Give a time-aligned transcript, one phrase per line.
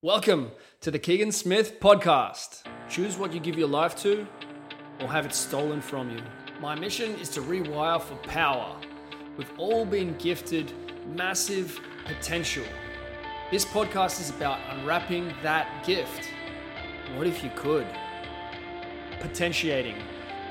[0.00, 0.52] Welcome
[0.82, 2.62] to the Keegan Smith podcast.
[2.88, 4.28] Choose what you give your life to
[5.00, 6.22] or have it stolen from you.
[6.60, 8.76] My mission is to rewire for power.
[9.36, 10.72] We've all been gifted
[11.16, 12.62] massive potential.
[13.50, 16.30] This podcast is about unwrapping that gift.
[17.16, 17.88] What if you could?
[19.18, 19.96] Potentiating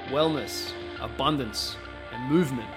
[0.10, 1.78] wellness, abundance,
[2.12, 2.70] and movement.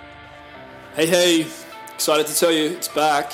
[0.95, 1.47] Hey, hey,
[1.93, 3.33] excited to tell you it's back.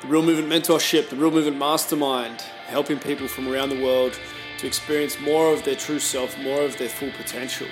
[0.00, 4.16] The Real Movement Mentorship, the Real Movement Mastermind, helping people from around the world
[4.58, 7.66] to experience more of their true self, more of their full potential.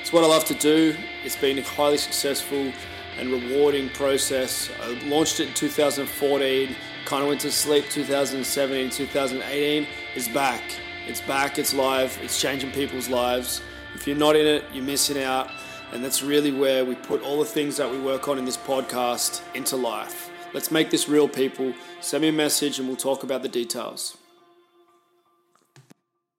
[0.00, 0.94] It's what I love to do.
[1.24, 2.72] It's been a highly successful
[3.18, 4.70] and rewarding process.
[4.80, 6.76] I launched it in 2014,
[7.06, 9.88] kind of went to sleep 2017, 2018.
[10.14, 10.62] It's back.
[11.08, 13.62] It's back, it's live, it's changing people's lives.
[13.96, 15.50] If you're not in it, you're missing out.
[15.92, 18.56] And that's really where we put all the things that we work on in this
[18.56, 20.29] podcast into life.
[20.52, 21.72] Let's make this real, people.
[22.00, 24.16] Send me a message and we'll talk about the details.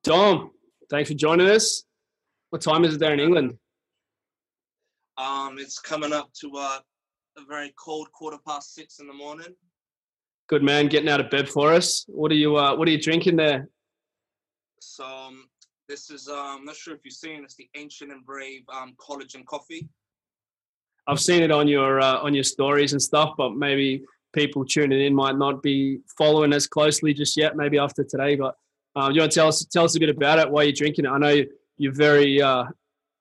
[0.04, 0.52] Dom,
[0.90, 1.84] thanks for joining us.
[2.50, 3.58] What time is it there in England?
[5.18, 6.80] Um, it's coming up to uh,
[7.38, 9.56] a very cold quarter past six in the morning.
[10.48, 12.04] Good man, getting out of bed for us.
[12.10, 12.58] What are you?
[12.58, 13.70] Uh, what are you drinking there?
[14.82, 15.48] So um,
[15.88, 18.94] this is um, I'm not sure if you've seen it's the ancient and brave um,
[18.98, 19.88] collagen coffee.
[21.08, 25.02] I've seen it on your uh, on your stories and stuff, but maybe people tuning
[25.02, 27.56] in might not be following as closely just yet.
[27.56, 28.56] Maybe after today, but
[28.96, 30.50] um, you want to tell us tell us a bit about it?
[30.50, 31.10] Why you're drinking it?
[31.10, 31.44] I know
[31.78, 32.66] you're very uh,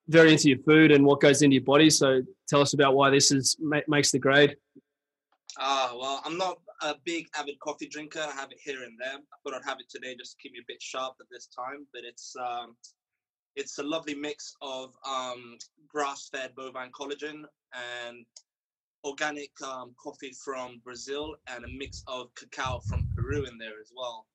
[0.09, 1.89] very into your food and what goes into your body.
[1.89, 4.57] So tell us about why this is makes the grade.
[5.59, 8.21] Ah, uh, well, I'm not a big avid coffee drinker.
[8.21, 9.15] I have it here and there.
[9.19, 11.47] I thought I'd have it today just to keep me a bit sharp at this
[11.47, 11.87] time.
[11.93, 12.77] But it's um,
[13.57, 15.59] it's a lovely mix of um,
[15.89, 17.43] grass-fed bovine collagen
[17.73, 18.25] and
[19.05, 23.93] organic um, coffee from Brazil and a mix of cacao from Peru in there as
[23.97, 24.27] well.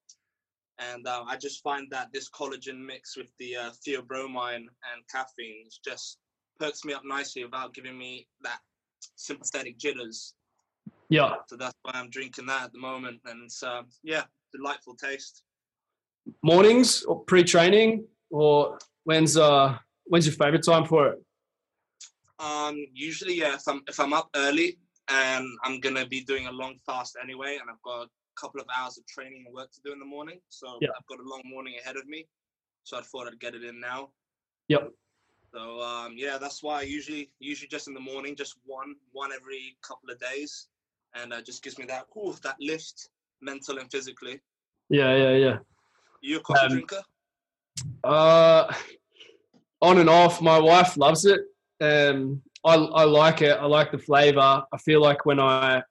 [0.79, 5.67] And uh, I just find that this collagen mix with the uh, theobromine and caffeine
[5.83, 6.17] just
[6.59, 8.59] perks me up nicely without giving me that
[9.15, 10.33] sympathetic jitters.
[11.09, 11.35] Yeah.
[11.47, 15.43] So that's why I'm drinking that at the moment, and it's uh, yeah, delightful taste.
[16.41, 21.24] Mornings or pre-training, or when's uh when's your favorite time for it?
[22.39, 24.77] Um, usually, yeah, if I'm if I'm up early
[25.09, 28.09] and I'm gonna be doing a long fast anyway, and I've got a
[28.39, 30.89] couple of hours of training and work to do in the morning, so yeah.
[30.97, 32.27] I've got a long morning ahead of me.
[32.83, 34.09] So I thought I'd get it in now.
[34.67, 34.91] Yep.
[35.53, 39.31] So um, yeah, that's why I usually usually just in the morning, just one one
[39.31, 40.67] every couple of days,
[41.15, 43.09] and uh, just gives me that ooh, that lift,
[43.41, 44.41] mental and physically.
[44.89, 45.57] Yeah, yeah, yeah.
[46.21, 47.01] You a coffee um, drinker?
[48.03, 48.73] Uh,
[49.81, 50.41] on and off.
[50.41, 51.39] My wife loves it
[51.81, 53.57] um, I, I like it.
[53.59, 54.63] I like the flavor.
[54.71, 55.83] I feel like when I,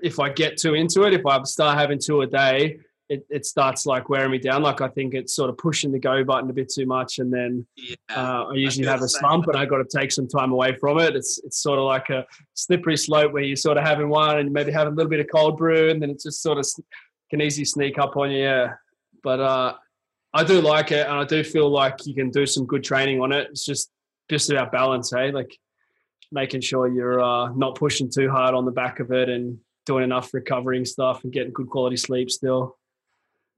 [0.00, 2.78] if I get too into it, if I start having two a day,
[3.10, 4.62] it, it starts like wearing me down.
[4.62, 7.32] Like I think it's sort of pushing the go button a bit too much, and
[7.32, 10.28] then yeah, uh, I usually I have a slump, and I got to take some
[10.28, 11.16] time away from it.
[11.16, 12.24] It's it's sort of like a
[12.54, 15.26] slippery slope where you're sort of having one and maybe having a little bit of
[15.34, 16.66] cold brew, and then it just sort of
[17.30, 18.42] can easily sneak up on you.
[18.44, 18.74] Yeah,
[19.24, 19.74] but uh,
[20.32, 23.20] I do like it, and I do feel like you can do some good training
[23.20, 23.48] on it.
[23.50, 23.90] It's just
[24.30, 25.32] just about balance, hey?
[25.32, 25.58] Like
[26.32, 30.04] making sure you're uh, not pushing too hard on the back of it and doing
[30.04, 32.78] enough recovering stuff and getting good quality sleep still.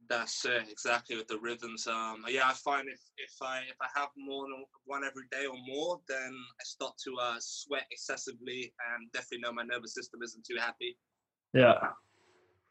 [0.08, 1.86] That's it, exactly with the rhythms.
[1.86, 5.46] Um, yeah, I find if, if I if I have more than one every day
[5.46, 10.20] or more, then I start to uh, sweat excessively and definitely know my nervous system
[10.22, 10.98] isn't too happy.
[11.54, 11.74] Yeah.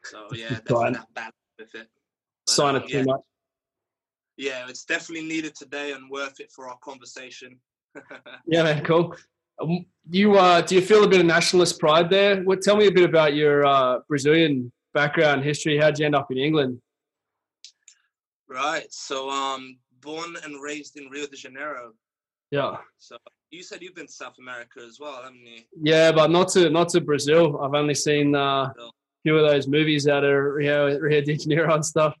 [0.04, 1.88] So yeah, definitely that balance with it.
[2.46, 3.20] But, Sign um, it too much.
[4.36, 7.58] Yeah, it's definitely needed today and worth it for our conversation
[8.46, 9.14] yeah, man, cool.
[9.60, 12.42] Um, you uh, do you feel a bit of nationalist pride there?
[12.42, 15.78] What, tell me a bit about your uh, Brazilian background, history.
[15.78, 16.80] How'd you end up in England?
[18.48, 18.92] Right.
[18.92, 21.92] So, um, born and raised in Rio de Janeiro.
[22.50, 22.76] Yeah.
[22.98, 23.16] So
[23.50, 25.62] you said you've been to South America as well, haven't you?
[25.82, 27.60] Yeah, but not to not to Brazil.
[27.62, 28.90] I've only seen uh, a
[29.22, 32.14] few of those movies out of Rio, Rio de Janeiro and stuff,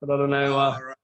[0.00, 0.58] but I don't know.
[0.58, 0.95] Uh, right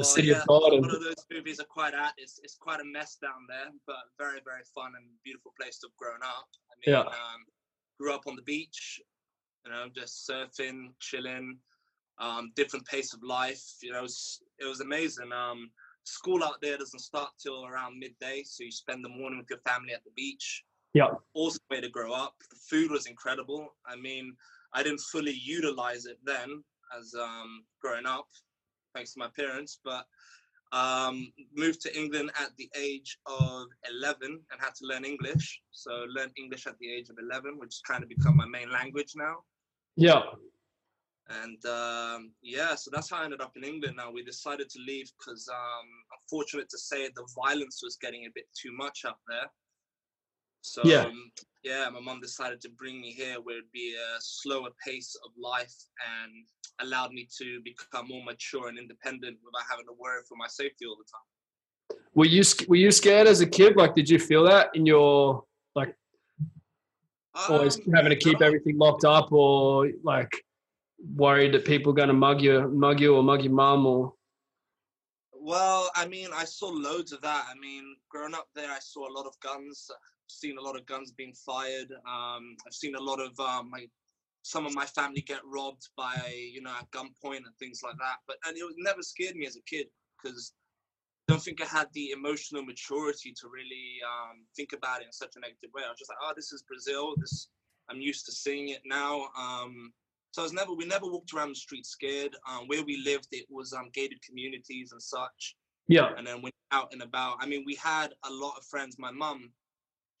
[0.00, 0.72] the city yeah, of God.
[0.72, 2.14] One of those movies are quite at.
[2.16, 5.88] It's, it's quite a mess down there, but very very fun and beautiful place to
[5.88, 6.48] have grown up.
[6.70, 7.00] I mean, yeah.
[7.00, 7.40] um,
[7.98, 9.00] grew up on the beach,
[9.64, 11.58] you know, just surfing, chilling,
[12.18, 13.62] um, different pace of life.
[13.82, 15.30] You know, it was, it was amazing.
[15.32, 15.70] Um,
[16.04, 19.60] school out there doesn't start till around midday, so you spend the morning with your
[19.60, 20.64] family at the beach.
[20.94, 21.08] Yeah.
[21.34, 22.34] Awesome way to grow up.
[22.50, 23.68] The food was incredible.
[23.86, 24.34] I mean,
[24.74, 26.64] I didn't fully utilize it then
[26.98, 28.26] as um, growing up
[28.94, 30.04] thanks to my parents, but
[30.72, 34.20] um, moved to England at the age of 11
[34.50, 35.60] and had to learn English.
[35.72, 38.70] So learned English at the age of 11, which has kind of become my main
[38.70, 39.38] language now.
[39.96, 40.22] Yeah.
[41.28, 43.96] And um, yeah, so that's how I ended up in England.
[43.96, 45.86] Now we decided to leave because, um,
[46.20, 49.46] unfortunate to say, the violence was getting a bit too much up there.
[50.62, 51.04] So Yeah.
[51.04, 51.32] um,
[51.62, 55.30] yeah, my mom decided to bring me here where it'd be a slower pace of
[55.38, 55.74] life
[56.22, 56.46] and
[56.82, 60.86] allowed me to become more mature and independent without having to worry for my safety
[60.86, 62.00] all the time.
[62.14, 63.76] Were you were you scared as a kid?
[63.76, 65.44] Like, did you feel that in your
[65.74, 65.94] like,
[67.48, 68.46] always Um, having to keep no.
[68.46, 70.32] everything locked up, or like
[71.14, 74.14] worried that people are going to mug you, mug you, or mug your mum, or
[75.32, 77.46] Well, I mean, I saw loads of that.
[77.50, 79.90] I mean, growing up there, I saw a lot of guns.
[79.90, 81.90] I've seen a lot of guns being fired.
[82.06, 83.86] Um, I've seen a lot of um, my
[84.42, 86.16] some of my family get robbed by
[86.52, 88.16] you know at gunpoint and things like that.
[88.26, 89.86] But and it was never scared me as a kid
[90.22, 90.52] because
[91.28, 95.12] I don't think I had the emotional maturity to really um, think about it in
[95.12, 95.82] such a negative way.
[95.86, 97.14] I was just like, oh, this is Brazil.
[97.18, 97.48] This
[97.90, 99.28] I'm used to seeing it now.
[99.38, 99.92] Um,
[100.32, 102.36] so I was never we never walked around the street scared.
[102.48, 105.56] Um, where we lived, it was um, gated communities and such.
[105.88, 108.96] yeah, And then went out and about, I mean, we had a lot of friends.
[108.98, 109.50] My mum,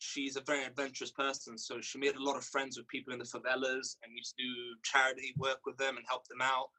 [0.00, 3.18] she's a very adventurous person, so she made a lot of friends with people in
[3.18, 4.52] the favelas and used to do
[4.82, 6.70] charity work with them and help them out.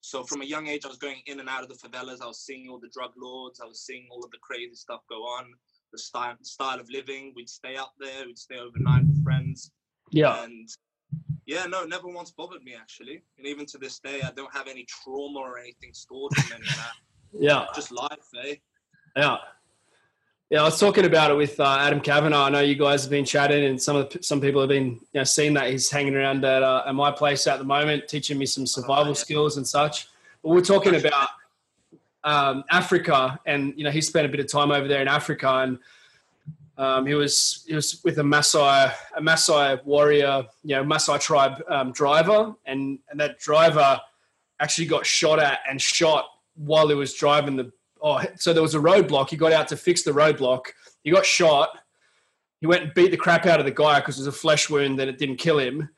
[0.00, 2.20] So from a young age, I was going in and out of the favelas.
[2.20, 3.60] I was seeing all the drug lords.
[3.60, 5.46] I was seeing all of the crazy stuff go on.
[5.92, 7.32] The style style of living.
[7.34, 8.26] We'd stay up there.
[8.26, 9.70] We'd stay overnight with friends.
[10.10, 10.68] yeah, And
[11.46, 13.22] yeah, no, never once bothered me actually.
[13.38, 16.68] And even to this day, I don't have any trauma or anything stored from any
[16.68, 16.92] of that.
[17.38, 18.56] yeah, Just life, eh?
[19.16, 19.36] yeah.
[20.50, 22.44] Yeah, I was talking about it with uh, Adam Kavanagh.
[22.44, 25.00] I know you guys have been chatting, and some of the, some people have been
[25.12, 28.08] you know, seeing that he's hanging around at, uh, at my place at the moment,
[28.08, 29.14] teaching me some survival yeah.
[29.14, 30.08] skills and such.
[30.42, 31.28] But we're talking about
[32.24, 35.48] um, Africa, and you know he spent a bit of time over there in Africa,
[35.48, 35.78] and
[36.76, 41.62] um, he was he was with a Maasai a Maasai warrior, you know Maasai tribe
[41.68, 43.98] um, driver, and and that driver
[44.60, 46.26] actually got shot at and shot
[46.56, 47.72] while he was driving the.
[48.06, 49.30] Oh, so there was a roadblock.
[49.30, 50.66] He got out to fix the roadblock.
[51.02, 51.70] He got shot.
[52.60, 54.68] He went and beat the crap out of the guy because it was a flesh
[54.68, 55.88] wound that it didn't kill him,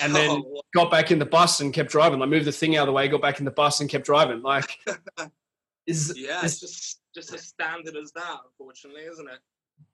[0.00, 2.18] and then Oh, got back in the bus and kept driving.
[2.18, 4.06] Like moved the thing out of the way, got back in the bus and kept
[4.06, 4.40] driving.
[4.42, 4.78] Like,
[5.86, 9.38] is yeah, is- it's just just as standard as that, unfortunately, isn't it?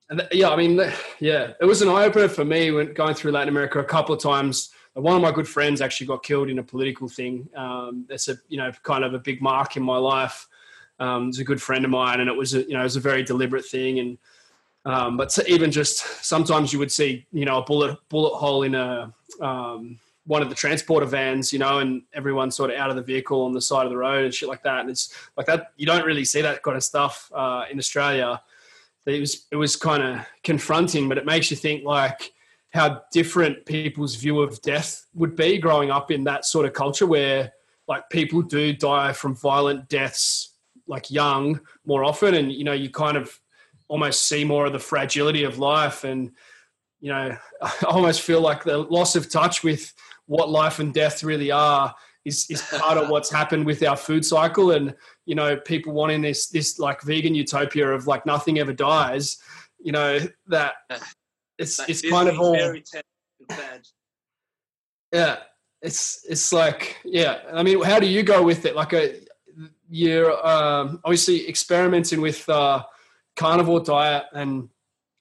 [0.09, 2.93] And th- yeah, I mean, th- yeah, it was an eye opener for me when
[2.93, 4.69] going through Latin America a couple of times.
[4.93, 7.49] One of my good friends actually got killed in a political thing.
[7.55, 10.47] Um, that's a you know kind of a big mark in my life.
[10.99, 12.95] Um, it's a good friend of mine, and it was a, you know it was
[12.95, 13.99] a very deliberate thing.
[13.99, 14.17] And
[14.85, 18.75] um, but even just sometimes you would see you know a bullet bullet hole in
[18.75, 22.97] a um, one of the transporter vans, you know, and everyone sort of out of
[22.97, 24.81] the vehicle on the side of the road and shit like that.
[24.81, 28.41] And it's like that you don't really see that kind of stuff uh, in Australia
[29.07, 32.33] it was it was kind of confronting, but it makes you think like
[32.73, 37.07] how different people's view of death would be growing up in that sort of culture
[37.07, 37.53] where
[37.87, 40.49] like people do die from violent deaths
[40.87, 43.39] like young more often and you know you kind of
[43.87, 46.31] almost see more of the fragility of life and
[46.99, 49.93] you know i almost feel like the loss of touch with
[50.25, 51.93] what life and death really are
[52.25, 54.71] is, is part of what's happened with our food cycle.
[54.71, 54.93] And
[55.25, 59.37] you know people wanting this this like vegan utopia of like nothing ever dies
[59.79, 60.73] you know that
[61.57, 63.01] it's it's kind of all fairy tale
[63.49, 63.81] instead.
[65.13, 65.37] yeah
[65.81, 68.75] it's it's like yeah i mean how do you go with it?
[68.75, 69.19] Like a
[69.89, 72.83] you're um, obviously experimenting with uh,
[73.35, 74.69] carnivore diet and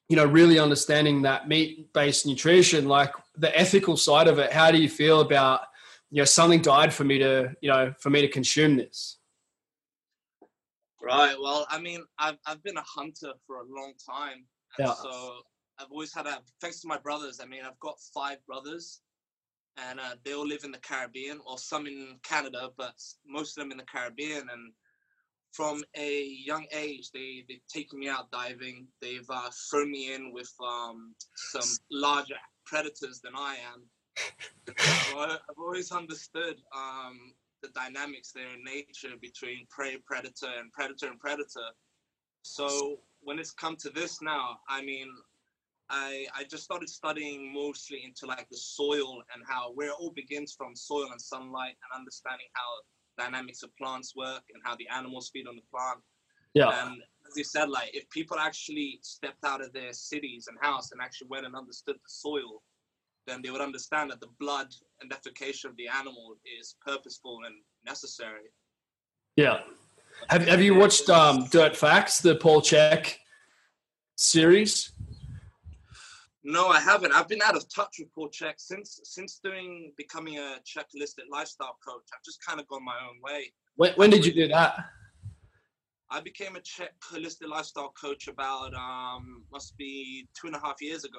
[0.08, 4.70] you know really understanding that meat based nutrition like the ethical side of it how
[4.70, 5.60] do you feel about
[6.10, 9.18] you know something died for me to you know for me to consume this
[11.02, 11.36] Right.
[11.40, 14.44] Well, I mean, I've I've been a hunter for a long time,
[14.76, 14.92] Yeah.
[14.92, 15.36] so
[15.78, 16.40] I've always had a.
[16.60, 19.02] Thanks to my brothers, I mean, I've got five brothers,
[19.76, 22.94] and uh, they all live in the Caribbean, or some in Canada, but
[23.26, 24.48] most of them in the Caribbean.
[24.52, 24.72] And
[25.52, 28.86] from a young age, they they've taken me out diving.
[29.00, 33.82] They've uh, thrown me in with um, some larger predators than I am.
[35.16, 41.20] I've always understood um, the dynamics there in nature between prey predator and predator and
[41.20, 41.68] predator.
[42.42, 45.08] So when it's come to this now, I mean,
[45.90, 50.10] I I just started studying mostly into like the soil and how where it all
[50.10, 54.88] begins from soil and sunlight and understanding how dynamics of plants work and how the
[54.88, 56.00] animals feed on the plant.
[56.54, 60.56] yeah And as you said, like if people actually stepped out of their cities and
[60.60, 62.62] house and actually went and understood the soil,
[63.26, 64.68] then they would understand that the blood
[65.00, 68.50] and defecation of the animal is purposeful and necessary.
[69.36, 69.60] yeah
[70.28, 73.16] have, have you watched um, dirt facts the Paul Chek
[74.16, 74.92] series
[76.48, 77.12] No, I haven't.
[77.12, 81.24] I've been out of touch with Paul Chek since since doing becoming a Chek holistic
[81.28, 82.04] lifestyle coach.
[82.14, 83.52] I've just kind of gone my own way.
[83.74, 84.76] When, when did you do that?
[86.08, 90.80] I became a Chek holistic lifestyle coach about um must be two and a half
[90.80, 91.18] years ago.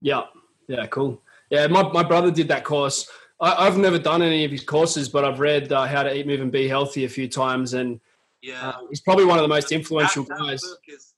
[0.00, 0.22] Yeah,
[0.68, 1.20] yeah, cool.
[1.50, 3.10] Yeah, my, my brother did that course.
[3.42, 6.26] I, have never done any of his courses, but I've read uh, How to Eat,
[6.26, 8.00] Move, and Be Healthy a few times, and
[8.40, 10.62] yeah, uh, he's probably one of the most influential that, that guys.
[10.62, 11.11] Book is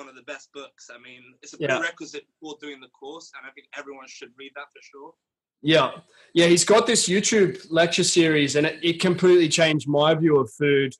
[0.00, 0.88] one of the best books.
[0.92, 1.78] I mean, it's a Yeah.
[1.78, 5.14] prerequisite for doing the course, and I think everyone should read that for sure.
[5.62, 6.00] Yeah,
[6.32, 10.50] yeah, he's got this YouTube lecture series, and it, it completely changed my view of
[10.52, 10.94] food.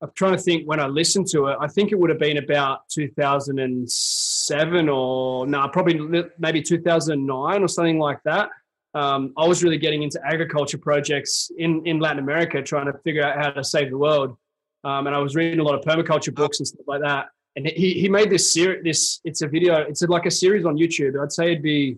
[0.00, 1.58] I'm trying to think when I listened to it.
[1.60, 7.98] I think it would have been about 2007 or no, probably maybe 2009 or something
[7.98, 8.48] like that.
[8.94, 13.22] Um, I was really getting into agriculture projects in, in Latin America, trying to figure
[13.22, 14.38] out how to save the world.
[14.84, 17.28] Um, and I was reading a lot of permaculture books and stuff like that.
[17.56, 20.76] And he, he made this series, this, it's a video, it's like a series on
[20.76, 21.20] YouTube.
[21.20, 21.96] I'd say it'd be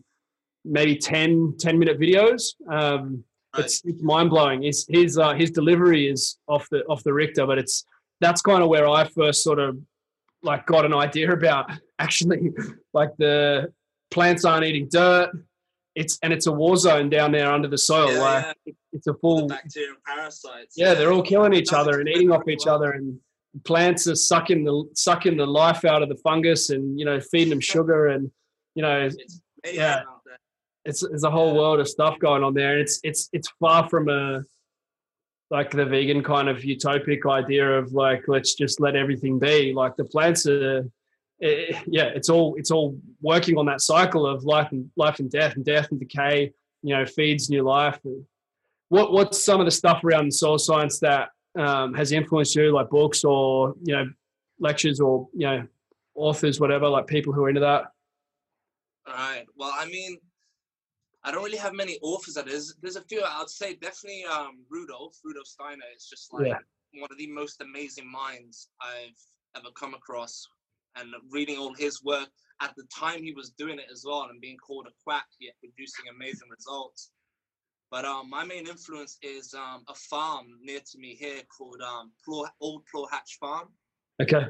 [0.65, 2.55] maybe 10, 10 minute videos.
[2.71, 3.25] Um,
[3.57, 3.65] Right.
[3.65, 4.63] it's, it's mind blowing.
[4.63, 7.85] His his uh, his delivery is off the off the Richter, but it's
[8.21, 9.77] that's kind of where I first sort of
[10.43, 12.53] like got an idea about actually
[12.95, 13.73] like the
[14.11, 15.31] plants aren't eating dirt.
[15.97, 18.13] It's and it's a war zone down there under the soil.
[18.13, 18.73] Yeah, like yeah.
[18.93, 20.77] it's a full bacteria and parasites.
[20.77, 23.19] yeah, they're all killing each other and eating off each other, and
[23.65, 27.51] plants are sucking the sucking the life out of the fungus, and you know feeding
[27.51, 28.31] them sugar, and
[28.75, 30.03] you know It's Yeah.
[30.85, 32.73] it's there's a whole world of stuff going on there.
[32.73, 34.43] and It's it's it's far from a
[35.51, 39.73] like the vegan kind of utopic idea of like let's just let everything be.
[39.75, 40.89] Like the plants are,
[41.43, 45.29] eh, yeah, it's all it's all working on that cycle of life and life and
[45.31, 46.53] death and death and decay.
[46.83, 47.99] You know, feeds new life.
[48.91, 52.91] What what's some of the stuff around soil science that um, has influenced you, like
[52.91, 54.07] books or you know
[54.59, 55.67] lectures or you know
[56.15, 57.85] authors, whatever, like people who are into that.
[59.07, 59.47] All right.
[59.57, 60.19] Well, I mean,
[61.25, 62.35] I don't really have many authors.
[62.35, 63.23] That is, there's there's a few.
[63.23, 66.59] I'd say definitely um, Rudolf Rudolf Steiner is just like Yeah.
[67.01, 69.19] one of the most amazing minds I've
[69.57, 70.47] ever come across.
[70.97, 72.29] And reading all his work
[72.61, 75.55] at the time he was doing it as well, and being called a quack yet
[75.61, 77.11] producing amazing results.
[77.91, 82.13] But um, my main influence is um, a farm near to me here called um,
[82.61, 83.69] Old Plaw Hatch Farm
[84.23, 84.47] Okay.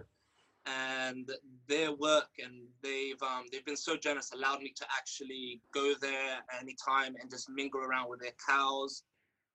[0.66, 1.30] and
[1.68, 6.38] their work and they've um, they've been so generous allowed me to actually go there
[6.61, 9.04] anytime and just mingle around with their cows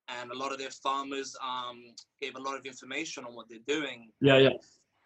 [0.07, 1.83] and a lot of their farmers um,
[2.21, 4.49] gave a lot of information on what they're doing Yeah, yeah.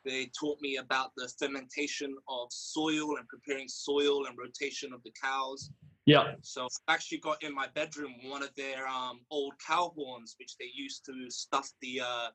[0.06, 5.12] they taught me about the fermentation of soil and preparing soil and rotation of the
[5.22, 5.70] cows
[6.06, 6.34] Yeah.
[6.42, 10.58] so I actually got in my bedroom one of their um, old cow horns, which
[10.58, 12.30] they used to stuff the uh,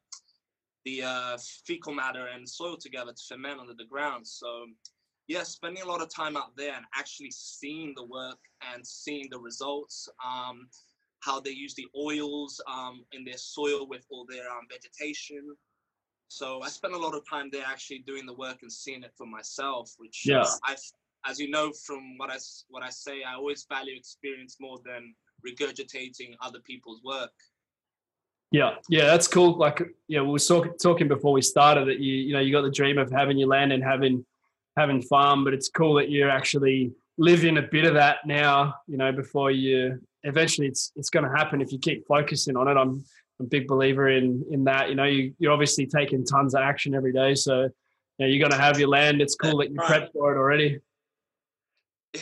[0.85, 4.26] the uh, fecal matter and soil together to ferment under the ground.
[4.26, 4.66] So
[5.26, 8.38] yeah, spending a lot of time out there and actually seeing the work
[8.73, 10.68] and seeing the results, um,
[11.21, 15.56] how they use the oils um, in their soil with all their um, vegetation.
[16.28, 19.12] So I spent a lot of time there actually doing the work and seeing it
[19.16, 20.44] for myself, which Yeah.
[20.64, 20.76] I
[21.26, 22.37] as you know from what I
[22.69, 25.14] what I say, I always value experience more than
[25.47, 27.33] regurgitating other people's work.
[28.50, 29.59] Yeah, yeah, that's cool.
[29.59, 32.62] Like, yeah, we were talk, talking before we started that you, you know, you got
[32.62, 34.25] the dream of having your land and having,
[34.76, 38.75] having farm, but it's cool that you're actually living a bit of that now.
[38.87, 42.69] You know, before you eventually, it's it's going to happen if you keep focusing on
[42.69, 42.76] it.
[42.76, 43.04] I'm,
[43.40, 44.88] I'm a big believer in in that.
[44.88, 47.71] You know, you you're obviously taking tons of action every day, so you
[48.21, 49.21] know, you're going to have your land.
[49.21, 50.02] It's cool that you Right.
[50.02, 50.78] prepped for it already.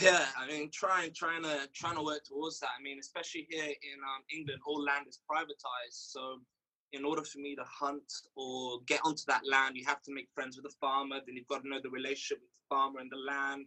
[0.00, 2.70] Yeah, I mean, trying trying to trying to work towards that.
[2.78, 6.10] I mean, especially here in um, England, all land is privatized.
[6.10, 6.40] So,
[6.92, 10.28] in order for me to hunt or get onto that land, you have to make
[10.34, 11.16] friends with the farmer.
[11.26, 13.66] Then you've got to know the relationship with the farmer and the land.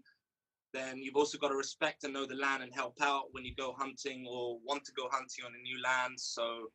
[0.73, 3.53] Then you've also got to respect and know the land and help out when you
[3.55, 6.19] go hunting or want to go hunting on a new land.
[6.19, 6.71] So,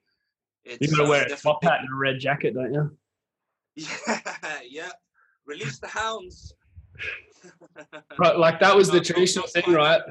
[0.65, 2.97] it's You got to uh, wear a top hat and a red jacket, don't you?
[3.77, 4.93] Yeah, yeah.
[5.47, 6.55] Release the hounds.
[8.19, 10.03] Right, like that was the traditional thing, right?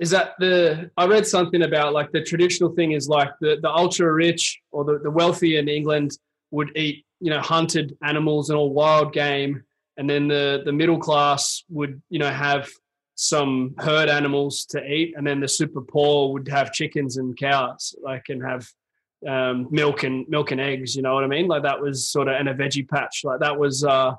[0.00, 3.70] is that the i read something about like the traditional thing is like the, the
[3.70, 6.18] ultra rich or the, the wealthy in england
[6.50, 9.62] would eat you know hunted animals and all wild game
[9.96, 12.68] and then the the middle class would you know have
[13.14, 17.94] some herd animals to eat and then the super poor would have chickens and cows
[18.02, 18.66] like and have
[19.26, 21.46] um, milk and milk and eggs you know what i mean?
[21.46, 23.22] Like that was sort of and a veggie patch.
[23.24, 24.14] Like that was uh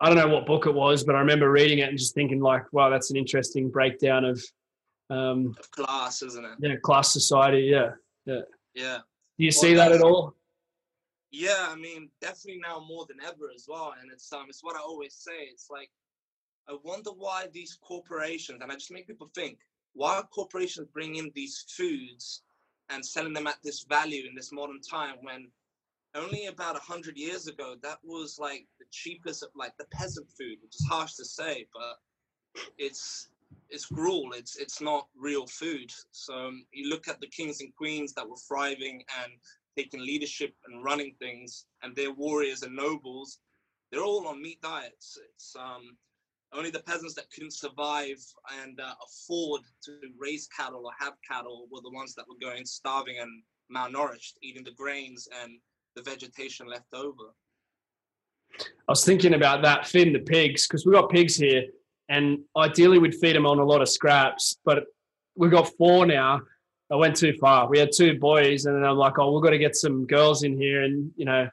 [0.00, 2.40] I don't know what book it was, but I remember reading it and just thinking
[2.40, 4.42] like, wow, that's an interesting breakdown of
[5.10, 6.52] um, class, isn't it?
[6.60, 7.62] yeah, class society.
[7.62, 7.90] Yeah.
[8.24, 8.42] Yeah.
[8.74, 8.98] Yeah.
[9.38, 10.34] Do you see that at all?
[11.30, 13.94] Yeah, I mean, definitely now more than ever as well.
[14.00, 15.48] And it's um, it's what I always say.
[15.50, 15.90] It's like
[16.68, 19.58] I wonder why these corporations, and I just make people think,
[19.94, 22.42] why are corporations bringing in these foods
[22.90, 25.48] and selling them at this value in this modern time when
[26.14, 30.74] only about 100 years ago that was like cheapest of like the peasant food which
[30.74, 31.98] is harsh to say but
[32.76, 33.28] it's
[33.70, 34.32] it's gruel.
[34.34, 35.92] It's it's not real food.
[36.10, 39.32] So um, you look at the kings and queens that were thriving and
[39.76, 43.38] taking leadership and running things and their warriors and nobles
[43.90, 45.18] they're all on meat diets.
[45.34, 45.96] It's um
[46.52, 48.24] only the peasants that couldn't survive
[48.62, 52.64] and uh, afford to raise cattle or have cattle were the ones that were going
[52.64, 53.42] starving and
[53.74, 55.58] malnourished eating the grains and
[55.94, 57.34] the vegetation left over.
[58.60, 61.64] I was thinking about that feeding the pigs because we've got pigs here,
[62.08, 64.84] and ideally we'd feed them on a lot of scraps, but
[65.36, 66.40] we've got four now.
[66.90, 67.68] I went too far.
[67.68, 70.42] We had two boys, and then I'm like, oh, we've got to get some girls
[70.42, 71.48] in here, and you know.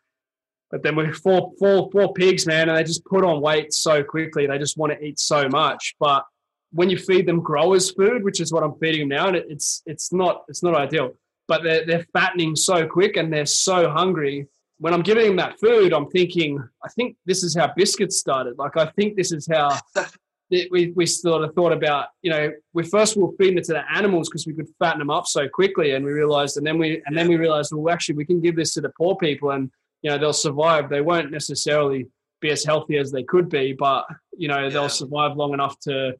[0.71, 4.03] But then we're four, four, four pigs, man, and they just put on weight so
[4.03, 4.47] quickly.
[4.47, 5.95] They just want to eat so much.
[5.99, 6.25] But
[6.71, 9.83] when you feed them growers' food, which is what I'm feeding them now, and it's
[9.85, 11.15] it's not it's not ideal
[11.47, 14.47] but they're, they're fattening so quick and they're so hungry.
[14.77, 18.57] When I'm giving them that food, I'm thinking, I think this is how biscuits started.
[18.57, 19.77] Like, I think this is how
[20.51, 23.83] we, we sort of thought about, you know, we first were feeding it to the
[23.93, 25.91] animals because we could fatten them up so quickly.
[25.91, 28.55] And we realized, and then we, and then we realized, well, actually, we can give
[28.55, 30.89] this to the poor people and, you know, they'll survive.
[30.89, 32.07] They won't necessarily
[32.41, 34.05] be as healthy as they could be, but,
[34.37, 36.15] you know, they'll survive long enough to,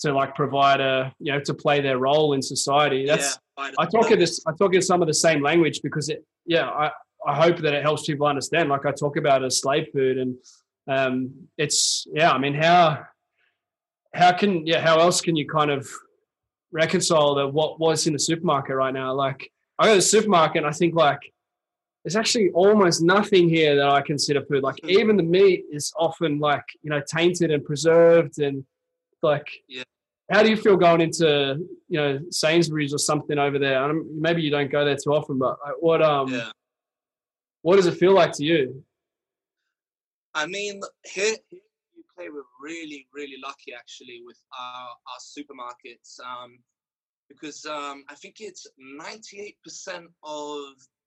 [0.00, 3.06] to like provide a, you know, to play their role in society.
[3.06, 3.38] That's,
[3.78, 4.40] I talk in this.
[4.46, 6.24] I talk in some of the same language because it.
[6.46, 6.90] Yeah, I,
[7.28, 8.68] I hope that it helps people understand.
[8.70, 10.36] Like I talk about as slave food, and
[10.88, 12.32] um, it's yeah.
[12.32, 13.04] I mean, how
[14.14, 14.80] how can yeah?
[14.80, 15.86] How else can you kind of
[16.72, 19.12] reconcile the what was in the supermarket right now?
[19.12, 21.20] Like I go to the supermarket, and I think like
[22.02, 24.62] there's actually almost nothing here that I consider food.
[24.62, 24.98] Like mm-hmm.
[24.98, 28.64] even the meat is often like you know tainted and preserved, and
[29.22, 29.82] like yeah
[30.30, 33.92] how do you feel going into you know Sainsbury's or something over there?
[34.14, 36.50] maybe you don't go there too often, but what um yeah.
[37.68, 38.82] What does it feel like to you?
[40.34, 45.20] I mean, here, here in the UK, we're really really lucky actually with our our
[45.20, 46.60] supermarkets um,
[47.28, 50.62] because um, I think it's ninety eight percent of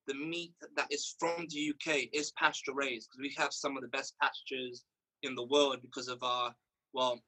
[0.06, 3.82] the meat that is from the UK is pasture raised because we have some of
[3.82, 4.84] the best pastures
[5.24, 6.54] in the world because of our
[6.92, 7.18] well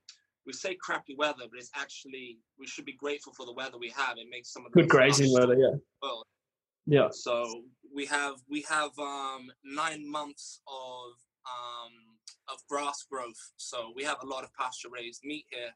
[0.47, 3.93] we say crappy weather, but it's actually we should be grateful for the weather we
[3.97, 4.17] have.
[4.17, 5.75] It makes some of the good grazing weather, yeah.
[6.01, 6.25] Well,
[6.87, 7.09] yeah.
[7.11, 7.63] So
[7.95, 11.13] we have we have um, nine months of
[11.47, 11.93] um,
[12.49, 13.53] of grass growth.
[13.57, 15.71] So we have a lot of pasture raised meat here.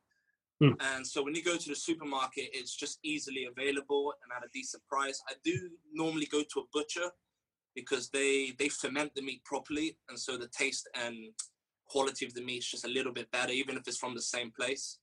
[0.60, 0.74] Hmm.
[0.80, 4.50] And so when you go to the supermarket, it's just easily available and at a
[4.52, 5.22] decent price.
[5.28, 7.10] I do normally go to a butcher
[7.74, 11.16] because they they ferment the meat properly, and so the taste and
[11.86, 14.22] quality of the meat is just a little bit better, even if it's from the
[14.22, 14.98] same place.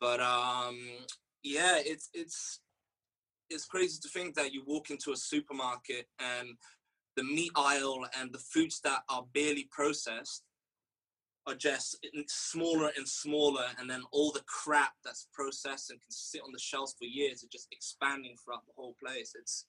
[0.00, 0.78] But um,
[1.42, 2.60] yeah, it's it's
[3.50, 6.48] it's crazy to think that you walk into a supermarket and
[7.16, 10.44] the meat aisle and the foods that are barely processed
[11.46, 16.42] are just smaller and smaller, and then all the crap that's processed and can sit
[16.44, 19.32] on the shelves for years are just expanding throughout the whole place.
[19.38, 19.66] It's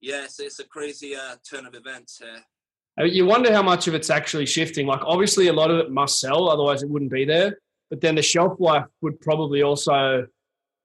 [0.00, 3.06] yeah, it's, it's a crazy uh, turn of events here.
[3.06, 4.86] You wonder how much of it's actually shifting.
[4.86, 7.58] Like, obviously, a lot of it must sell, otherwise, it wouldn't be there.
[7.90, 10.26] But then the shelf life would probably also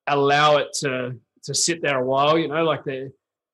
[0.08, 2.38] allow it to to sit there a while.
[2.38, 3.10] You know, like they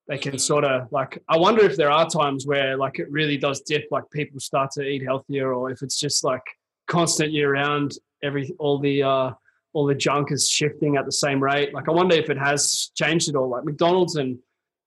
[0.08, 0.38] they can mm-hmm.
[0.38, 1.22] sort of like.
[1.28, 4.70] I wonder if there are times where like it really does dip, like people start
[4.72, 6.42] to eat healthier, or if it's just like
[6.86, 7.92] constant year round.
[8.22, 9.30] Every all the uh,
[9.72, 11.72] all the junk is shifting at the same rate.
[11.72, 13.48] Like, I wonder if it has changed at all.
[13.48, 14.38] Like McDonald's and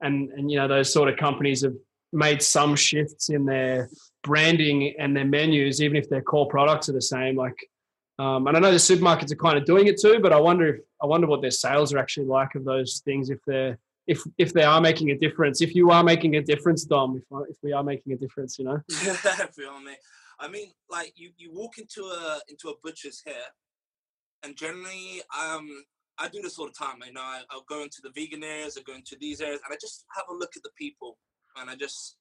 [0.02, 1.76] and and you know those sort of companies have
[2.12, 3.90] made some shifts in their
[4.24, 7.36] branding and their menus, even if their core products are the same.
[7.36, 7.56] Like,
[8.20, 10.68] um, and I know the supermarkets are kind of doing it too, but I wonder
[10.68, 13.30] if I wonder what their sales are actually like of those things.
[13.30, 16.84] If they're if if they are making a difference, if you are making a difference,
[16.84, 18.80] Dom, if if we are making a difference, you know.
[20.40, 23.34] I mean, like you you walk into a into a butcher's here,
[24.44, 25.68] and generally, um,
[26.18, 26.98] I do this all the time.
[27.06, 29.74] You know, I, will go into the vegan areas, I go into these areas, and
[29.74, 31.18] I just have a look at the people
[31.58, 32.18] and I just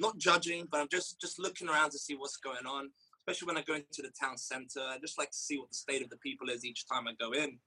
[0.00, 2.90] not judging, but I'm just just looking around to see what's going on.
[3.26, 5.76] Especially when I go into the town center, I just like to see what the
[5.76, 7.58] state of the people is each time I go in.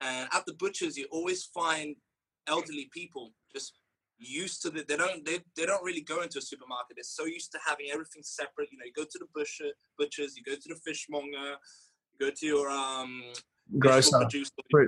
[0.00, 1.96] And at the butchers, you always find
[2.46, 3.74] elderly people just
[4.18, 6.96] used to the, they don't they, they don't really go into a supermarket.
[6.96, 8.70] They're so used to having everything separate.
[8.72, 11.56] You know, you go to the butcher butchers, you go to the fishmonger,
[12.12, 13.22] you go to your um
[13.78, 14.26] grocer,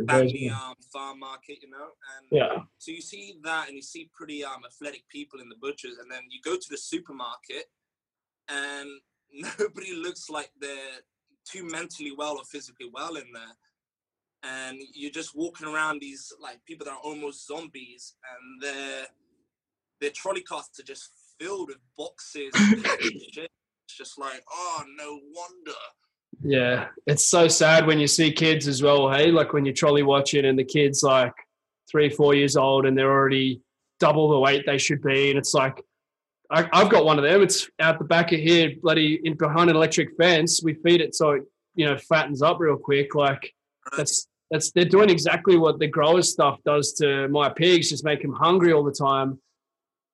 [0.08, 1.88] family um, farm market, you know.
[2.16, 2.62] And yeah.
[2.78, 6.10] So you see that, and you see pretty um athletic people in the butchers, and
[6.10, 7.64] then you go to the supermarket,
[8.48, 8.88] and
[9.58, 11.00] nobody looks like they're
[11.50, 13.42] too mentally well or physically well in there.
[14.44, 19.06] And you're just walking around these like people that are almost zombies and their
[20.00, 21.10] their trolley carts are just
[21.40, 23.48] filled with boxes it's
[23.96, 25.78] just like oh no wonder.
[26.40, 29.32] Yeah it's so sad when you see kids as well hey?
[29.32, 31.34] Like when you're trolley watching and the kids like
[31.90, 33.60] three four years old and they're already
[33.98, 35.82] double the weight they should be and it's like
[36.50, 37.42] I, have got one of them.
[37.42, 40.62] It's out the back of here, bloody in behind an electric fence.
[40.62, 41.42] We feed it so it,
[41.74, 43.14] you know, fattens up real quick.
[43.14, 43.54] Like
[43.96, 48.22] that's that's they're doing exactly what the grower stuff does to my pigs, just make
[48.22, 49.38] them hungry all the time.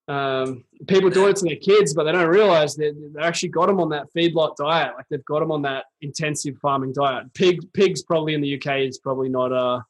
[0.06, 3.66] Um, people do it to their kids, but they don't realize that they actually got
[3.66, 4.94] them on that feedlot diet.
[4.96, 7.32] Like they've got them on that intensive farming diet.
[7.32, 9.80] Pig pigs probably in the UK is probably not uh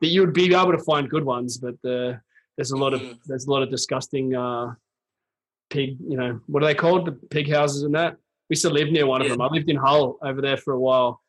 [0.00, 2.20] that you would be able to find good ones, but the,
[2.56, 3.12] there's a lot of mm-hmm.
[3.26, 4.74] there's a lot of disgusting uh,
[5.72, 5.96] pig.
[6.06, 7.06] You know what are they called?
[7.06, 8.16] The pig houses and that.
[8.48, 9.26] We used to live near one yeah.
[9.26, 9.40] of them.
[9.40, 11.22] I lived in Hull over there for a while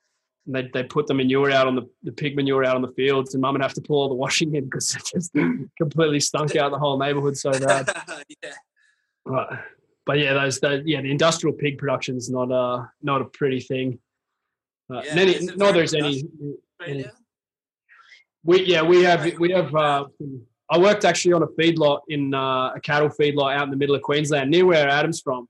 [0.46, 2.92] and they they put the manure out on the, the pig manure out on the
[2.92, 5.34] fields, and mum would have to pull all the washing in because it just
[5.78, 7.90] completely stunk out the whole neighborhood so bad.
[8.44, 8.52] yeah.
[9.26, 9.60] Right.
[10.06, 13.62] But yeah, those, those yeah, the industrial pig production is not a not a pretty
[13.62, 14.00] thing.
[14.94, 16.24] Uh, yeah, any, nor there's any.
[16.86, 17.06] any
[18.44, 19.74] we yeah we have we have.
[19.74, 20.06] Uh,
[20.74, 23.94] I worked actually on a feedlot in uh, a cattle feedlot out in the middle
[23.94, 25.48] of Queensland, near where Adam's from.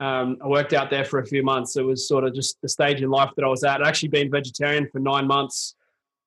[0.00, 1.76] Um, I worked out there for a few months.
[1.76, 3.80] It was sort of just the stage in life that I was at.
[3.80, 5.76] I'd actually been vegetarian for nine months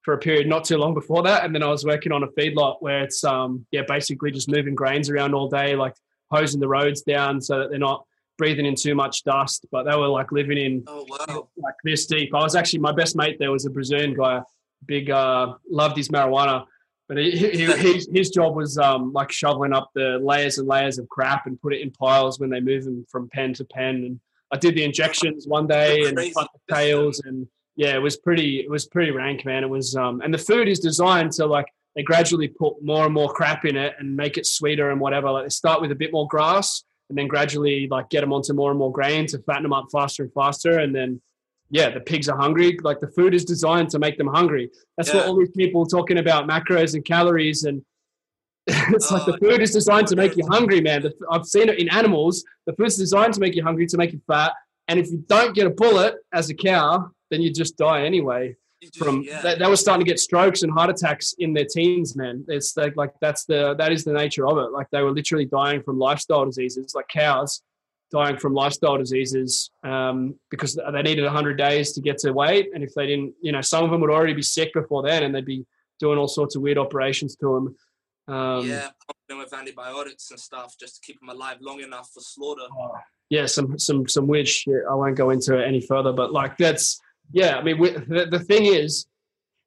[0.04, 1.43] for a period not too long before that.
[1.43, 4.73] And then I was working on a feedlot where it's, um, yeah, basically just moving
[4.73, 5.95] grains around all day, like
[6.32, 8.06] hosing the roads down so that they're not
[8.38, 9.65] breathing in too much dust.
[9.69, 11.49] But they were like living in oh, wow.
[11.58, 12.34] like this deep.
[12.34, 14.41] I was actually, my best mate there was a Brazilian guy,
[14.86, 16.65] big, uh, loved his marijuana.
[17.10, 20.98] But he, he, his, his job was um, like shoveling up the layers and layers
[21.00, 23.95] of crap and put it in piles when they move them from pen to pen.
[23.95, 24.19] And
[24.54, 28.60] I did the injections one day and cut the tails and yeah, it was pretty
[28.60, 29.63] it was pretty rank, man.
[29.63, 33.13] It was um, and the food is designed to like they gradually put more and
[33.13, 35.32] more crap in it and make it sweeter and whatever.
[35.32, 38.54] Like they start with a bit more grass and then gradually like get them onto
[38.54, 41.22] more and more grain to fatten them up faster and faster and then
[41.69, 42.77] yeah, the pigs are hungry.
[42.82, 44.71] Like the food is designed to make them hungry.
[44.97, 45.17] That's yeah.
[45.17, 47.84] what all these people talking about macros and calories and
[48.67, 51.03] it's like the oh, food is designed to make you hungry, man.
[51.32, 52.45] I've seen it in animals.
[52.67, 54.53] The food's designed to make you hungry, to make you fat.
[54.88, 58.55] And if you don't get a bullet as a cow, then you just die anyway.
[58.95, 59.41] From yeah.
[59.41, 62.45] they, they, were starting to get strokes and heart attacks in their teens, man.
[62.47, 64.71] It's like, like that's the that is the nature of it.
[64.71, 67.62] Like they were literally dying from lifestyle diseases, like cows
[68.12, 72.69] dying from lifestyle diseases um, because they needed 100 days to get to weight.
[72.74, 75.24] And if they didn't, you know, some of them would already be sick before then
[75.24, 75.65] and they'd be
[76.00, 77.76] doing all sorts of weird operations to them.
[78.36, 82.22] Um, yeah, pumping with antibiotics and stuff just to keep them alive long enough for
[82.22, 82.62] slaughter.
[82.80, 82.91] Oh,
[83.30, 84.84] yeah, some some some weird shit.
[84.89, 87.58] I won't go into it any further, but like that's yeah.
[87.58, 89.08] I mean, we, the, the thing is,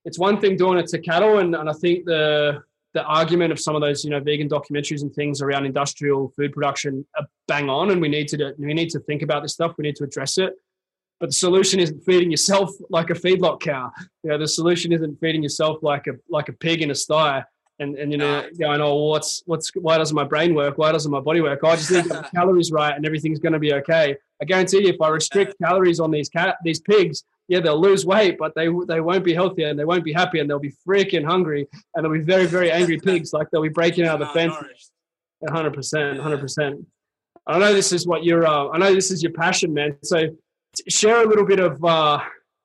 [0.05, 2.63] it's one thing doing it to cattle, and, and I think the
[2.95, 6.53] the argument of some of those you know vegan documentaries and things around industrial food
[6.53, 9.75] production are bang on and we need to we need to think about this stuff.
[9.79, 10.55] We need to address it.
[11.21, 13.93] But the solution isn't feeding yourself like a feedlot cow.
[14.23, 17.45] You know the solution isn't feeding yourself like a like a pig in a sty
[17.79, 20.79] and and you know going oh what's what's why doesn't my brain work?
[20.79, 21.61] Why doesn't my body work?
[21.63, 24.17] Oh, i just need to get the calories right and everything's going to be okay.
[24.41, 28.07] I guarantee you if i restrict calories on these cat these pigs yeah, they'll lose
[28.07, 30.75] weight, but they they won't be healthy and they won't be happy and they'll be
[30.87, 33.33] freaking hungry and they'll be very very angry pigs.
[33.33, 34.55] Like they'll be breaking out of the fence.
[35.49, 36.87] hundred percent, hundred percent.
[37.47, 38.47] I know this is what you're.
[38.47, 39.97] Uh, I know this is your passion, man.
[40.03, 40.29] So
[40.89, 42.21] share a little bit of uh,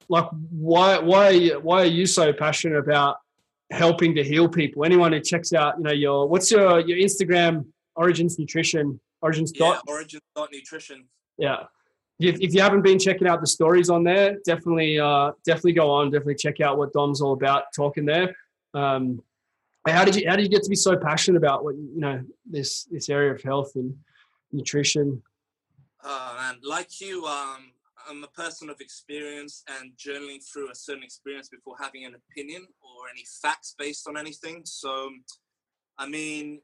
[0.10, 3.18] like why why why are you so passionate about
[3.72, 4.86] helping to heal people?
[4.86, 9.60] Anyone who checks out, you know, your what's your your Instagram Origins Nutrition Origins yeah,
[9.60, 11.06] dot Origins dot Nutrition.
[11.38, 11.64] Yeah,
[12.20, 15.92] if, if you haven't been checking out the stories on there, definitely uh, definitely go
[15.92, 16.10] on.
[16.10, 18.36] Definitely check out what Dom's all about talking there.
[18.74, 19.22] Um,
[19.88, 22.24] how did you how did you get to be so passionate about what you know
[22.46, 23.96] this this area of health and
[24.52, 25.22] nutrition?
[26.04, 27.72] Uh, man, like you, um,
[28.10, 32.66] I'm a person of experience and journaling through a certain experience before having an opinion
[32.82, 34.62] or any facts based on anything.
[34.64, 35.10] So,
[35.98, 36.62] I mean,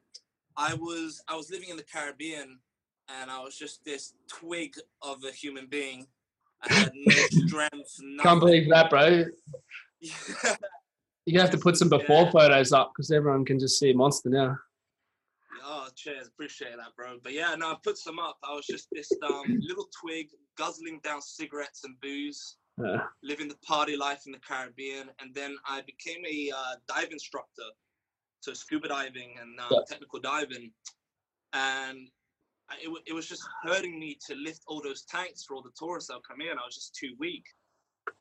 [0.56, 2.58] I was I was living in the Caribbean
[3.08, 6.06] and I was just this twig of a human being.
[6.62, 7.14] I had no
[7.46, 7.96] strength.
[8.00, 8.18] Nothing.
[8.22, 9.24] Can't believe that, bro.
[11.26, 12.30] you have to put some before yeah.
[12.30, 14.56] photos up because everyone can just see a monster now.
[15.66, 16.28] Oh, cheers.
[16.28, 17.18] Appreciate that, bro.
[17.22, 18.38] But yeah, no, I put some up.
[18.44, 23.04] I was just this um, little twig guzzling down cigarettes and booze, yeah.
[23.22, 25.08] living the party life in the Caribbean.
[25.20, 27.62] And then I became a uh, dive instructor,
[28.40, 29.78] so scuba diving and uh, yeah.
[29.88, 30.70] technical diving.
[31.54, 32.10] And
[32.82, 36.08] it, it was just hurting me to lift all those tanks for all the tourists
[36.08, 36.50] that would come in.
[36.58, 37.44] I was just too weak.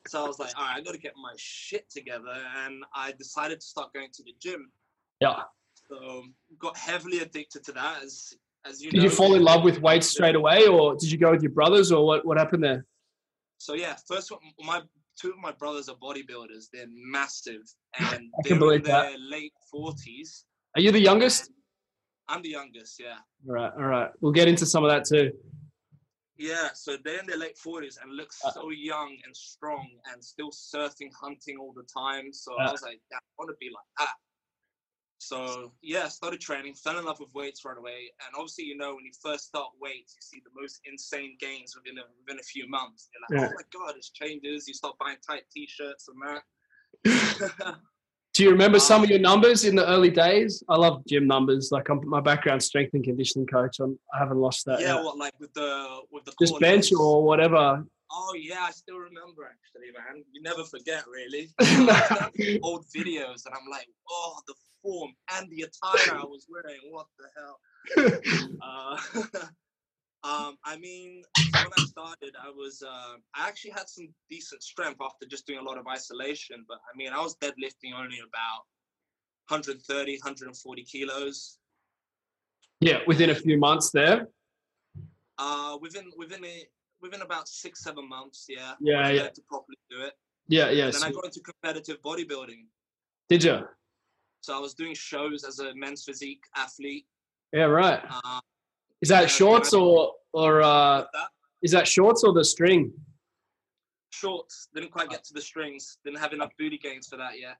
[0.07, 2.33] So I was like, all right, I got to get my shit together,
[2.65, 4.71] and I decided to start going to the gym.
[5.19, 5.41] Yeah.
[5.89, 6.23] So
[6.59, 8.03] got heavily addicted to that.
[8.03, 8.33] As
[8.65, 11.17] as you Did know, you fall in love with weights straight away, or did you
[11.17, 12.25] go with your brothers, or what?
[12.25, 12.85] What happened there?
[13.57, 14.81] So yeah, first one, my
[15.19, 16.67] two of my brothers are bodybuilders.
[16.71, 17.61] They're massive,
[17.99, 19.19] and I they're in believe their that.
[19.19, 20.45] late forties.
[20.75, 21.51] Are you the youngest?
[22.33, 23.17] I'm the youngest, yeah.
[23.47, 24.09] All right, all right.
[24.21, 25.31] We'll get into some of that too.
[26.35, 30.23] Yeah, so they're in their late forties and look Uh, so young and strong and
[30.23, 32.33] still surfing, hunting all the time.
[32.33, 32.63] So Uh.
[32.69, 34.15] I was like, "Damn, I want to be like that.
[35.19, 38.11] So yeah, started training, fell in love with weights right away.
[38.25, 41.75] And obviously, you know, when you first start weights, you see the most insane gains
[41.75, 43.09] within a within a few months.
[43.13, 43.49] You're like, Yeah.
[43.51, 44.67] oh my god, it's changes.
[44.67, 46.43] You start buying tight t-shirts and that.
[48.33, 50.63] Do you remember some of your numbers in the early days?
[50.67, 51.71] I love gym numbers.
[51.71, 53.79] Like I'm my background strength and conditioning coach.
[53.79, 54.79] I'm, I haven't lost that.
[54.79, 57.85] yeah, what like with the with the Just bench or whatever.
[58.11, 60.23] Oh yeah, I still remember actually, man.
[60.31, 61.49] You never forget, really.
[62.63, 66.79] Old videos, and I'm like, oh, the form and the attire I was wearing.
[66.89, 67.59] What the hell?
[68.63, 68.97] Uh,
[70.23, 74.99] um, I mean, when I started, I was uh, I actually had some decent strength
[75.01, 76.63] after just doing a lot of isolation.
[76.67, 78.63] But I mean, I was deadlifting only about
[79.49, 81.57] 130, 140 kilos.
[82.79, 84.27] yeah, within a few months there.
[85.37, 86.65] Uh, within within a
[87.01, 88.73] within about six seven months, yeah.
[88.79, 89.27] Yeah, I yeah.
[89.27, 90.13] to properly do it.
[90.47, 90.85] Yeah, yeah.
[90.85, 92.65] And then I got into competitive bodybuilding.
[93.27, 93.59] did you?
[94.39, 97.05] So I was doing shows as a men's physique athlete.
[97.51, 98.01] Yeah, right.
[98.09, 98.39] Uh,
[99.03, 101.03] Is that shorts or or uh,
[101.61, 102.93] is that shorts or the string?
[104.11, 104.69] Shorts.
[104.73, 105.97] Didn't quite get to the strings.
[106.05, 107.57] Didn't have enough booty gains for that yet.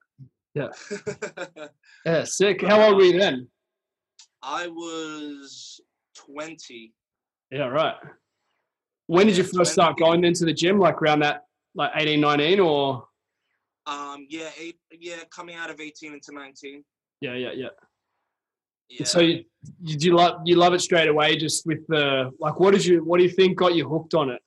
[0.56, 1.68] Yeah.
[2.06, 2.62] Yeah, sick.
[2.62, 3.50] How old were you then?
[4.42, 5.82] I was
[6.16, 6.94] 20.
[7.52, 7.96] Yeah, right.
[9.08, 10.12] When did you first start 20.
[10.12, 10.80] going into the gym?
[10.80, 11.44] Like around that,
[11.76, 13.06] like 18, 19 or?
[13.86, 16.84] Um, yeah, eight, yeah, coming out of 18 into 19.
[17.22, 17.70] Yeah, yeah, yeah.
[18.90, 19.06] Yeah.
[19.06, 19.44] So you,
[19.82, 23.04] you you love you love it straight away just with the like what did you
[23.04, 24.42] what do you think got you hooked on it?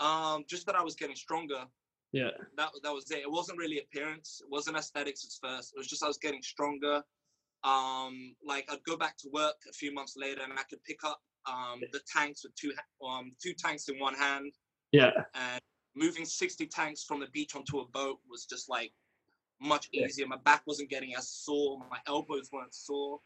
[0.00, 1.64] um, just that I was getting stronger.
[2.12, 2.30] Yeah.
[2.56, 3.18] That that was it.
[3.18, 4.40] It wasn't really appearance.
[4.44, 5.72] It wasn't aesthetics at first.
[5.74, 7.02] It was just I was getting stronger.
[7.62, 10.98] Um, like I'd go back to work a few months later and I could pick
[11.04, 12.72] up um the tanks with two
[13.06, 14.52] um two tanks in one hand
[14.92, 15.10] Yeah.
[15.34, 15.60] and
[15.94, 18.92] moving 60 tanks from the beach onto a boat was just like
[19.64, 20.26] much easier.
[20.26, 21.78] My back wasn't getting as sore.
[21.90, 23.20] My elbows weren't sore.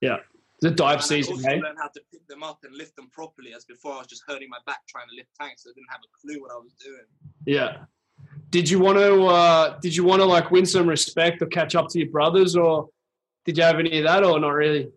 [0.00, 0.18] Yeah.
[0.60, 1.60] The dive And I season, also hey?
[1.60, 3.54] learned how to pick them up and lift them properly.
[3.54, 5.66] As before, I was just hurting my back trying to lift tanks.
[5.66, 7.04] I didn't have a clue what I was doing.
[7.46, 7.84] Yeah.
[8.50, 11.74] Did you want to uh did you want to like win some respect or catch
[11.74, 12.88] up to your brothers or
[13.44, 14.88] did you have any of that or not really?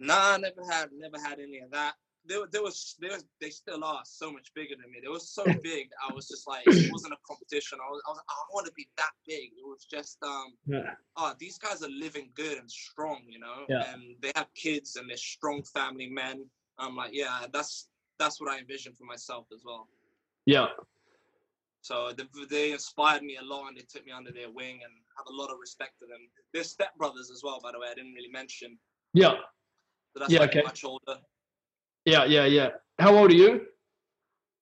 [0.00, 1.94] Nah, I never had, never had any of that.
[2.28, 4.98] There, there was, there was, they still are so much bigger than me.
[5.02, 5.88] They were so big.
[5.90, 7.78] that I was just like, it wasn't a competition.
[7.84, 9.50] I was, I was, I want to be that big.
[9.56, 10.94] It was just, um, Yeah.
[11.16, 13.92] oh, these guys are living good and strong, you know, Yeah.
[13.92, 16.44] and they have kids and they're strong family men.
[16.78, 17.88] I'm like, yeah, that's
[18.18, 19.88] that's what I envisioned for myself as well.
[20.44, 20.66] Yeah.
[21.82, 24.92] So they, they inspired me a lot, and they took me under their wing, and
[25.16, 26.18] have a lot of respect for them.
[26.52, 27.86] They're stepbrothers as well, by the way.
[27.90, 28.76] I didn't really mention.
[29.14, 29.34] Yeah.
[30.12, 30.62] So that's Yeah, why okay.
[30.62, 31.16] much older.
[32.08, 32.68] Yeah, yeah, yeah.
[32.98, 33.66] How old are you?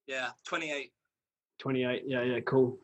[0.08, 0.90] Yeah, 28.
[1.60, 2.02] 28.
[2.04, 2.76] Yeah, yeah, cool.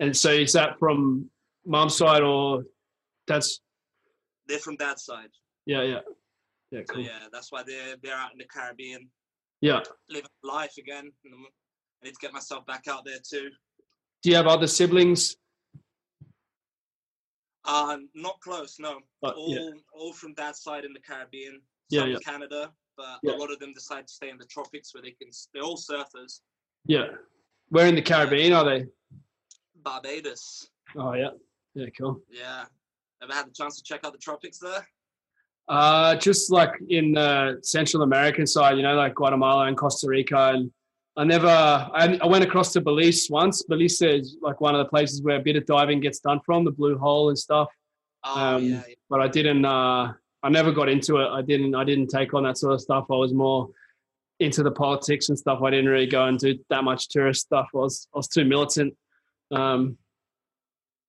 [0.00, 1.30] And so is that from
[1.64, 2.64] mom's side or
[3.28, 3.60] dad's?
[4.48, 5.30] They're from dad's side.
[5.66, 6.00] Yeah, yeah.
[6.72, 7.04] Yeah, So cool.
[7.04, 9.08] yeah, that's why they're they're out in the Caribbean,
[9.60, 9.82] Yeah.
[10.08, 11.12] living life again.
[11.24, 11.46] I'm-
[12.02, 13.50] need to get myself back out there too.
[14.22, 15.36] Do you have other siblings?
[17.64, 19.00] Uh, not close, no.
[19.20, 19.70] But, all yeah.
[19.92, 22.14] all from dad's side in the Caribbean, Yeah, some yeah.
[22.16, 23.34] in Canada, but Yeah.
[23.34, 25.28] a lot of them decide to stay in the tropics where they can.
[25.54, 26.40] They're all surfers.
[26.84, 27.06] Yeah.
[27.70, 28.86] Where in the Caribbean are they?
[29.76, 31.30] Barbados, Oh, yeah.
[31.74, 32.20] Yeah, cool.
[32.30, 32.64] yeah.
[33.22, 34.86] Ever had the chance to check out the tropics there?
[35.68, 40.52] Uh, just like in the Central American side, you know, like Guatemala and Costa Rica.
[40.54, 40.70] And
[41.16, 43.62] I never, I, I went across to Belize once.
[43.64, 46.64] Belize is like one of the places where a bit of diving gets done from,
[46.64, 47.68] the Blue Hole and stuff.
[48.24, 48.94] Oh Um, yeah, yeah.
[49.10, 51.28] But I didn't, uh, I never got into it.
[51.28, 53.06] I didn't, I didn't take on that sort of stuff.
[53.10, 53.70] I was more
[54.40, 55.62] into the politics and stuff.
[55.62, 57.68] I didn't really go and do that much tourist stuff.
[57.74, 58.96] I was, I was too militant.
[59.50, 59.98] Um,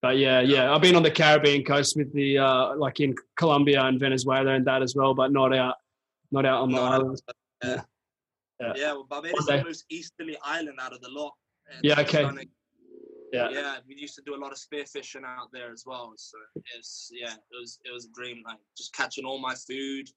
[0.02, 3.84] but yeah, yeah, I've been on the Caribbean coast with the uh, like in Colombia
[3.84, 5.76] and Venezuela and that as well, but not out,
[6.32, 7.22] not out on the islands.
[7.64, 7.82] Yeah.
[8.62, 8.74] Yeah.
[8.76, 11.34] Yeah, well, Barbados is the most easterly island out of the lot.
[11.82, 12.28] Yeah, okay.
[13.32, 13.50] Yeah.
[13.52, 16.14] Yeah, we used to do a lot of spearfishing out there as well.
[16.18, 16.38] So
[16.78, 18.42] it's yeah, it was it was a dream.
[18.46, 20.10] Like just catching all my food,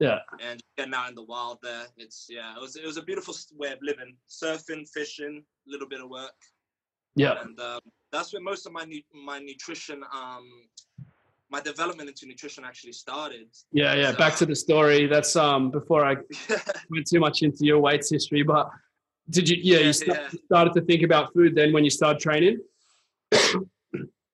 [0.00, 0.18] Yeah.
[0.40, 3.34] And getting out in the wild there, it's yeah, it was it was a beautiful
[3.56, 4.14] way of living.
[4.28, 6.38] Surfing, fishing, a little bit of work,
[7.16, 7.40] Yeah.
[7.42, 7.80] and um,
[8.12, 10.44] that's where most of my nu- my nutrition, um,
[11.50, 13.48] my development into nutrition actually started.
[13.72, 14.12] Yeah, yeah.
[14.12, 15.06] Back to the story.
[15.06, 16.16] That's um before I
[16.90, 18.68] went too much into your weights history, but
[19.30, 19.56] did you?
[19.60, 20.28] Yeah, Yeah, you sta- yeah.
[20.46, 22.58] started to think about food then when you started training.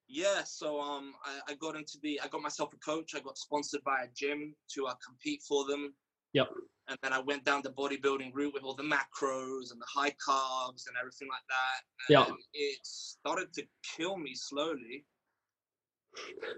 [0.09, 3.15] Yeah, so um, I, I got into the, I got myself a coach.
[3.17, 5.93] I got sponsored by a gym to uh, compete for them.
[6.35, 6.51] Yep.
[6.89, 10.11] And then I went down the bodybuilding route with all the macros and the high
[10.11, 12.13] carbs and everything like that.
[12.13, 12.29] Yep.
[12.29, 13.65] And it started to
[13.97, 15.05] kill me slowly.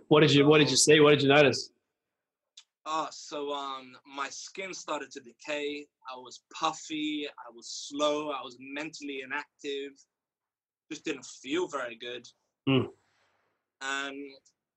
[0.09, 1.01] What did you What did you see?
[1.01, 1.71] What did you notice?
[2.87, 5.87] Uh, so um, my skin started to decay.
[6.09, 7.27] I was puffy.
[7.29, 8.31] I was slow.
[8.31, 9.93] I was mentally inactive.
[10.91, 12.29] Just didn't feel very good.
[12.69, 12.87] Mm.
[13.83, 14.17] And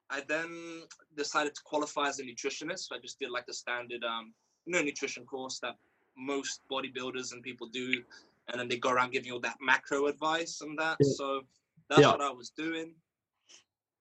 [0.09, 0.81] I then
[1.15, 2.87] decided to qualify as a nutritionist.
[2.87, 4.33] So I just did like the standard, um,
[4.65, 5.75] you know, nutrition course that
[6.17, 8.03] most bodybuilders and people do,
[8.47, 10.97] and then they go around giving you all that macro advice and that.
[10.99, 11.11] Yeah.
[11.15, 11.41] So
[11.89, 12.11] that's Yeah.
[12.11, 12.95] what I was doing.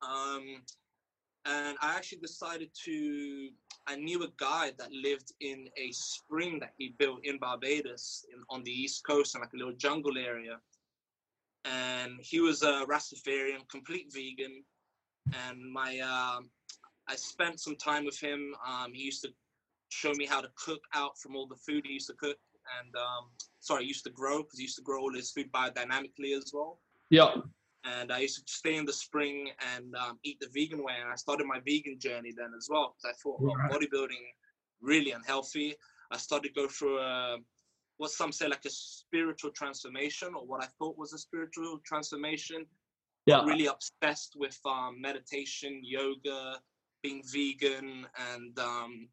[0.01, 0.63] Um,
[1.45, 3.51] and I actually decided to.
[3.89, 8.43] I knew a guy that lived in a spring that he built in Barbados, in,
[8.51, 10.59] on the east coast, in like a little jungle area.
[11.65, 14.63] And he was a Rastafarian, complete vegan.
[15.33, 16.51] And my, um
[17.09, 18.55] I spent some time with him.
[18.67, 19.31] Um, he used to
[19.89, 22.37] show me how to cook out from all the food he used to cook,
[22.79, 25.51] and um, sorry, he used to grow because he used to grow all his food
[25.53, 27.35] biodynamically as well Yeah.
[27.89, 30.95] And I used to stay in the spring and um, eat the vegan way.
[31.01, 33.71] And I started my vegan journey then as well because I thought well, Right.
[33.71, 34.25] bodybuilding
[34.81, 35.75] really unhealthy.
[36.11, 37.39] I started to go through a,
[37.97, 42.67] what some say like a spiritual transformation, or what I thought was a spiritual transformation.
[43.27, 43.45] Yeah.
[43.45, 46.61] Really obsessed with um, meditation, yoga,
[47.03, 49.09] being vegan, and um,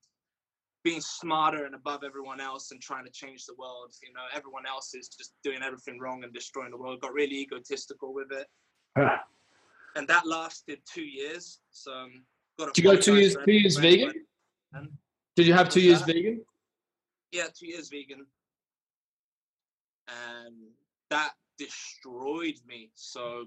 [0.84, 3.94] being smarter and above everyone else and trying to change the world.
[4.02, 7.02] You know, everyone else is just doing everything wrong and destroying the world.
[7.02, 8.48] Got really egotistical with it
[8.98, 9.18] Yeah.
[9.96, 11.60] and that lasted two years.
[11.72, 12.24] So um,
[12.58, 13.36] got Did you go two years?
[13.46, 14.14] Two years vegan?
[15.36, 16.14] Did you have two years that?
[16.14, 16.42] vegan?
[17.32, 18.26] Yeah, two years vegan,
[20.08, 20.56] and
[21.10, 22.92] that destroyed me.
[22.96, 23.46] So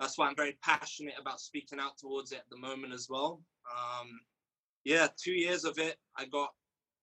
[0.00, 3.40] that's why I'm very passionate about speaking out towards it at the moment as well.
[3.70, 4.08] Um,
[4.84, 6.50] yeah, two years of it, I got,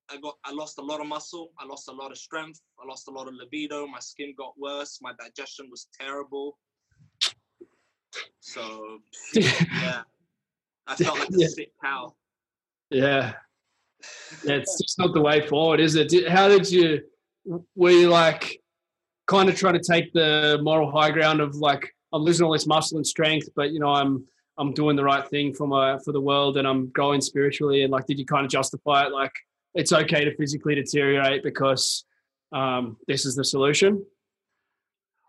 [0.10, 1.52] I got, I lost a lot of muscle.
[1.60, 2.62] I lost a lot of strength.
[2.80, 3.88] I lost a lot of libido.
[3.88, 5.00] My skin got worse.
[5.02, 6.58] My digestion was terrible.
[8.40, 9.00] So
[9.34, 10.02] yeah,
[10.88, 11.48] I felt like a Yeah.
[11.48, 12.16] sick cow.
[12.90, 13.34] Yeah.
[14.44, 16.10] It's just not the way forward, is it?
[16.10, 17.02] Did, how did you?
[17.76, 18.60] Were you like
[19.28, 22.68] kind of trying to take the moral high ground of like I'm losing all this
[22.68, 24.26] muscle and strength, but you know I'm
[24.58, 27.92] I'm doing the right thing for my for the world and I'm growing spiritually and
[27.92, 29.32] like did you kind of justify it like
[29.74, 32.06] it's okay to physically deteriorate because
[32.52, 34.06] um, this is the solution?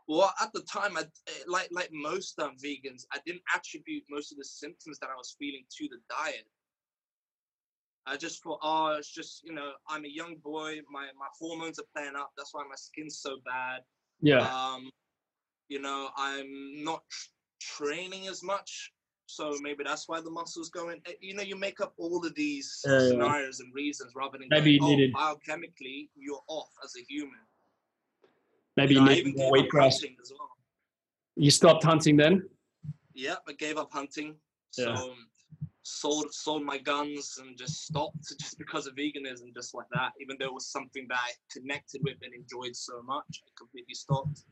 [0.06, 4.32] Well, at the time, I eh, like like most um, vegans, I didn't attribute most
[4.32, 6.46] of the symptoms that I was feeling to the diet.
[8.06, 10.80] I just thought, oh, it's just you know, I'm a young boy.
[10.90, 12.32] My my hormones are playing up.
[12.36, 13.80] That's why my skin's so bad.
[14.20, 14.90] Yeah, Um,
[15.68, 17.30] you know, I'm not tr-
[17.82, 18.92] training as much,
[19.26, 21.00] so maybe that's why the muscles going.
[21.06, 22.98] eh, You know, you make up all of these yeah.
[23.08, 27.40] scenarios and reasons rather than Maybe going, oh, biochemically you're off as a human.
[28.76, 30.50] Maybe You you know, I need even more gave wheat up hunting as well.
[31.36, 32.48] You stopped hunting then?
[33.14, 34.36] Yeah, I gave up hunting.
[34.70, 35.02] So Yeah.
[35.02, 35.28] um,
[35.82, 40.12] sold sold my guns and just stopped just because of veganism, just like that.
[40.20, 43.94] Even though it was something that I connected with and enjoyed so much, I completely
[43.94, 44.44] stopped.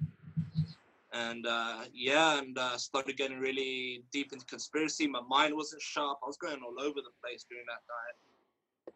[1.15, 5.07] And uh, yeah, and uh, started getting really deep into conspiracy.
[5.07, 6.19] My mind wasn't sharp.
[6.23, 8.17] I was going all over the place during that diet.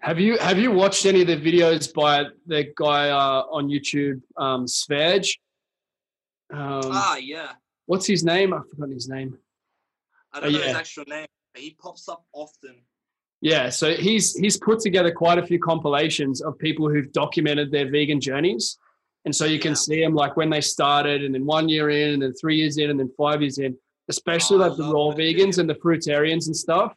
[0.01, 4.21] Have you have you watched any of the videos by the guy uh, on YouTube,
[4.37, 5.37] um, Sv3rige?
[6.53, 7.53] Um, ah, yeah.
[7.87, 8.55] what's his name?
[8.55, 9.37] I've forgotten his name.
[10.33, 12.77] I Oh, don't know his actual name, but he pops up often.
[13.41, 17.91] Yeah, so he's he's put together quite a few compilations of people who've documented their
[17.91, 18.79] vegan journeys,
[19.25, 19.75] and so you can Yeah.
[19.77, 22.79] see them like when they started, and then one year in, and then three years
[22.79, 23.77] in, and then five years in.
[24.09, 26.95] Especially Oh, like the raw vegans and the fruitarians and stuff.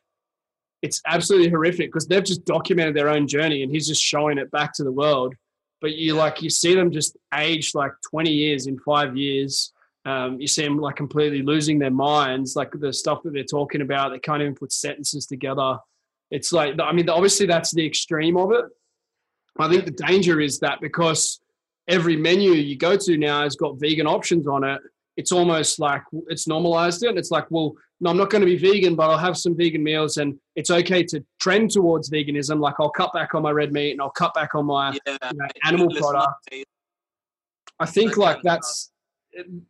[0.81, 4.49] It's absolutely horrific because they've just documented their own journey, and he's just showing it
[4.51, 5.35] back to the world.
[5.81, 9.73] But you like you see them just age like twenty years in five years.
[10.05, 13.81] Um, you see them like completely losing their minds, like the stuff that they're talking
[13.81, 14.11] about.
[14.11, 15.77] They can't even put sentences together.
[16.31, 18.65] It's like, I mean, obviously that's the extreme of it.
[19.57, 21.41] I think the danger is that because
[21.87, 24.79] every menu you go to now has got vegan options on it,
[25.17, 27.09] it's almost like it's normalized it.
[27.09, 29.57] And it's like, well, no, I'm not going to be vegan, but I'll have some
[29.57, 32.59] vegan meals, and it's okay to trend towards veganism.
[32.59, 35.17] Like I'll cut back on my red meat and I'll cut back on my Yeah,
[35.31, 36.49] you know, animal product.
[37.79, 38.91] I think that like that's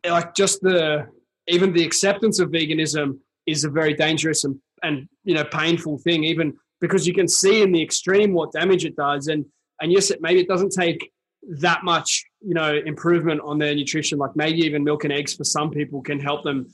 [0.08, 1.08] like just the
[1.48, 6.24] even the acceptance of veganism is a very dangerous and and you know painful thing
[6.24, 9.44] even because you can see in the extreme what damage it does and
[9.80, 11.12] and yes it maybe it doesn't take
[11.42, 15.44] that much you know improvement on their nutrition like maybe even milk and eggs for
[15.44, 16.66] some people can help them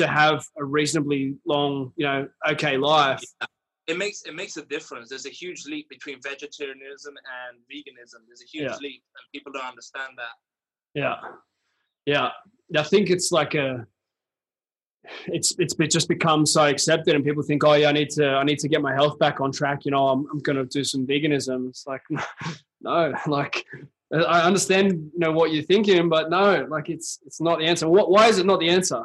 [0.00, 3.22] to have a reasonably long you know okay life
[3.90, 5.08] it makes it makes a difference.
[5.08, 8.20] There's a huge leap between vegetarianism and veganism.
[8.26, 8.76] There's a huge Yeah.
[8.76, 10.36] leap, and people don't understand that.
[10.94, 11.16] Yeah,
[12.06, 12.30] yeah.
[12.76, 13.86] I think it's like a,
[15.26, 18.44] it's it's just become so accepted, and people think, oh yeah, I need to I
[18.44, 19.84] need to get my health back on track.
[19.84, 21.68] You know, I'm I'm gonna do some veganism.
[21.68, 22.02] It's like,
[22.80, 23.64] no, like
[24.12, 27.88] I understand you know what you're thinking, but no, like it's it's not the answer.
[27.88, 29.04] What why is it not the answer?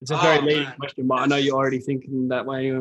[0.00, 0.74] It's a very Oh, man.
[0.78, 2.72] question, but I know you're already thinking that way.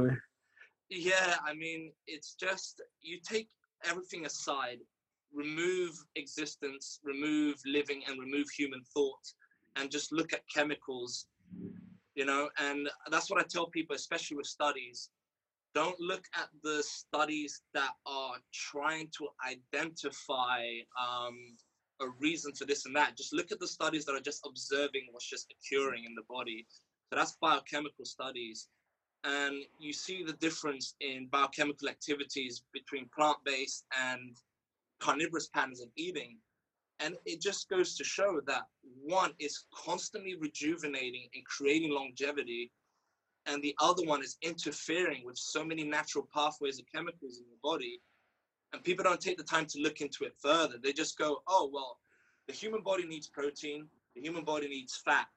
[0.89, 3.49] Yeah, I mean, it's just you take
[3.83, 4.79] everything aside,
[5.33, 9.33] remove existence, remove living, and remove human thought,
[9.75, 11.27] and just look at chemicals,
[12.15, 12.49] you know.
[12.59, 15.09] And that's what I tell people, especially with studies.
[15.73, 20.63] Don't look at the studies that are trying to identify
[20.99, 21.55] um,
[21.99, 23.17] a reason for this and that.
[23.17, 26.65] Just look at the studies that are just observing what's just occurring in the body.
[27.09, 28.67] So that's biochemical studies.
[29.23, 34.37] And you see the difference in biochemical activities between plant-based and
[34.99, 36.37] carnivorous patterns of eating.
[36.99, 38.63] And it just goes to show that
[39.03, 42.71] one is constantly rejuvenating and creating longevity
[43.45, 47.59] and the other one is interfering with so many natural pathways of chemicals in your
[47.63, 48.01] body.
[48.73, 50.75] And people don't take the time to look into it further.
[50.81, 51.97] They just go oh well
[52.47, 55.27] the human body needs protein the human body needs fat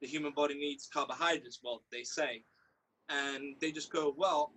[0.00, 2.42] the human body needs carbohydrates well they say
[3.08, 4.52] and they just go, well,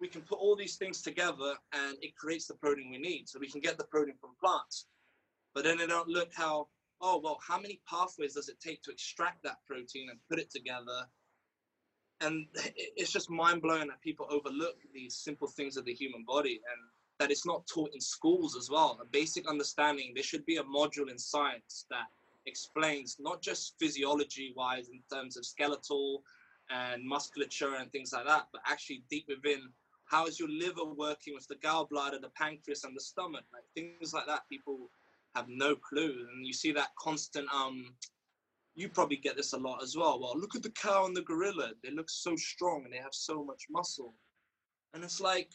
[0.00, 3.28] we can put all these things together and it creates the protein we need.
[3.28, 4.86] So we can get the protein from plants.
[5.54, 6.68] But then they don't look how,
[7.00, 10.50] oh, well, how many pathways does it take to extract that protein and put it
[10.50, 11.06] together?
[12.20, 16.60] And it's just mind blowing that people overlook these simple things of the human body
[16.72, 16.80] and
[17.20, 18.98] that it's not taught in schools as well.
[19.00, 22.06] A basic understanding, there should be a module in science that
[22.46, 26.22] explains not just physiology wise in terms of skeletal
[26.70, 29.68] and musculature and things like that, but actually deep within
[30.06, 33.44] how is your liver working with the gallbladder, the pancreas, and the stomach?
[33.52, 34.90] Like things like that, people
[35.34, 37.48] have no clue, and you see that constant.
[37.52, 37.94] Um,
[38.74, 40.20] you probably get this a lot as well.
[40.20, 43.14] Well, look at the cow and the gorilla; they look so strong and they have
[43.14, 44.14] so much muscle,
[44.92, 45.50] and it's like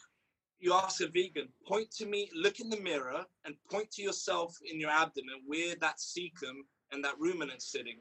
[0.60, 4.58] you ask a vegan, point to me, look in the mirror, and point to yourself
[4.70, 7.98] in your abdomen where that cecum and that ruminant sitting.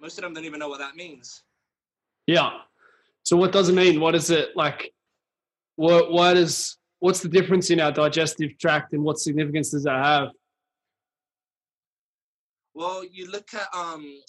[0.00, 1.42] Most of them don't even know what that means.
[2.26, 2.50] Yeah.
[3.24, 4.00] So what does it mean?
[4.00, 4.92] What is it like?
[5.76, 10.04] What what is what's the difference in our digestive tract and what significance does that
[10.04, 10.28] have?
[12.74, 14.20] Well, you look at um,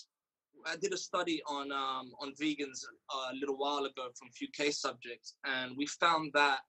[0.66, 2.84] I did a study on um, on vegans
[3.32, 6.60] a little while ago from a few case subjects, and we found that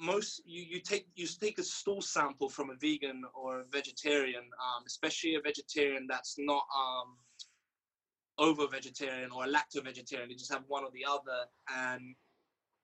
[0.00, 4.42] most you, you take you take a stool sample from a vegan or a vegetarian,
[4.42, 7.16] um, especially a vegetarian that's not um,
[8.38, 10.28] ovo vegetarian or a lacto vegetarian.
[10.28, 12.14] They just have one or the other, and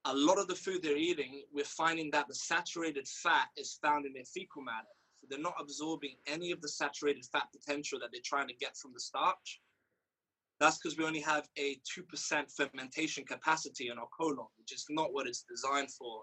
[0.05, 4.07] a lot of the food they're eating, we're finding that the saturated fat is found
[4.07, 4.87] in their fecal matter.
[5.17, 8.77] So they're not absorbing any of the saturated fat potential that they're trying to get
[8.77, 9.61] from the starch.
[10.61, 15.13] That's because we only have a 2% fermentation capacity in our colon, which is not
[15.13, 16.23] what it's designed for.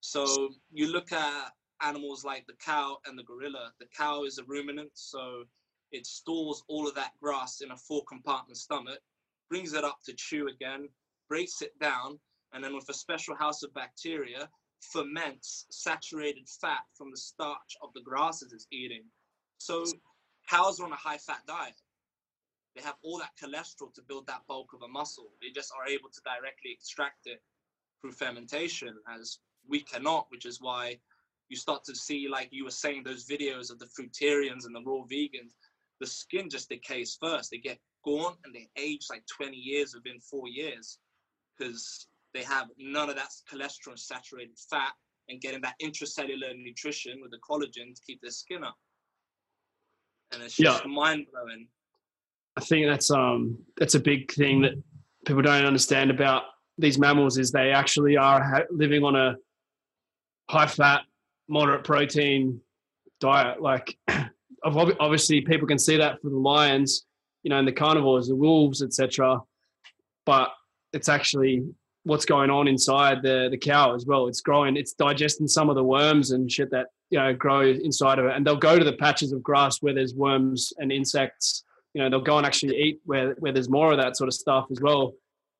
[0.00, 3.72] So you look at animals like the cow and the gorilla.
[3.78, 5.44] The cow is a ruminant, so
[5.92, 9.00] it stores all of that grass in a four compartment stomach,
[9.48, 10.88] brings it up to chew again,
[11.28, 12.18] breaks it down,
[12.52, 14.48] and then with a special house of bacteria,
[14.80, 19.04] ferments saturated fat from the starch of the grasses it's eating.
[19.58, 19.84] So
[20.48, 21.80] cows are on a high fat diet.
[22.74, 25.30] They have all that cholesterol to build that bulk of a muscle.
[25.40, 27.42] They just are able to directly extract it
[28.00, 29.38] through fermentation, as
[29.68, 30.98] we cannot, which is why
[31.48, 34.82] you start to see, like you were saying, those videos of the fruitarians and the
[34.84, 35.52] raw vegans,
[36.00, 37.50] the skin just decays first.
[37.50, 40.98] They get gaunt and they age like 20 years within four years
[41.56, 44.92] because they have none of that cholesterol and saturated fat
[45.28, 48.76] and getting that intracellular nutrition with the collagen to keep their skin up.
[50.32, 50.90] And it's just Yeah.
[50.90, 51.68] mind blowing.
[52.56, 54.74] I think that's um that's a big thing that
[55.26, 56.44] people don't understand about
[56.78, 59.36] these mammals is they actually are ha- living on a
[60.48, 61.02] high fat,
[61.48, 62.60] moderate protein
[63.20, 63.60] diet.
[63.60, 63.96] Like
[64.64, 67.04] obviously people can see that for the lions.
[67.42, 69.40] you know, and the carnivores, the wolves, etc.
[70.24, 70.50] But
[70.92, 71.64] it's actually
[72.04, 74.28] what's going on inside the the cow as well.
[74.28, 78.18] It's growing, it's digesting some of the worms and shit that you know grow inside
[78.18, 81.64] of it, and they'll go to the patches of grass where there's worms and insects.
[81.94, 84.34] You know, they'll go and actually eat where where there's more of that sort of
[84.34, 85.14] stuff as well.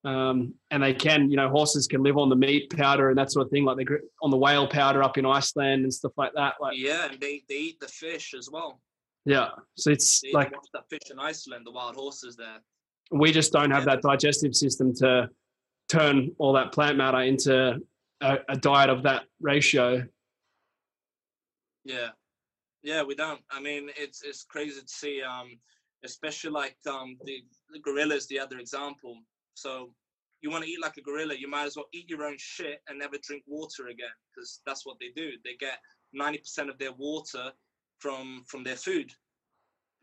[0.04, 3.32] Um, and they can, you know, horses can live on the meat powder and that
[3.32, 3.86] sort of thing, like they
[4.22, 6.54] on the whale powder up in Iceland and stuff like that.
[6.60, 8.80] Like yeah, and they, they eat the fish as well.
[9.24, 12.60] Yeah, so it's They like that fish in Iceland, the wild horses there.
[13.10, 13.96] we just don't have Yeah.
[13.96, 15.28] that digestive system to
[15.88, 17.80] turn all that plant matter into
[18.20, 20.04] a, a diet of that ratio.
[21.84, 22.08] Yeah,
[22.82, 23.40] yeah, we don't.
[23.50, 25.58] I mean, it's it's crazy to see, um,
[26.04, 29.18] especially like um, the, the gorillas, the other example.
[29.56, 29.90] So
[30.42, 32.82] you want to eat like a gorilla, you might as well eat your own shit
[32.88, 35.32] and never drink water again, because that's what they do.
[35.44, 35.78] They get
[36.12, 37.50] ninety percent of their water
[37.98, 39.10] from from their food.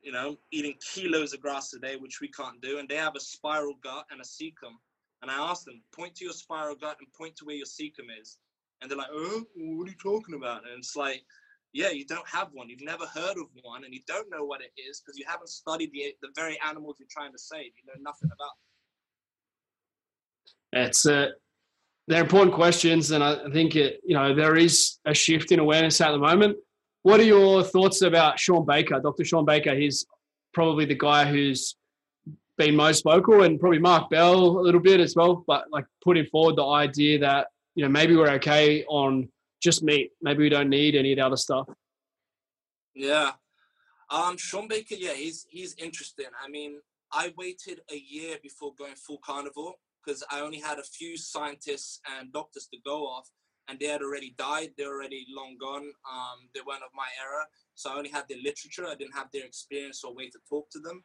[0.01, 3.15] You know, eating kilos of grass a day, which we can't do, and they have
[3.15, 4.75] a spiral gut and a cecum.
[5.21, 8.09] And I asked them, point to your spiral gut and point to where your cecum
[8.19, 8.39] is.
[8.81, 10.63] And they're like, oh, what are you talking about?
[10.69, 11.23] And it's like,
[11.71, 12.67] yeah, you don't have one.
[12.67, 15.49] You've never heard of one, and you don't know what it is because you haven't
[15.49, 17.71] studied the the very animals you're trying to save.
[17.77, 18.57] You know nothing about.
[20.73, 21.29] It's uh,
[22.07, 26.01] they're important questions, and I, think it, you know there is a shift in awareness
[26.01, 26.57] at the moment.
[27.03, 29.23] What are your thoughts about Shawn Baker, Dr.
[29.23, 29.75] Shawn Baker?
[29.75, 30.05] He's
[30.53, 31.75] probably the guy who's
[32.57, 35.43] been most vocal, and probably Mark Bell a little bit as well.
[35.45, 39.29] But like putting forward the idea that you know maybe we're okay on
[39.61, 40.11] just meat.
[40.21, 41.69] Maybe we don't need any of the other stuff.
[42.95, 43.31] Yeah.
[44.09, 46.25] Um, Shawn Baker, yeah, he's he's interesting.
[46.43, 46.79] I mean,
[47.11, 51.99] I waited a year before going full carnivore because I only had a few scientists
[52.17, 53.29] and doctors to go off,
[53.67, 54.71] and they had already died.
[54.77, 55.91] They're already long gone.
[56.11, 57.45] Um, they weren't of my era,
[57.75, 58.85] so I only had their literature.
[58.87, 61.03] I didn't have their experience or way to talk to them.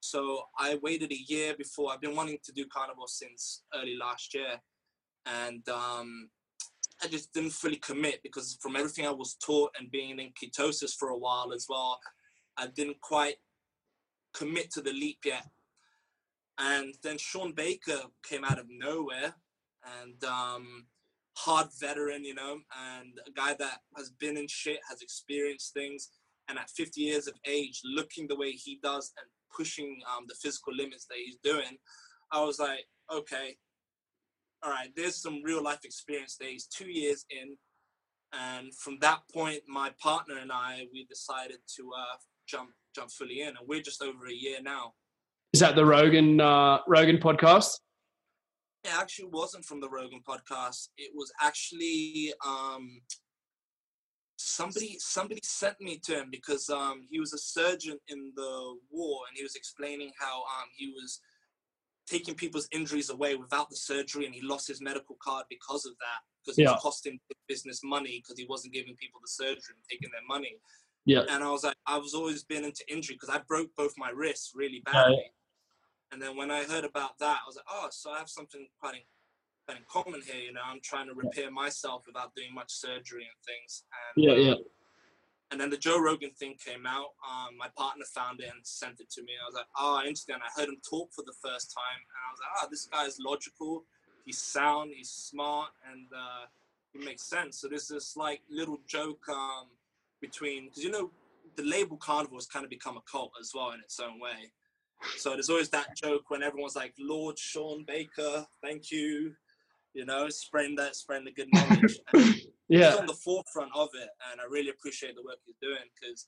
[0.00, 1.92] So I waited a year before.
[1.92, 4.60] I've been wanting to do carnivore since early last year,
[5.26, 6.30] and um,
[7.02, 10.94] I just didn't fully commit because from everything I was taught and being in ketosis
[10.96, 11.98] for a while as well,
[12.56, 13.36] I didn't quite
[14.34, 15.46] commit to the leap yet.
[16.58, 19.34] And then Shawn Baker came out of nowhere
[20.02, 20.86] and um,
[21.36, 22.58] hard veteran, you know,
[22.94, 26.10] and a guy that has been in shit, has experienced things,
[26.48, 30.34] and at 50 years of age, looking the way he does and pushing um, the
[30.34, 31.76] physical limits that he's doing,
[32.32, 33.56] I was like, okay,
[34.62, 36.50] all right, there's some real life experience there.
[36.50, 37.56] He's two years in.
[38.32, 43.42] And from that point, my partner and I, we decided to uh, jump jump fully
[43.42, 43.48] in.
[43.48, 44.94] And we're just over a year now.
[45.56, 47.80] Is that the Rogan uh, Rogan podcast?
[48.84, 50.88] It actually wasn't from the Rogan podcast.
[50.98, 53.00] It was actually um,
[54.36, 59.20] somebody somebody sent me to him because um, he was a surgeon in the war
[59.30, 61.22] and he was explaining how um, he was
[62.06, 65.92] taking people's injuries away without the surgery and he lost his medical card because of
[66.00, 66.72] that because it Yeah.
[66.72, 70.60] was costing business money because he wasn't giving people the surgery and taking their money
[71.06, 71.24] Yeah.
[71.30, 74.10] and I was like, I was always been into injury because I broke both my
[74.10, 75.32] wrists really badly.
[76.12, 78.66] And then when I heard about that, I was like, oh, so I have something
[78.78, 79.00] quite in,
[79.66, 80.40] quite in common here.
[80.40, 83.84] You know, I'm trying to repair myself without doing much surgery and things.
[84.14, 84.54] And, Yeah, yeah.
[85.50, 87.14] And then the Joe Rogan thing came out.
[87.22, 89.32] Um, my partner found it and sent it to me.
[89.40, 90.42] I was like, oh, I understand.
[90.42, 93.04] I heard him talk for the first time, and I was like, oh, this guy
[93.06, 93.84] is logical.
[94.24, 94.90] He's sound.
[94.96, 96.46] He's smart, and uh,
[96.92, 97.60] he makes sense.
[97.60, 99.68] So there's this like little joke um,
[100.20, 101.10] between because you know
[101.54, 104.50] the label carnivore has kind of become a cult as well in its own way.
[105.16, 109.34] So there's always that joke when everyone's like, Lord Shawn Baker, thank you,
[109.94, 112.00] you know, spreading that, spreading the good knowledge.
[112.68, 115.88] And he's on the forefront of it, and I really appreciate the work he's doing
[115.94, 116.26] because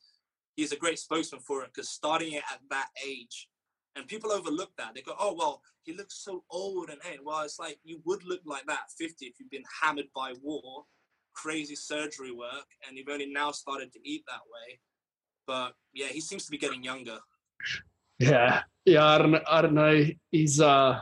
[0.55, 1.71] he's a great spokesman for it.
[1.75, 3.49] Because starting it at that age,
[3.97, 4.95] and people overlook that.
[4.95, 8.25] They go, "Oh well, he looks so old and hey." Well, it's like you would
[8.25, 10.85] look like that 50 if you've been hammered by war,
[11.33, 14.79] crazy surgery work, and you've only now started to eat that way.
[15.47, 17.19] But yeah, he seems to be getting younger.
[18.19, 19.05] Yeah, yeah.
[19.05, 20.05] I don't, I don't know.
[20.31, 21.01] He's, uh,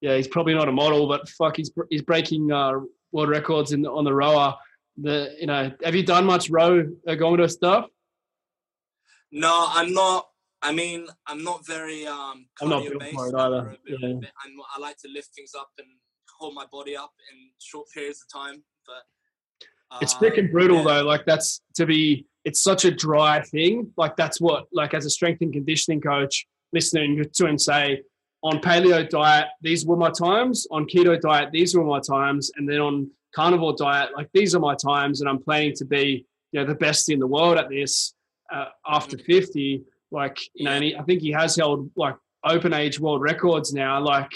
[0.00, 2.72] yeah, he's probably not a model, but fuck, he's he's breaking uh,
[3.12, 4.56] world records in on the rower.
[4.96, 7.86] The, you know, have you done much row ergometer stuff?
[9.30, 10.28] No, I'm not.
[10.60, 12.46] I mean, I'm not very um.
[12.60, 13.14] I'm not built based.
[13.14, 14.08] for it either, yeah.
[14.08, 15.88] I'm, I like to lift things up and
[16.38, 18.62] hold my body up in short periods of time.
[18.86, 20.84] But It's uh, freaking brutal yeah.
[20.84, 21.02] though.
[21.04, 22.26] Like that's to be.
[22.44, 23.92] It's such a dry thing.
[23.96, 24.66] Like that's what.
[24.72, 28.02] Like as a strength and conditioning coach, listening to him say,
[28.42, 30.66] on paleo diet, these were my times.
[30.70, 32.50] On keto diet, these were my times.
[32.56, 35.20] And then on carnivore diet, like these are my times.
[35.20, 38.14] And I'm planning to be, you know, the best in the world at this
[38.52, 39.82] uh, after 50.
[40.10, 43.72] Like you know, and he, I think he has held like open age world records
[43.72, 44.00] now.
[44.00, 44.30] Like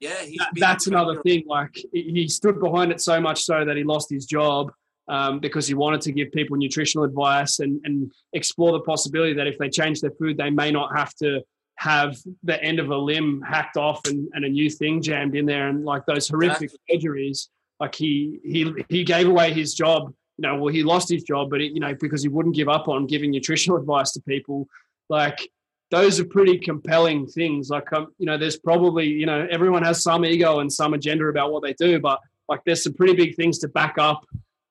[0.00, 1.44] Yeah, that- that's another thing.
[1.46, 4.72] Like he he stood behind it so much so that he lost his job
[5.08, 9.46] um, because he wanted to give people nutritional advice and, and explore the possibility that
[9.46, 11.40] if they change their food, they may not have to
[11.76, 15.46] have the end of a limb hacked off and, and a new thing jammed in
[15.46, 17.48] there and like those horrific surgeries.
[17.80, 20.12] Like he he he gave away his job.
[20.38, 22.68] You know, well, he lost his job, but it, you know because he wouldn't give
[22.68, 24.68] up on giving nutritional advice to people.
[25.08, 25.48] Like
[25.90, 27.68] those are pretty compelling things.
[27.68, 31.26] Like, um, you know, there's probably, you know, everyone has some ego and some agenda
[31.26, 34.24] about what they do, but like there's some pretty big things to back up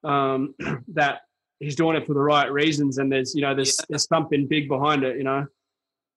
[0.04, 0.56] um,
[0.90, 1.22] that
[1.60, 2.98] he's doing it for the right reasons.
[2.98, 3.86] And there's, you know, there's, Yeah.
[3.90, 5.48] there's something big behind it, you know?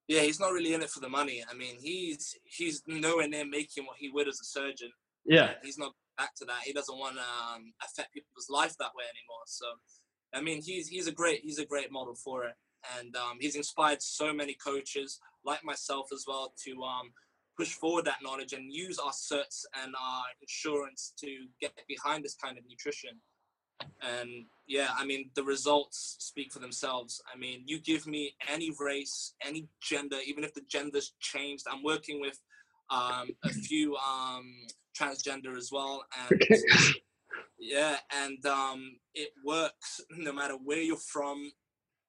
[0.09, 1.43] Yeah, he's not really in it for the money.
[1.51, 4.91] I mean, he's he's nowhere near making what he would as a surgeon.
[5.25, 5.53] Yeah.
[5.63, 6.63] He's not back to that.
[6.63, 9.45] He doesn't want to um, affect people's life that way anymore.
[9.47, 9.65] So,
[10.35, 12.55] I mean, he's he's a great he's a great model for it,
[12.99, 17.11] and um, he's inspired so many coaches like myself as well to um,
[17.57, 22.35] push forward that knowledge and use our certs and our insurance to get behind this
[22.35, 23.21] kind of nutrition.
[24.03, 27.23] And yeah, I mean, the results speak for themselves.
[27.33, 31.67] I mean, you give me any race, any gender, even if the gender's changed.
[31.71, 32.39] I'm working with
[32.91, 34.55] um, a few um,
[34.99, 36.43] transgender as well, and
[37.59, 41.53] yeah, and um, it works no matter where you're from,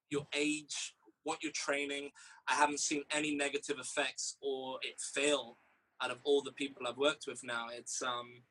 [0.09, 2.11] your age, what you're training.
[2.47, 5.57] I haven't seen any negative effects or it fail
[6.01, 7.68] out of all the people I've worked with now.
[7.76, 8.43] It's um,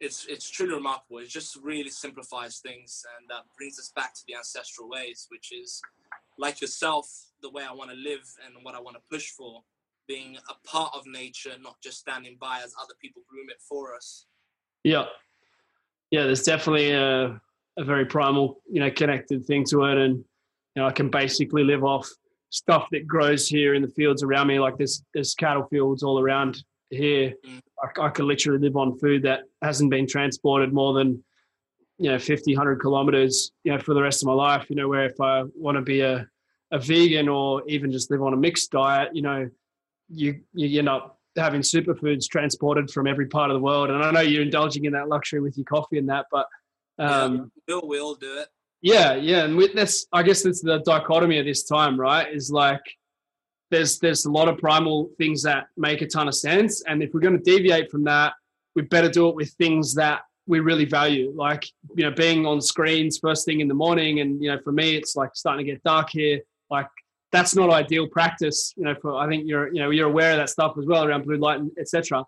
[0.00, 1.18] it's it's truly remarkable.
[1.18, 5.52] It just really simplifies things and uh, brings us back to the ancestral ways, which
[5.52, 5.80] is
[6.38, 7.08] like yourself,
[7.42, 9.62] the way I want to live and what I want to push for,
[10.08, 13.94] being a part of nature, not just standing by as other people groom it for
[13.94, 14.26] us.
[14.82, 15.04] Yeah.
[16.10, 16.24] Yeah.
[16.24, 17.40] There's definitely a,
[17.78, 19.98] a very primal, you know, connected thing to it.
[19.98, 22.08] And, you know, I can basically live off
[22.50, 24.58] stuff that grows here in the fields around me.
[24.58, 26.62] Like there's, there's cattle fields all around
[26.94, 27.34] here.
[27.46, 27.60] Mm.
[27.82, 31.22] I, I could literally live on food that hasn't been transported more than,
[31.98, 34.88] you know, 50, 100 kilometers, you know, for the rest of my life, you know,
[34.88, 36.26] where if I want to be a,
[36.72, 39.48] a vegan or even just live on a mixed diet, you know,
[40.08, 43.90] you, you end up having superfoods transported from every part of the world.
[43.90, 46.46] And I know you're indulging in that luxury with your coffee and that, but
[46.98, 48.48] um, Bill will do it.
[48.82, 52.32] yeah, yeah, and with, that's I guess that's the dichotomy of this time, right?
[52.32, 52.82] Is like
[53.70, 57.12] there's there's a lot of primal things that make a ton of sense, and if
[57.12, 58.34] we're going to deviate from that,
[58.74, 61.64] we better do it with things that we really value, like
[61.96, 64.96] you know, being on screens first thing in the morning, and you know, for me,
[64.96, 66.40] it's like starting to get dark here,
[66.70, 66.88] like.
[67.32, 68.94] That's not ideal practice, you know.
[69.02, 71.36] For I think you're, you know, you're aware of that stuff as well around blue
[71.36, 72.24] light and etc.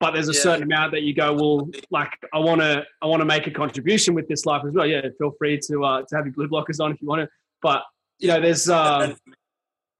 [0.00, 0.40] But there's a Yeah.
[0.40, 3.50] certain amount that you go, well, like I want to, I want to make a
[3.50, 4.86] contribution with this life as well.
[4.86, 7.28] Yeah, feel free to uh, to have your blue blockers on if you want to.
[7.60, 7.82] But
[8.18, 9.14] you know, there's uh,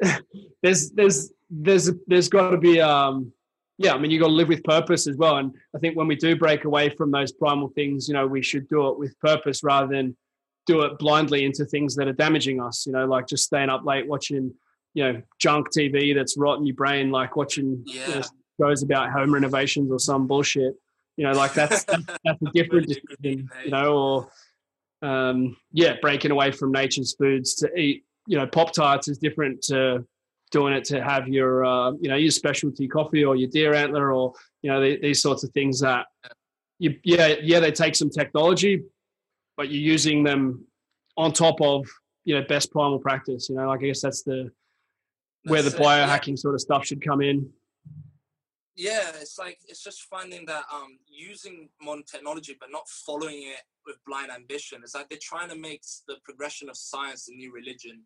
[0.63, 3.33] there's there's there's there's got to be um
[3.79, 5.37] yeah i mean you got to live with purpose as well.
[5.37, 8.43] And i think when we do break away from those primal things you know we
[8.43, 10.17] should do it with purpose rather than
[10.67, 13.85] do it blindly into things that are damaging us you know like just staying up
[13.85, 14.53] late watching
[14.95, 18.23] you know junk tv that's rotting your brain like watching you know, Yeah.
[18.61, 20.75] shows about home renovations or some bullshit.
[21.17, 23.97] You know like that's that's a different decision, you know
[25.03, 29.19] or um yeah breaking away from nature's foods to eat you know pop tarts is
[29.19, 30.05] different to
[30.51, 34.13] doing it to have your uh, you know your specialty coffee or your deer antler
[34.13, 36.07] or you know the, these sorts of things that
[36.79, 38.83] you yeah yeah they take some technology
[39.57, 40.65] but you're using them
[41.17, 41.87] on top of
[42.25, 44.51] you know best primal practice you know like i guess that's the
[45.47, 47.49] where the That's it, biohacking sort of stuff should come in.
[48.75, 53.63] Yeah it's like it's just finding that um using modern technology but not following it
[53.87, 54.81] with blind ambition.
[54.83, 58.03] It's like they're trying to make the progression of science a new religion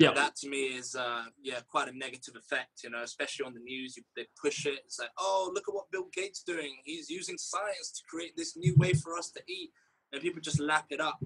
[0.00, 0.12] yeah.
[0.12, 3.60] That to me is uh yeah quite a negative effect you know especially on the
[3.60, 4.80] news you, they push it.
[4.84, 6.76] It's like oh look at what bill gates doing.
[6.84, 9.70] He's using science to create this new way for us to eat.
[10.12, 11.22] And people just lap it up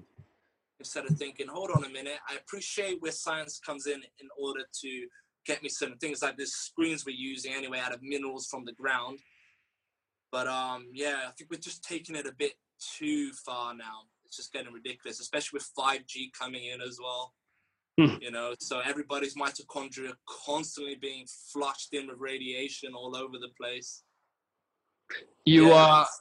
[0.79, 2.19] instead of thinking hold on a minute.
[2.29, 5.07] I appreciate where science comes in in order to
[5.45, 8.73] get me certain things like this screens we're using anyway out of minerals from the
[8.73, 9.19] ground.
[10.31, 12.53] But um yeah i think we're just taking it a bit
[12.99, 14.03] too far now.
[14.25, 17.33] It's just getting ridiculous especially with 5g coming in as well
[17.99, 18.15] Hmm.
[18.21, 20.13] you know so everybody's mitochondria
[20.45, 24.03] constantly being flushed in with radiation all over the place
[25.43, 26.19] you Yeah, uh it's,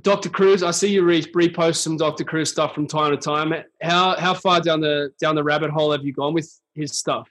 [0.00, 3.54] dr Kruse i see you re- repost some dr Kruse stuff from time to time
[3.82, 7.30] how how far down the down the rabbit hole have you gone with his stuff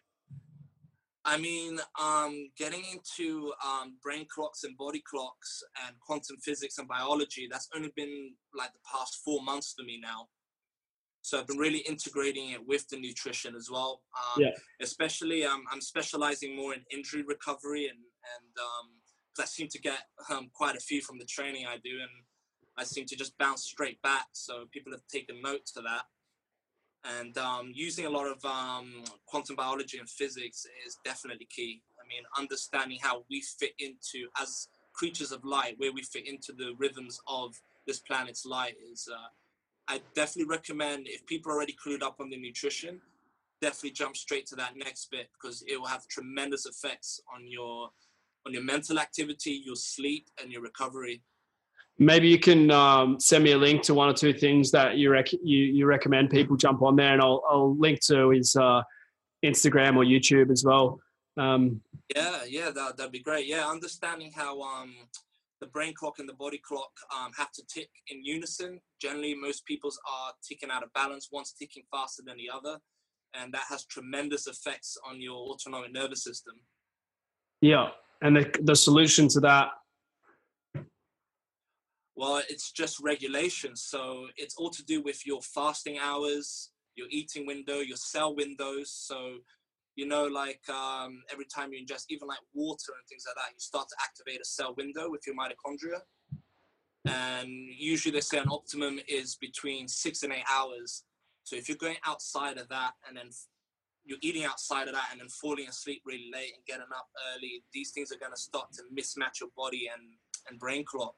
[1.26, 6.88] I mean, um, getting into um, brain clocks and body clocks and quantum physics and
[6.88, 10.28] biology, that's only been like the past four months for me now.
[11.22, 14.02] So I've been really integrating it with the nutrition as well.
[14.18, 14.52] Um, Yeah.
[14.82, 18.90] Especially, um, I'm specializing more in injury recovery, and and um,
[19.40, 22.12] I seem to get um, quite a few from the training I do, and
[22.78, 24.28] I seem to just bounce straight back.
[24.34, 26.04] So people have taken note to that.
[27.06, 31.82] And um, using a lot of um, quantum biology and physics is definitely key.
[32.02, 36.52] I mean, understanding how we fit into as creatures of light, where we fit into
[36.52, 37.56] the rhythms of
[37.88, 39.08] this planet's light is.
[39.12, 39.28] Uh,
[39.90, 43.02] I definitely recommend if people are already clued up on the nutrition,
[43.60, 47.90] definitely jump straight to that next bit because it will have tremendous effects on your
[48.46, 51.22] on your mental activity, your sleep, and your recovery.
[51.98, 55.10] Maybe you can um, send me a link to one or two things that you
[55.10, 58.84] rec- you, you recommend people jump on there, and I'll I'll link to his uh,
[59.44, 61.02] Instagram or YouTube as well.
[61.36, 61.82] Um,
[62.16, 63.48] Yeah, yeah, that that'd be great.
[63.48, 64.96] Yeah, understanding how um
[65.62, 68.80] the brain clock and the body clock um, have to tick in unison.
[69.02, 72.80] Generally, most people's are ticking out of balance, one's ticking faster than the other,
[73.34, 76.56] and that has tremendous effects on your autonomic nervous system.
[77.62, 77.90] yeah,
[78.22, 79.70] and the the solution to that.
[82.20, 83.78] Well, it's just regulation.
[83.78, 88.92] So it's all to do with your fasting hours, your eating window, your cell windows.
[88.92, 89.38] So,
[90.00, 93.52] you know, like um, every time you ingest even like water and things like that,
[93.54, 96.00] you start to activate a cell window with your mitochondria.
[97.06, 101.04] And usually they say an optimum is between six and eight hours.
[101.44, 103.30] So if you're going outside of that and then
[104.06, 107.62] you're eating outside of that and then falling asleep really late and getting up early,
[107.74, 110.14] these things are going to start to mismatch your body and,
[110.50, 111.16] and brain clock.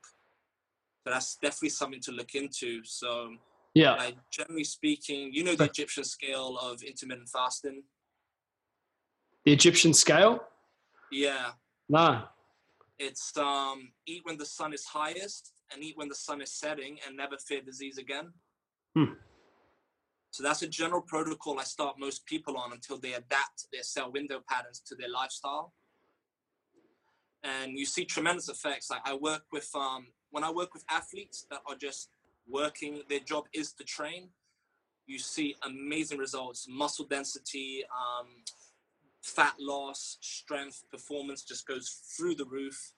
[1.03, 2.84] So that's definitely something to look into.
[2.84, 3.36] So,
[3.75, 7.84] Yeah, like generally speaking, you know the Egyptian scale of intermittent fasting.
[9.46, 10.44] The Egyptian scale.
[11.12, 11.52] Yeah,
[11.89, 12.28] Nah,
[13.02, 16.98] it's um eat when the sun is highest and eat when the sun is setting
[17.06, 18.32] and never fear disease again.
[18.96, 19.14] Hmm.
[20.30, 24.12] So that's a general protocol I start most people on until they adapt their cell
[24.12, 25.74] window patterns to their lifestyle.
[27.44, 28.89] And you see tremendous effects.
[28.89, 32.10] Like I work with um when I work with athletes that are just
[32.48, 34.30] working, their job is to train.
[35.08, 38.28] You see amazing results, muscle density, um,
[39.22, 42.93] fat loss, strength, performance just goes through the roof.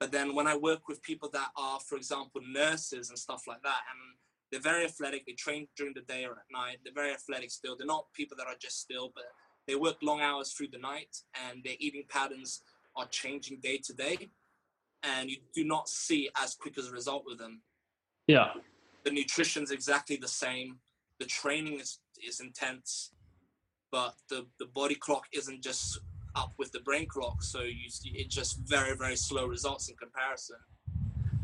[0.00, 3.62] But then when I work with people that are, for example, nurses and stuff like
[3.62, 4.16] that, and
[4.50, 7.76] they're very athletic, they train during the day or at night, they're very athletic still.
[7.76, 9.24] They're not people that are just still, but
[9.66, 11.14] they work long hours through the night
[11.48, 12.62] and their eating patterns
[12.96, 14.30] are changing day to day.
[15.02, 17.60] And you do not see as quick as a result with them.
[18.26, 18.52] yeah,
[19.04, 20.78] The nutrition's exactly the same.
[21.20, 23.12] The training is, is intense,
[23.90, 26.00] but the, the body clock isn't just
[26.34, 27.42] up with the brain clock.
[27.42, 30.56] So you see it's just very, very slow results in comparison.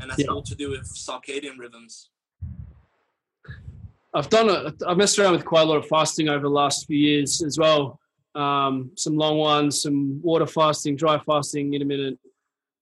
[0.01, 0.30] And that's Yeah.
[0.30, 2.11] all to do with circadian rhythms.
[4.12, 4.82] I've done it.
[4.86, 7.59] I've messed around with quite a lot of fasting over the last few years as
[7.59, 7.99] well.
[8.36, 12.18] Um, some long ones, some water fasting, dry fasting, intermittent.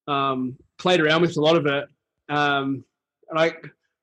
[0.09, 1.85] Um, played around with a lot of it,
[2.29, 2.85] um,
[3.31, 3.53] and I,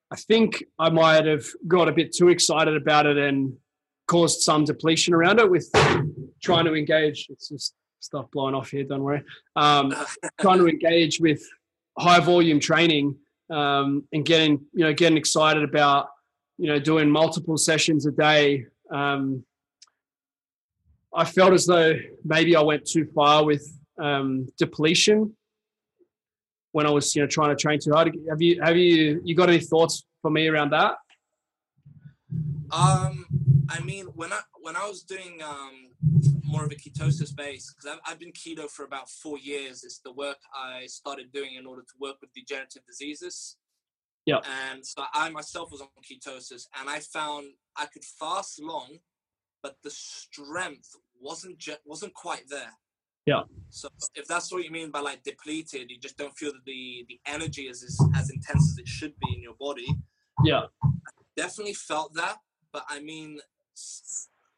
[0.10, 3.57] I think I might have got a bit too excited about it and
[4.10, 5.70] caused some depletion around it with
[6.41, 7.28] trying to engage.
[7.30, 8.84] It's just stuff blowing off here.
[8.84, 9.24] Don't worry.
[9.55, 9.93] Um,
[10.41, 11.41] trying to engage with
[11.97, 13.16] high volume training
[13.49, 16.07] um, and getting you know getting excited about
[16.57, 19.43] you know doing multiple sessions a day um,
[21.14, 21.93] i felt as though
[22.24, 23.66] maybe i went too far with
[24.01, 25.36] um, depletion
[26.72, 29.36] when i was you know trying to train too hard have you have you you
[29.36, 30.95] got any thoughts for me around that
[32.72, 35.89] Um, I mean, when I when I was doing um
[36.43, 39.84] more of a ketosis base, because I've, I've been keto for about four years.
[39.84, 43.57] It's the work I started doing in order to work with degenerative diseases.
[44.26, 44.39] Yeah.
[44.70, 47.47] And so I myself was on ketosis, and I found
[47.78, 48.97] I could fast long,
[49.63, 50.89] but the strength
[51.20, 52.74] wasn't ju- wasn't quite there.
[53.26, 53.43] Yeah.
[53.70, 57.05] So if that's what you mean by like depleted, you just don't feel that the
[57.07, 59.88] the energy is as, as intense as it should be in your body
[60.43, 60.63] yeah
[61.36, 62.38] definitely felt that
[62.72, 63.39] but i mean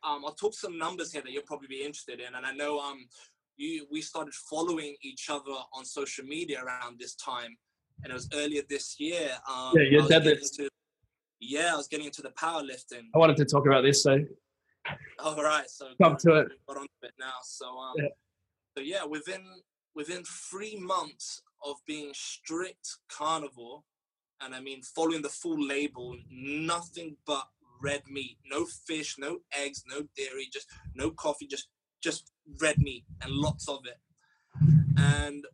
[0.04, 2.80] um, i'll talk some numbers here that you'll probably be interested in and i know
[2.80, 3.06] um
[3.58, 7.56] you we started following each other on social media around this time
[8.04, 10.70] and it was earlier this year um Yeah, I was getting into-
[11.40, 14.18] yeah i was getting into the powerlifting i wanted to talk about this so
[15.24, 16.48] all right so Come to it.
[16.68, 18.08] got onto it now so um Yeah.
[18.78, 19.44] so yeah within
[19.96, 23.84] within three months of being strict carnivore
[24.42, 27.48] and i mean following the full label nothing but
[27.82, 28.38] red meat.
[28.46, 31.68] No fish no eggs no dairy just no coffee just
[32.02, 34.00] just red meat and lots of it.
[34.98, 35.46] And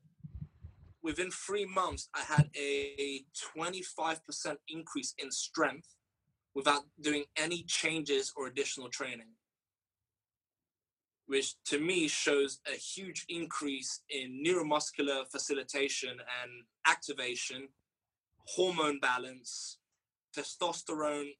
[1.03, 3.23] within three months i had a
[3.55, 5.95] 25% increase in strength
[6.53, 9.27] without doing any changes or additional training
[11.27, 16.51] which to me shows a huge increase in neuromuscular facilitation and
[16.87, 17.67] activation,
[18.45, 19.77] hormone balance,
[20.35, 21.31] testosterone,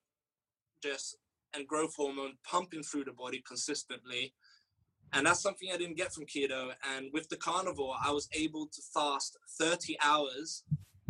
[1.54, 4.34] and growth hormone pumping through the body consistently.
[5.14, 6.72] And that's something I didn't get from keto.
[6.96, 10.64] And with the carnivore, I was able to fast 30 hours.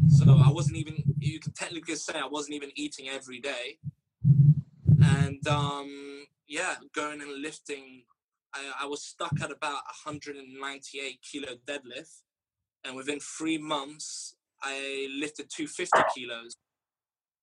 [0.07, 3.79] So I wasn't even, you can technically say I wasn't even eating every day.
[5.03, 8.03] And um, yeah, going and lifting
[8.53, 12.21] I, I was stuck at about 198 kilo deadlift,
[12.83, 16.57] and within three months, I lifted 250 kilos,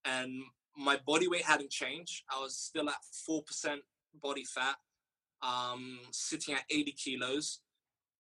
[0.05, 0.33] and
[0.77, 2.22] my body weight hadn't changed.
[2.35, 2.97] I was still at
[3.27, 3.81] four percent
[4.22, 4.77] body fat,
[5.43, 7.61] um, sitting at 80 kilos,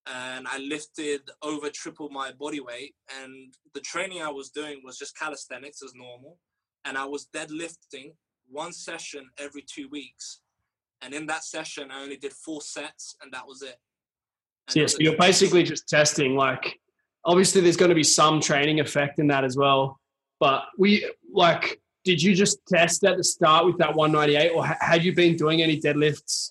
[0.06, 2.94] and I lifted over triple my body weight.
[3.22, 6.38] And the training I was doing was just calisthenics as normal,
[6.84, 8.14] and I was deadlifting
[8.48, 10.40] one session every two weeks
[11.04, 13.76] and in that session, I only did four sets, and that was it.
[14.68, 16.34] So, yeah, so you're basically just testing.
[16.34, 16.80] Like,
[17.24, 20.00] obviously, there's going to be some training effect in that as well.
[20.40, 25.04] But we like, did you just test at the start with that 198, or had
[25.04, 26.50] you been doing any deadlifts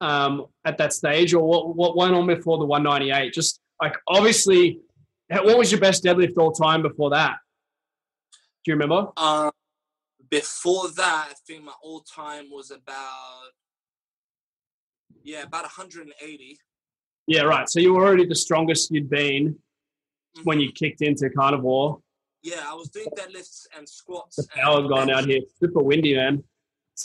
[0.00, 1.76] um, at that stage, or what?
[1.76, 3.32] What went on before the 198?
[3.32, 4.80] Just like, obviously,
[5.30, 7.36] what was your best deadlift all time before that?
[8.64, 9.10] Do you remember?
[9.16, 9.50] Um,
[10.30, 13.50] before that, I think my all time was about
[15.26, 16.58] yeah, about 180.
[17.26, 17.68] Yeah, right.
[17.68, 20.42] So you were already the strongest you'd been mm-hmm.
[20.44, 21.98] when you kicked into carnivore.
[22.46, 24.36] Yeah, I was doing deadlifts and squats.
[24.36, 25.40] The power and gone out here.
[25.58, 26.44] Super windy, man.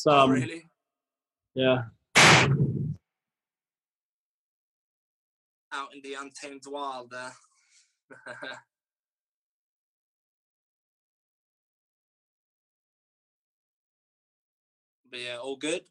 [0.06, 0.70] Oh, um, really?
[1.56, 1.86] Yeah.
[5.74, 7.32] Out in the untamed wild there.
[15.10, 15.82] but yeah, all good.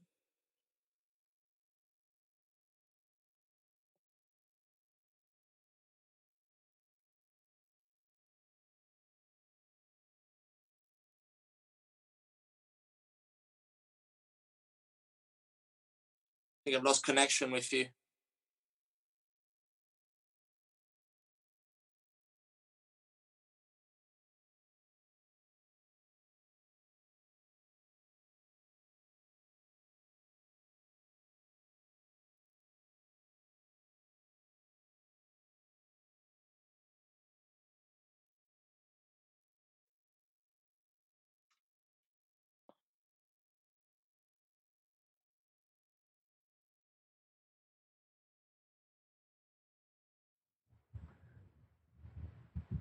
[16.64, 17.86] Think I've lost connection with you.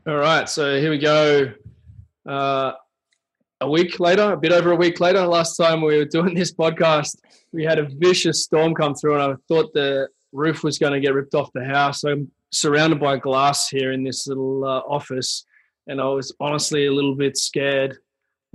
[0.09, 1.53] All right, so here we go.
[2.27, 2.71] Uh,
[3.61, 6.51] a week later, a bit over a week later, last time we were doing this
[6.51, 7.19] podcast,
[7.51, 10.99] we had a vicious storm come through, and I thought the roof was going to
[10.99, 12.03] get ripped off the house.
[12.03, 15.45] I'm surrounded by glass here in this little uh, office,
[15.85, 17.99] and I was honestly a little bit scared.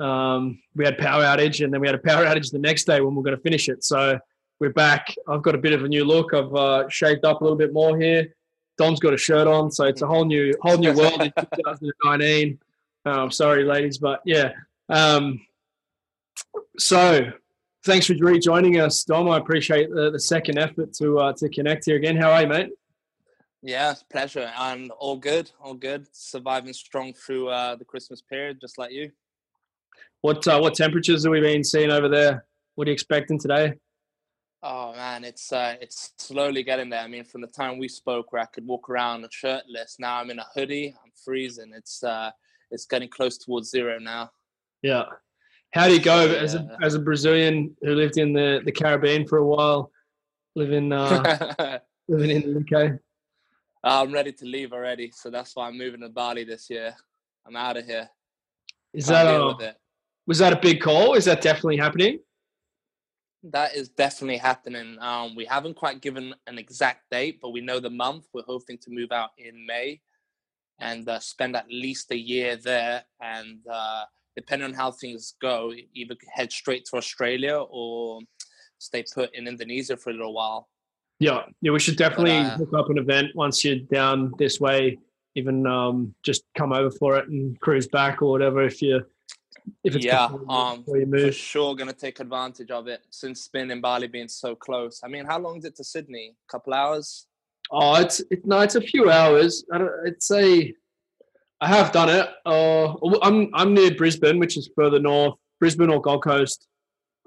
[0.01, 3.01] Um, we had power outage, and then we had a power outage the next day
[3.01, 3.85] when we are going to finish it.
[3.85, 4.19] So
[4.59, 5.15] we're back.
[5.29, 6.35] I've got a bit of a new look.
[6.35, 8.35] I've uh, shaped up a little bit more here.
[8.77, 12.59] Dom's got a shirt on, so it's a whole new whole new world in 2019.
[13.07, 14.53] Um, I'm sorry, ladies, but yeah.
[14.89, 15.41] Um,
[16.79, 17.31] so
[17.85, 19.29] thanks for rejoining us, Dom.
[19.29, 22.17] I appreciate the, the second effort to uh, to connect here again.
[22.17, 22.71] How are you, mate?
[23.63, 24.51] Yeah, pleasure.
[24.59, 26.07] And all good, all good.
[26.13, 29.11] Surviving strong through uh, the Christmas period, just like you.
[30.21, 32.45] What uh, what temperatures have we been seeing over there?
[32.75, 33.75] What are you expecting today?
[34.67, 37.03] Oh man, it's uh, it's slowly getting there.
[37.03, 40.31] I mean, from the time we spoke, where I could walk around shirtless, now I'm
[40.31, 40.97] in a hoodie.
[41.05, 41.73] I'm freezing.
[41.77, 42.31] It's uh,
[42.71, 44.31] it's getting close towards zero now.
[44.81, 45.05] Yeah.
[45.75, 48.73] How do you go so, as a as a Brazilian who lived in the, the
[48.73, 49.91] Caribbean for a while,
[50.55, 52.99] living uh, living in the UK?
[53.83, 56.95] I'm ready to leave already, so that's why I'm moving to Bali this year.
[57.47, 58.09] I'm out of here.
[58.95, 59.77] Is Can't that a,
[60.27, 61.13] was that a big call?
[61.13, 62.21] Is that definitely happening?
[63.51, 64.97] That is definitely happening.
[65.01, 68.27] Um, we haven't quite given an exact date, but we know the month.
[68.33, 70.01] We're hoping to move out in May
[70.81, 73.05] and uh, spend at least a year there.
[73.21, 78.21] And uh, depending on how things go, either head straight to Australia or
[78.79, 80.69] stay put in Indonesia for a little while.
[81.21, 84.59] Yeah, yeah, we should definitely but, uh, hook up an event once you're down this
[84.59, 84.99] way.
[85.37, 89.05] Even um, just come over for it and cruise back or whatever if you
[89.83, 93.81] if it's yeah, um, for sure going to take advantage of it since Spin and
[93.81, 95.01] Bali being so close.
[95.05, 96.35] I mean, how long is it to Sydney?
[96.49, 97.27] A couple hours?
[97.71, 99.65] Oh, it's it, no, it's a few hours.
[99.73, 100.75] I don't, it's a.
[101.61, 102.29] I have done it.
[102.45, 105.35] Uh, I'm I'm near Brisbane, which is further north.
[105.61, 106.67] Brisbane or Gold Coast.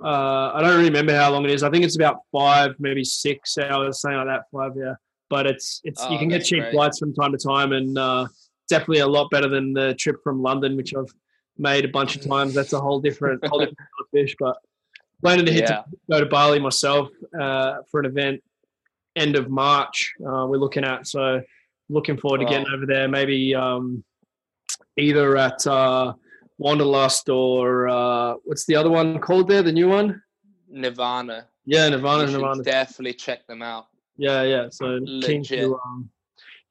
[0.04, 1.64] Uh, I don't remember how long it is.
[1.64, 4.44] I think it's about five, maybe six hours, something like that.
[4.52, 4.94] Five, yeah.
[5.30, 6.72] But it's it's Oh, you can get cheap great.
[6.72, 8.28] flights from time to time, and uh,
[8.70, 11.12] definitely a lot better than the trip from London, which I've
[11.58, 12.54] made a bunch of times.
[12.54, 13.78] That's a whole different, whole different
[14.12, 14.36] fish.
[14.40, 14.58] But
[15.22, 15.84] planning to hit Yeah.
[15.84, 18.44] to go to Bali myself uh, for an event
[19.16, 20.14] end of March.
[20.22, 21.42] Uh, we're looking at so
[21.90, 23.08] looking forward to getting over there.
[23.08, 24.04] Maybe um,
[24.98, 26.14] either at uh,
[26.58, 29.64] Wanderlust or uh, what's the other one called there?
[29.64, 30.22] The new one?
[30.70, 31.48] Nirvana.
[31.66, 32.32] Yeah, Nirvana.
[32.32, 32.64] Nirvana.
[32.64, 33.88] definitely check them out.
[34.18, 34.68] Yeah, yeah.
[34.72, 36.10] So keen to um,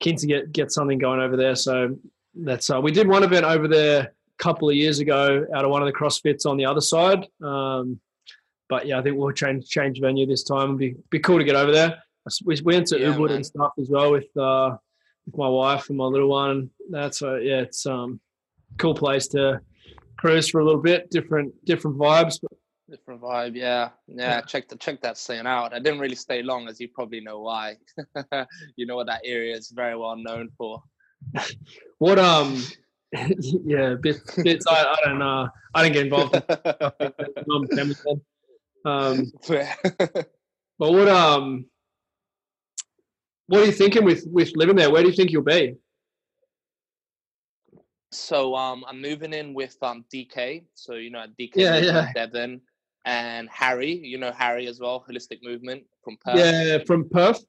[0.00, 1.56] keen to get get something going over there.
[1.56, 1.96] So
[2.34, 5.82] that's uh, we did one event over there couple of years ago out of one
[5.82, 7.26] of the CrossFits on the other side.
[7.42, 8.00] Um,
[8.68, 10.68] but yeah, I think we'll change change venue this time.
[10.68, 12.02] It'd be be cool to get over there.
[12.44, 14.76] We we went to Yeah, Ubud and stuff as well with uh,
[15.24, 16.70] with my wife and my little one.
[16.90, 18.20] That's uh, yeah, it's um
[18.78, 19.60] cool place to
[20.16, 21.10] cruise for a little bit.
[21.10, 22.40] Different different vibes.
[22.88, 24.40] Different vibe, yeah, yeah.
[24.42, 25.74] Check the check that scene out.
[25.74, 27.76] I didn't really stay long, as you probably know why.
[28.76, 30.82] you know what that area is very well known for.
[31.98, 32.62] what um
[33.64, 35.48] yeah bits bits I, I don't know.
[35.74, 36.34] I don't get involved.
[36.34, 36.42] in
[37.46, 38.20] Mum, family said.
[38.84, 39.32] Um,
[40.78, 41.66] but what um,
[43.46, 44.90] what are you thinking with with living there?
[44.90, 45.76] Where do you think you'll be?
[48.12, 50.64] so um, I'm moving in with um DK.
[50.74, 52.12] So you know DK, Yeah, yeah.
[52.14, 52.60] Devon,
[53.04, 53.92] and Harry.
[53.92, 56.38] You know Harry as well, Holistic Movement from Perth.
[56.38, 57.44] Yeah, from Perth.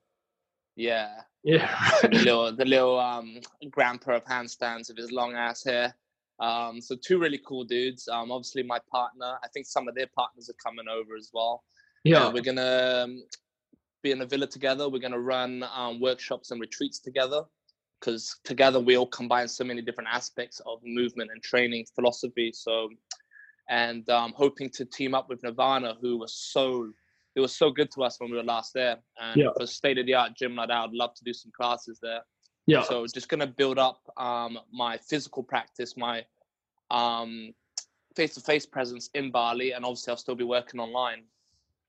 [0.75, 1.21] yeah.
[1.43, 1.69] Yeah,
[2.01, 5.95] the little the little um grandpa of handstands with his long ass hair.
[6.39, 8.07] Um, so two really cool dudes.
[8.07, 9.37] Um, obviously my partner.
[9.43, 11.63] I think some of their partners are coming over as well.
[12.03, 13.23] yeah, Uh, we're gonna um,
[14.03, 14.87] be in a villa together.
[14.89, 17.43] We're gonna run um, workshops and retreats together
[17.99, 22.51] because together we all combine so many different aspects of movement and training philosophy.
[22.53, 22.89] So,
[23.69, 26.91] and um, hoping to team up with Nirvana, who was so
[27.37, 28.97] it was so good to us when we were last there.
[29.21, 29.49] And Yeah.
[29.55, 32.23] for state of the art gym like that, I'd love to do some classes there.
[32.65, 32.81] yeah.
[32.81, 36.25] So just gonna build up um, my physical practice, my
[36.89, 37.53] um,
[38.15, 41.25] face-to-face presence in Bali, and obviously I'll still be working online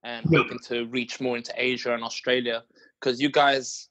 [0.05, 0.40] and Yeah.
[0.42, 2.62] hoping to reach more into Asia and Australia
[3.01, 3.88] because you guys,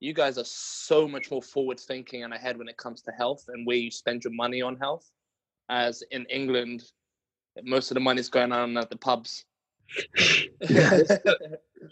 [0.00, 3.66] you guys are so much more forward-thinking and ahead when it comes to health and
[3.66, 5.10] where you spend your money on health.
[5.68, 6.84] As in England,
[7.62, 9.44] most of the money's going on at the pubs.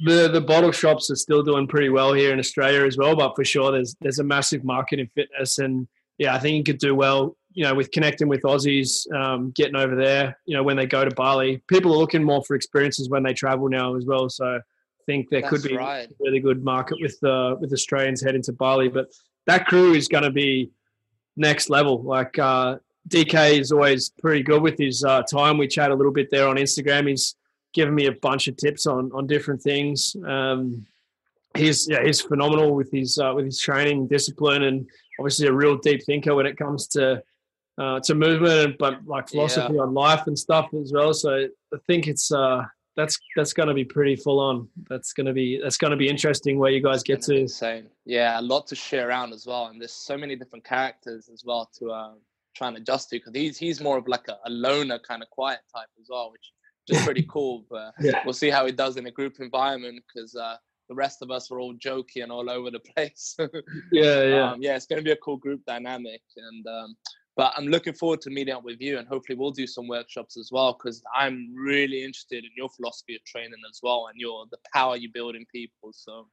[0.00, 3.16] The the bottle shops are still doing pretty well here in Australia as well.
[3.16, 5.86] But for sure, there's there's a massive market in fitness, and
[6.18, 7.36] yeah, I think you could do well.
[7.52, 10.38] You know, with connecting with Aussies, um, getting over there.
[10.46, 13.34] You know, when they go to Bali, people are looking more for experiences when they
[13.34, 14.28] travel now as well.
[14.28, 14.60] So I
[15.06, 16.08] think there could be right.
[16.08, 18.88] a really good market with uh, with Australians heading to Bali.
[18.88, 19.08] But
[19.46, 20.70] that crew is going to be
[21.36, 22.02] next level.
[22.02, 22.76] Like uh,
[23.08, 25.58] DK is always pretty good with his uh, time.
[25.58, 27.08] We chat a little bit there on Instagram.
[27.08, 27.34] He's
[27.72, 30.16] given me a bunch of tips on on different things.
[30.26, 30.86] Um,
[31.56, 34.86] he's yeah, he's phenomenal with his uh, with his training discipline and
[35.18, 37.22] obviously a real deep thinker when it comes to
[37.78, 41.14] uh, to movement, but like philosophy on life and stuff as well.
[41.14, 42.64] So I think it's uh,
[42.96, 44.68] that's that's going to be pretty full on.
[44.88, 47.86] That's going to be that's going to be interesting where you guys get be insane.
[48.04, 51.44] Yeah, a lot to share around as well, and there's so many different characters as
[51.44, 52.12] well to uh,
[52.54, 55.30] try and adjust to because he's he's more of like a, a loner kind of
[55.30, 56.52] quiet type as well, which
[56.88, 57.64] is pretty cool.
[57.70, 58.22] But Yeah.
[58.24, 60.56] we'll see how he does in a group environment because uh,
[60.88, 63.36] the rest of us are all jokey and all over the place.
[63.92, 64.50] Yeah, yeah.
[64.52, 66.96] um, yeah, it's going to be a cool group dynamic, and um,
[67.36, 70.36] but I'm looking forward to meeting up with you, and hopefully we'll do some workshops
[70.36, 74.46] as well because I'm really interested in your philosophy of training as well, and your
[74.50, 75.90] the power you build in people.
[75.92, 76.26] So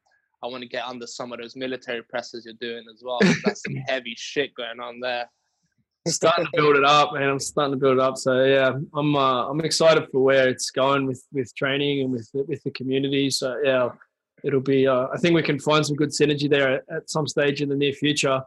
[0.43, 3.19] I want to get under some of those military presses you're doing as well.
[3.45, 5.29] That's some heavy shit going on there.
[6.15, 7.29] Starting to build it up, man.
[7.29, 8.17] I'm starting to build it up.
[8.17, 12.29] So yeah, I'm uh, I'm excited for where it's going with with training and with
[12.33, 13.29] with the community.
[13.29, 13.89] So yeah,
[14.43, 14.87] it'll be.
[14.87, 17.69] Uh, I think we can find some good synergy there at, at some stage in
[17.69, 18.41] the near future.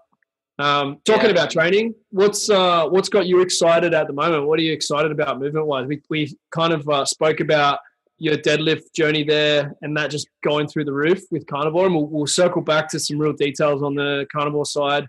[0.59, 1.31] Um, talking Yeah.
[1.31, 4.47] about training, what's uh, what's got you excited at the moment?
[4.47, 5.87] What are you excited about movement wise?
[5.87, 7.79] We we kind of uh, spoke about
[8.19, 12.07] your deadlift journey there and that just going through the roof with carnivore, and we'll,
[12.07, 15.07] we'll circle back to some real details on the carnivore side.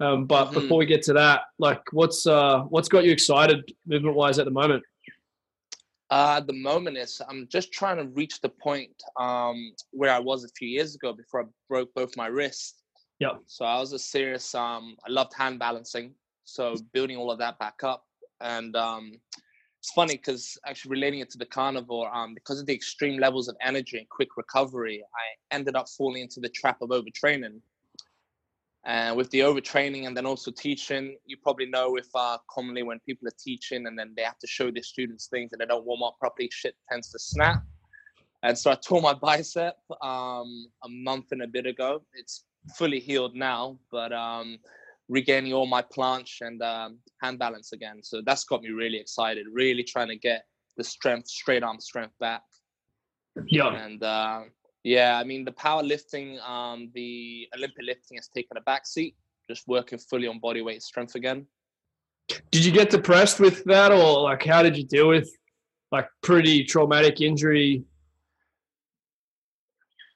[0.00, 0.54] Um, but Mhm.
[0.54, 4.44] before we get to that, like, what's uh, what's got you excited movement wise at
[4.44, 4.82] the moment?
[6.10, 10.44] Uh, the moment, is I'm just trying to reach the point um, where I was
[10.44, 12.82] a few years ago before I broke both my wrists.
[13.20, 13.42] Yep.
[13.46, 14.54] So I was a serious.
[14.54, 16.14] Um, I loved hand balancing,
[16.44, 18.04] so building all of that back up,
[18.40, 19.12] and um,
[19.78, 23.48] it's funny because actually relating it to the carnivore, um, because of the extreme levels
[23.48, 27.60] of energy and quick recovery, I ended up falling into the trap of overtraining.
[28.86, 33.00] And with the overtraining and then also teaching, you probably know if uh, commonly when
[33.00, 35.86] people are teaching and then they have to show their students things and they don't
[35.86, 37.62] warm up properly, shit tends to snap.
[38.42, 42.02] And so I tore my bicep um, a month and a bit ago.
[42.12, 42.44] It's
[42.76, 44.58] fully healed now, but um,
[45.08, 48.02] regaining all my planche and um, hand balance again.
[48.02, 50.44] So that's got me really excited, really trying to get
[50.76, 52.42] the strength, straight arm strength back.
[53.46, 53.74] Yeah.
[53.74, 54.42] And uh,
[54.84, 59.14] yeah, I mean, the powerlifting, um, the Olympic lifting has taken a backseat,
[59.48, 61.46] just working fully on body weight strength again.
[62.50, 65.30] Did you get depressed with that, or like how did you deal with
[65.90, 67.82] like pretty traumatic injury?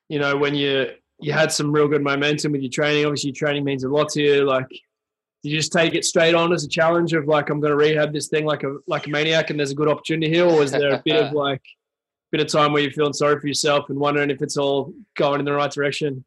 [0.09, 3.05] You know, when you you had some real good momentum with your training.
[3.05, 4.45] Obviously, your training means a lot to you.
[4.45, 7.71] Like, did you just take it straight on as a challenge of like I'm going
[7.71, 10.45] to rehab this thing like a like a maniac, and there's a good opportunity here,
[10.45, 11.63] or was there a bit of like
[12.31, 15.41] bit of time where you're feeling sorry for yourself and wondering if it's all going
[15.41, 16.25] in the right direction?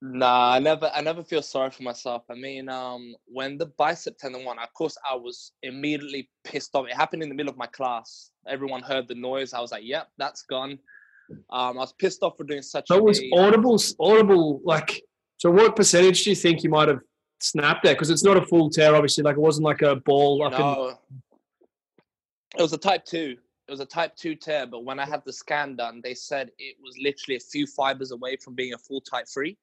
[0.00, 2.22] Nah, I never, I never feel sorry for myself.
[2.30, 6.86] I mean, um, when the bicep tendon one, of course, I was immediately pissed off.
[6.86, 8.30] It happened in the middle of my class.
[8.46, 9.52] Everyone heard the noise.
[9.52, 10.78] I was like, "Yep, that's gone."
[11.50, 12.86] Um, I was pissed off for doing such.
[12.90, 14.60] It was a, audible, audible.
[14.64, 15.02] Like,
[15.38, 17.00] so what percentage do you think you might have
[17.40, 17.94] snapped there?
[17.94, 19.24] Because it's not a full tear, obviously.
[19.24, 20.96] Like, it wasn't like a ball up no,
[22.56, 23.36] it was a type two.
[23.68, 26.50] It was a type two tear, but when I had the scan done, they said
[26.58, 29.58] it was literally a few fibers away from being a full type three.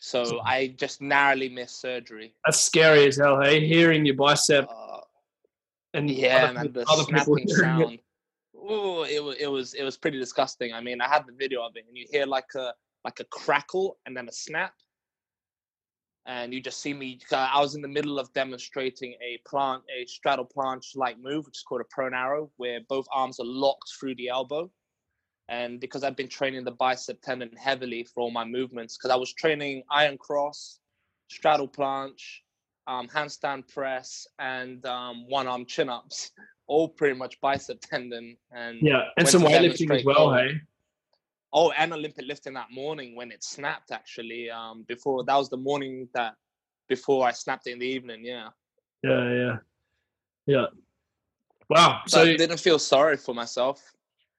[0.00, 2.34] So I just narrowly missed surgery.
[2.46, 3.40] That's scary as hell.
[3.40, 5.00] Hey, hearing your bicep Uh,
[5.94, 7.98] and yeah, other, the other snapping sound.
[8.56, 10.72] Oh, it it was it was pretty disgusting.
[10.72, 12.72] I mean, I had the video of it, and you hear like a
[13.04, 14.74] like a crackle and then a snap,
[16.28, 17.18] and you just see me.
[17.32, 21.56] I was in the middle of demonstrating a plant, a straddle planche like move, which
[21.56, 24.70] is called a prone arrow, where both arms are locked through the elbow.
[25.48, 29.16] And because I've been training the bicep tendon heavily for all my movements, because I
[29.16, 30.80] was training iron cross,
[31.28, 32.42] straddle planche,
[32.86, 36.32] um, handstand press, and um, one arm chin ups,
[36.66, 38.36] all pretty much bicep tendon.
[38.52, 40.34] And Yeah, and some weightlifting as well.
[40.34, 40.60] Hey,
[41.52, 43.90] Oh, and Olympic lifting that morning when it snapped.
[43.90, 46.34] Actually, um, before that was the morning that
[46.88, 48.24] before I snapped it in the evening.
[48.24, 48.48] Yeah,
[49.02, 49.56] yeah, yeah,
[50.46, 50.66] yeah.
[51.68, 52.02] Wow.
[52.06, 53.82] so So I didn't feel sorry for myself.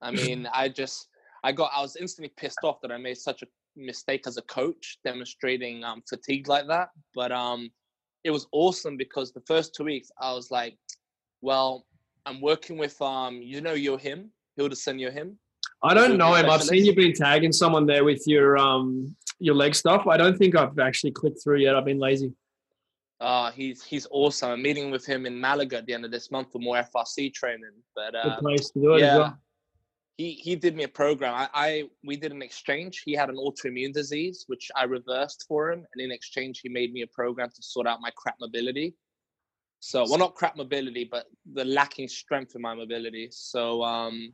[0.01, 1.07] I mean, I just
[1.43, 4.41] I got I was instantly pissed off that I made such a mistake as a
[4.43, 6.89] coach demonstrating um, fatigue like that.
[7.15, 7.71] But um,
[8.23, 10.77] it was awesome because the first two weeks I was like,
[11.41, 11.85] well,
[12.25, 14.29] I'm working with um, you know, Yohim,
[14.59, 15.35] Hilderson Yohim.
[15.81, 16.49] I don't know him.
[16.49, 20.07] I've seen you been tagging someone there with your um your leg stuff.
[20.07, 21.75] I don't think I've actually clicked through yet.
[21.75, 22.33] I've been lazy.
[23.21, 24.51] Uh, he's he's awesome.
[24.51, 27.33] I'm meeting with him in Malaga at the end of this month for more FRC
[27.33, 27.71] training.
[27.95, 29.39] But Good uh, place to do it as yeah, well.
[30.17, 31.33] he he did me a program.
[31.33, 33.03] I, I we did an exchange.
[33.05, 36.93] He had an autoimmune disease, which I reversed for him, and in exchange, he made
[36.93, 38.95] me a program to sort out my crap mobility.
[39.81, 43.29] So, well, not crap mobility, but the lacking strength in my mobility.
[43.31, 44.33] So, um,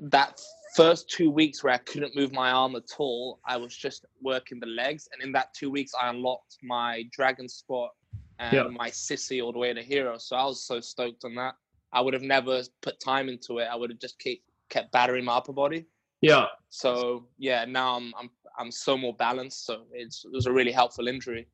[0.00, 0.40] that
[0.74, 4.60] first two weeks where I couldn't move my arm at all, I was just working
[4.60, 7.90] the legs, and in that two weeks, I unlocked my dragon squat
[8.38, 8.62] and Yeah.
[8.64, 10.18] my sissy all the way to hero.
[10.18, 11.54] So I was so stoked on that.
[11.92, 13.64] I would have never put time into it.
[13.64, 15.86] I would have just keep kept battering my upper body.
[16.20, 16.46] Yeah.
[16.70, 19.64] So yeah, now I'm I'm I'm so more balanced.
[19.66, 21.46] So it's it was a really helpful injury.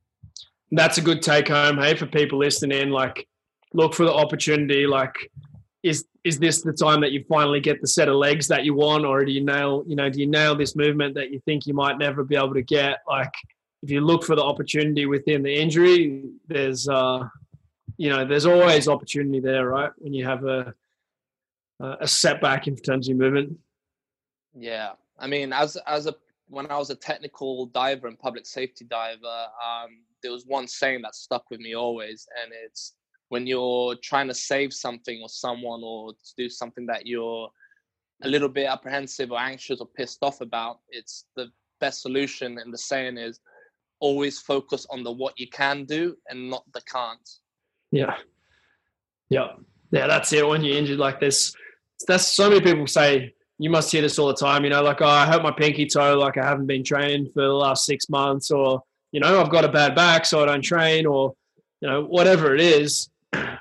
[0.73, 2.91] That's a good take home, hey, for people listening.
[2.91, 3.29] Like,
[3.75, 4.87] look for the opportunity.
[4.87, 5.15] Like,
[5.83, 8.75] is is this the time that you finally get the set of legs that you
[8.75, 11.67] want, or do you nail, you know, do you nail this movement that you think
[11.67, 12.99] you might never be able to get?
[13.09, 13.33] Like,
[13.83, 17.27] if you look for the opportunity within the injury, there's, uh,
[17.97, 19.91] you know, there's always opportunity there, right?
[19.99, 20.75] When you have a
[21.81, 23.59] a setback in terms of movement.
[24.55, 26.15] Yeah, I mean, as as a
[26.49, 31.03] when I was a technical diver and public safety diver, um, there was one saying
[31.03, 32.95] that stuck with me always, and it's
[33.31, 37.49] when you're trying to save something or someone or to do something that you're
[38.23, 41.47] a little bit apprehensive or anxious or pissed off about, it's the
[41.81, 42.59] best solution.
[42.59, 43.41] And the saying is
[44.01, 47.29] always focus on the what you can do and not the can't.
[47.93, 48.17] Yeah.
[49.29, 49.53] Yeah.
[49.93, 50.47] Yeah, that's it.
[50.47, 51.55] When you're injured like this,
[52.09, 55.03] that's so many people say you must hear this all the time, you know, like,
[55.03, 58.09] oh, I hurt my pinky toe, like I haven't been training for the last six
[58.09, 58.83] months, or,
[59.13, 61.35] you know, I've got a bad back, so I don't train, or,
[61.81, 63.09] you know, whatever it is.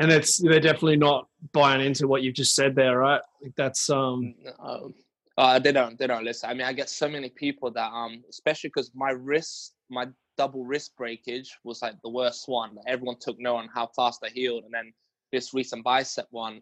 [0.00, 3.20] And it's they're definitely not buying into what you've just said there, right?
[3.40, 4.94] Like that's um Um,
[5.36, 5.98] uh, they don't.
[5.98, 6.48] They don't listen.
[6.50, 10.64] I mean, I get so many people that, um, especially because my wrist, my double
[10.64, 12.76] wrist breakage was like the worst one.
[12.86, 14.92] Everyone took note on how fast I healed, and then
[15.32, 16.60] this recent bicep one,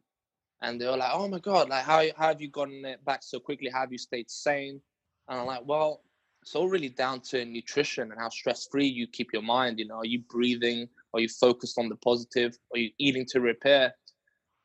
[0.62, 1.68] and they were like, "Oh my god!
[1.68, 3.70] Like, how how have you gotten it back so quickly?
[3.70, 4.80] How have you stayed sane?"
[5.28, 6.02] And I'm like, "Well,
[6.42, 9.78] it's all really down to nutrition and how stress free you keep your mind.
[9.78, 10.88] You know, are you breathing?
[11.14, 12.56] Are you focused on the positive?
[12.72, 13.94] Are you eating to repair?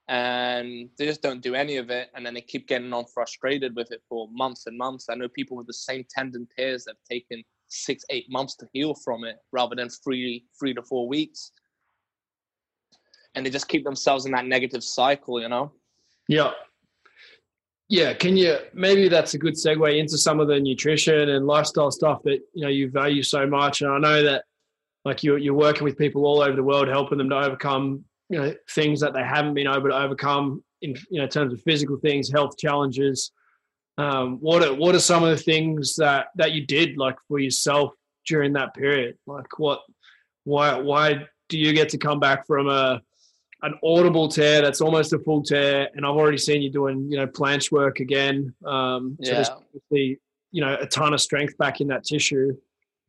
[0.07, 3.75] And they just don't do any of it, and then they keep getting on frustrated
[3.75, 5.07] with it for months and months.
[5.09, 8.67] I know people with the same tendon tears that have taken six, eight months to
[8.71, 11.51] heal from it, rather than three, three to four weeks.
[13.35, 15.73] And they just keep themselves in that negative cycle, you know.
[16.29, 16.51] Yeah,
[17.89, 21.89] yeah, can you maybe that's a good segue into some of the nutrition and lifestyle
[21.89, 23.81] stuff that you know you value so much.
[23.81, 24.43] And I know that
[25.07, 28.37] like you're you're working with people all over the world, helping them to overcome you
[28.37, 31.97] know things that they haven't been able to overcome in you know terms of physical
[31.97, 33.31] things, health challenges.
[33.97, 37.39] Um, what are what are some of the things that that you did like for
[37.39, 37.93] yourself
[38.27, 39.17] during that period?
[39.25, 39.79] Like what
[40.43, 43.01] why why do you get to come back from a
[43.63, 47.17] an audible tear that's almost a full tear, and I've already seen you doing you
[47.17, 48.53] know planche work again.
[48.65, 49.35] Um, so yeah.
[49.35, 50.19] there's obviously
[50.51, 52.57] you know a ton of strength back in that tissue.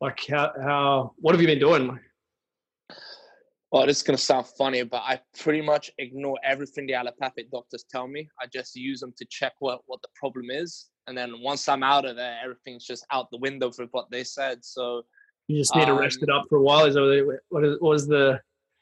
[0.01, 1.99] Like how how what have you been doing?
[3.71, 7.85] Well, this is gonna sound funny, but I pretty much ignore everything the allopathic doctors
[7.89, 8.29] tell me.
[8.41, 11.83] I just use them to check what what the problem is, and then once I'm
[11.83, 14.63] out of there, everything's just out the window for what they said.
[14.63, 15.03] So
[15.47, 16.85] you just need um, to rest it up for a while.
[16.85, 18.39] Is that what, what was the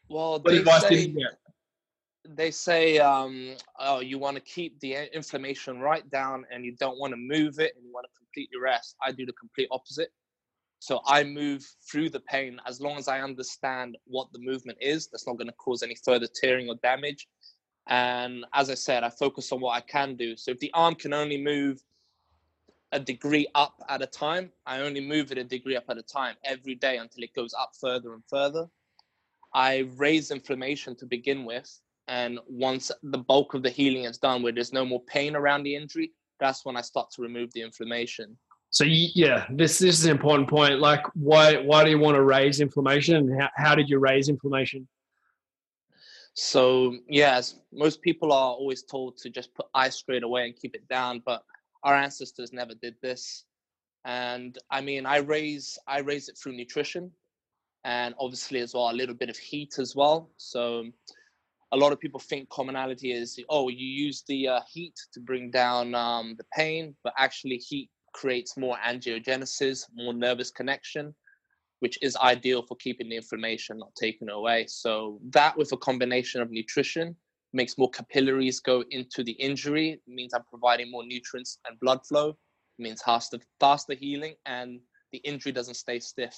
[0.09, 0.39] well?
[0.39, 1.37] What advice say, did you get?
[2.35, 6.99] they say um, oh you want to keep the inflammation right down and you don't
[6.99, 10.09] want to move it and you want to completely rest i do the complete opposite
[10.79, 12.59] so i move through the pain.
[12.65, 15.95] As long as i understand what the movement is that's not going to cause any
[16.03, 17.27] further tearing or damage.
[17.87, 20.35] And as i said i focus on what i can do.
[20.37, 21.81] So if the arm can only move
[22.93, 26.03] a degree up at a time i only move it a degree up at a
[26.03, 28.67] time every day until it goes up further and further.
[29.53, 31.69] I raise inflammation to begin with
[32.07, 35.63] and once the bulk of the healing is done, where there's no more pain around
[35.63, 38.37] the injury, that's when I start to remove the inflammation.
[38.77, 40.79] So yeah, this this is an important point.
[40.79, 43.35] Like, why why do you want to raise inflammation?
[43.39, 44.87] How how did you raise inflammation?
[46.35, 50.75] So yes, most people are always told to just put ice straight away and keep
[50.75, 51.41] it down, but
[51.81, 53.45] our ancestors never did this.
[54.05, 57.11] And I mean, I raise I raise it through nutrition,
[57.83, 60.29] and obviously as well a little bit of heat as well.
[60.37, 60.85] So
[61.71, 65.49] a lot of people think commonality is oh you use the uh, heat to bring
[65.49, 71.13] down um, the pain but actually heat creates more angiogenesis more nervous connection
[71.79, 76.41] which is ideal for keeping the inflammation not taken away so that with a combination
[76.41, 77.15] of nutrition
[77.53, 81.99] makes more capillaries go into the injury it means i'm providing more nutrients and blood
[82.07, 84.79] flow it means faster faster healing and
[85.11, 86.35] the injury doesn't stay stiff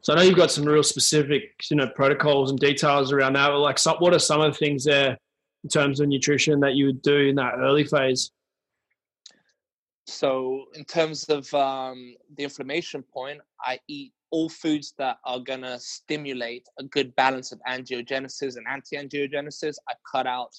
[0.00, 3.48] so I know you've got some real specific, you know, protocols and details around that.
[3.48, 5.18] But like, what are some of the things there
[5.64, 8.30] in terms of nutrition that you would do in that early phase?
[10.08, 15.62] So, in terms of um, the inflammation point, I eat all foods that are going
[15.62, 19.76] to stimulate a good balance of angiogenesis and anti-angiogenesis.
[19.88, 20.50] I cut out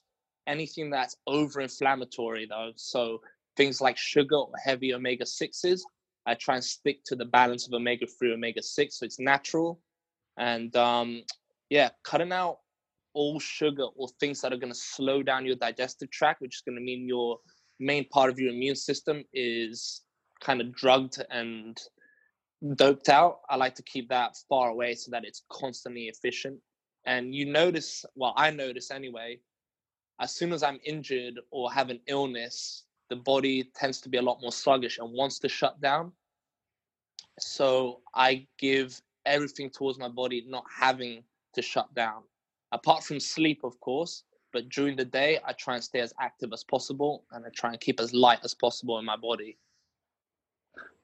[0.47, 2.71] anything that's over-inflammatory, though.
[2.75, 3.21] So
[3.57, 5.85] things like sugar or heavy omega sixes
[6.29, 9.81] I try and stick to the balance of omega 3, omega 6, so it's natural.
[10.37, 11.23] And um,
[11.69, 12.59] yeah, cutting out
[13.13, 16.61] all sugar or things that are going to slow down your digestive tract, which is
[16.61, 17.39] going to mean your
[17.79, 20.01] main part of your immune system is
[20.41, 21.79] kind of drugged and
[22.75, 23.39] doped out.
[23.49, 26.59] I like to keep that far away so that it's constantly efficient.
[27.05, 29.39] And you notice, well, I notice anyway,
[30.19, 34.21] as soon as I'm injured or have an illness, the body tends to be a
[34.21, 36.11] lot more sluggish and wants to shut down.
[37.39, 41.23] So I give everything towards my body not having
[41.55, 42.23] to shut down.
[42.71, 46.51] Apart from sleep, of course, but during the day, I try and stay as active
[46.53, 49.57] as possible and I try and keep as light as possible in my body.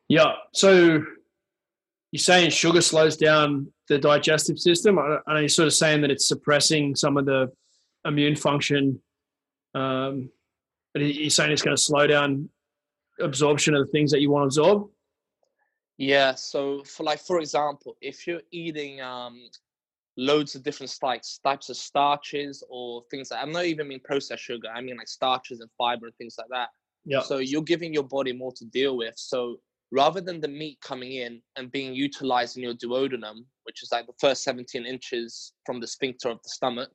[0.07, 0.33] Yeah.
[0.53, 1.03] So
[2.11, 4.97] you're saying sugar slows down the digestive system.
[4.99, 7.51] I know you're sort of saying that it's suppressing some of the
[8.05, 9.01] immune function.
[9.73, 10.29] Um,
[10.93, 12.49] but you're saying it's going to slow down
[13.19, 14.89] absorption of the things that you want to absorb.
[15.97, 16.35] Yeah.
[16.35, 19.49] So, for like for example, if you're eating um,
[20.17, 24.43] loads of different types types of starches or things like I'm not even mean processed
[24.43, 24.69] sugar.
[24.73, 26.69] I mean like starches and fiber and things like that.
[27.05, 27.21] Yeah.
[27.21, 29.13] So you're giving your body more to deal with.
[29.17, 29.57] So
[29.91, 34.07] rather than the meat coming in and being utilized in your duodenum, which is like
[34.07, 36.91] the first 17 inches from the sphincter of the stomach,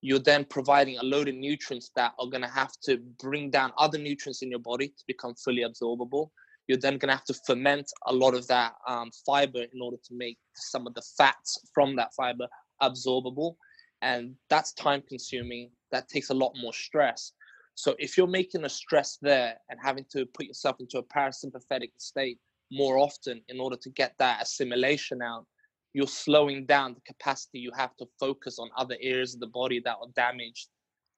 [0.00, 3.72] you're then providing a load of nutrients that are going to have to bring down
[3.78, 6.30] other nutrients in your body to become fully absorbable.
[6.70, 9.96] You're then going to have to ferment a lot of that um, fiber in order
[9.96, 12.46] to make some of the fats from that fiber
[12.80, 13.56] absorbable.
[14.02, 15.72] And that's time consuming.
[15.90, 17.32] That takes a lot more stress.
[17.74, 21.90] So if you're making a stress there and having to put yourself into a parasympathetic
[21.96, 22.38] state
[22.70, 25.46] more often in order to get that assimilation out,
[25.92, 29.82] you're slowing down the capacity you have to focus on other areas of the body
[29.84, 30.68] that are damaged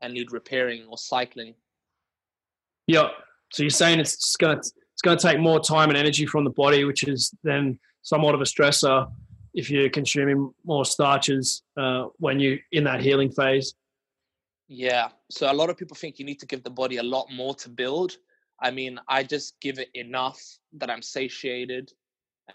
[0.00, 1.54] and need repairing or cycling.
[2.86, 3.08] Yeah.
[3.52, 4.62] So you're saying it's just gonna
[5.04, 8.40] it's gonna take more time and energy from the body, which is then somewhat of
[8.40, 9.10] a stressor
[9.54, 13.74] if you're consuming more starches uh, when you're in that healing phase.
[14.68, 15.08] Yeah.
[15.30, 17.54] So a lot of people think you need to give the body a lot more
[17.56, 18.16] to build.
[18.60, 20.40] I mean, I just give it enough
[20.74, 21.92] that I'm satiated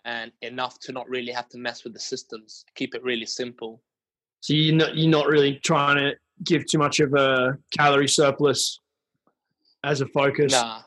[0.06, 2.66] and enough to not really have to mess with the systems.
[2.76, 3.82] Keep it really simple.
[4.40, 8.80] So you're not, you're not really trying to give too much of a calorie surplus
[9.84, 10.54] as a focus.
[10.54, 10.82] Nah,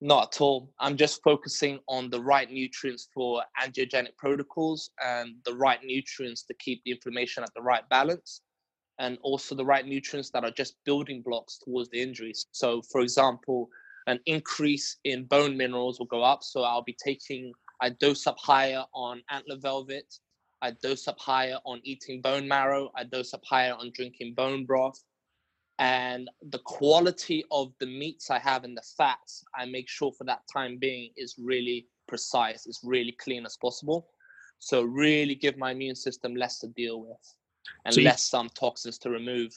[0.00, 0.72] not at all.
[0.80, 6.54] I'm just focusing on the right nutrients for angiogenic protocols and the right nutrients to
[6.54, 8.40] keep the inflammation at the right balance
[8.98, 12.46] and also the right nutrients that are just building blocks towards the injuries.
[12.52, 13.68] So, for example,
[14.06, 16.42] an increase in bone minerals will go up.
[16.42, 20.14] So, I'll be taking, I dose up higher on antler velvet,
[20.62, 24.66] I dose up higher on eating bone marrow, I dose up higher on drinking bone
[24.66, 25.02] broth.
[25.80, 30.24] And the quality of the meats I have and the fats, I make sure for
[30.24, 34.08] that time being is really precise, is really clean as possible.
[34.58, 37.34] So, really give my immune system less to deal with
[37.86, 39.52] and So less some toxins to remove.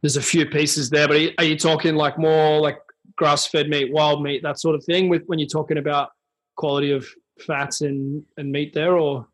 [0.00, 2.78] There's a few pieces there, but are you, are you talking like more like
[3.16, 5.08] grass-fed meat, wild meat, that sort of thing?
[5.08, 6.10] With when you're talking about
[6.56, 7.04] quality of
[7.40, 9.26] fats and and meat there, or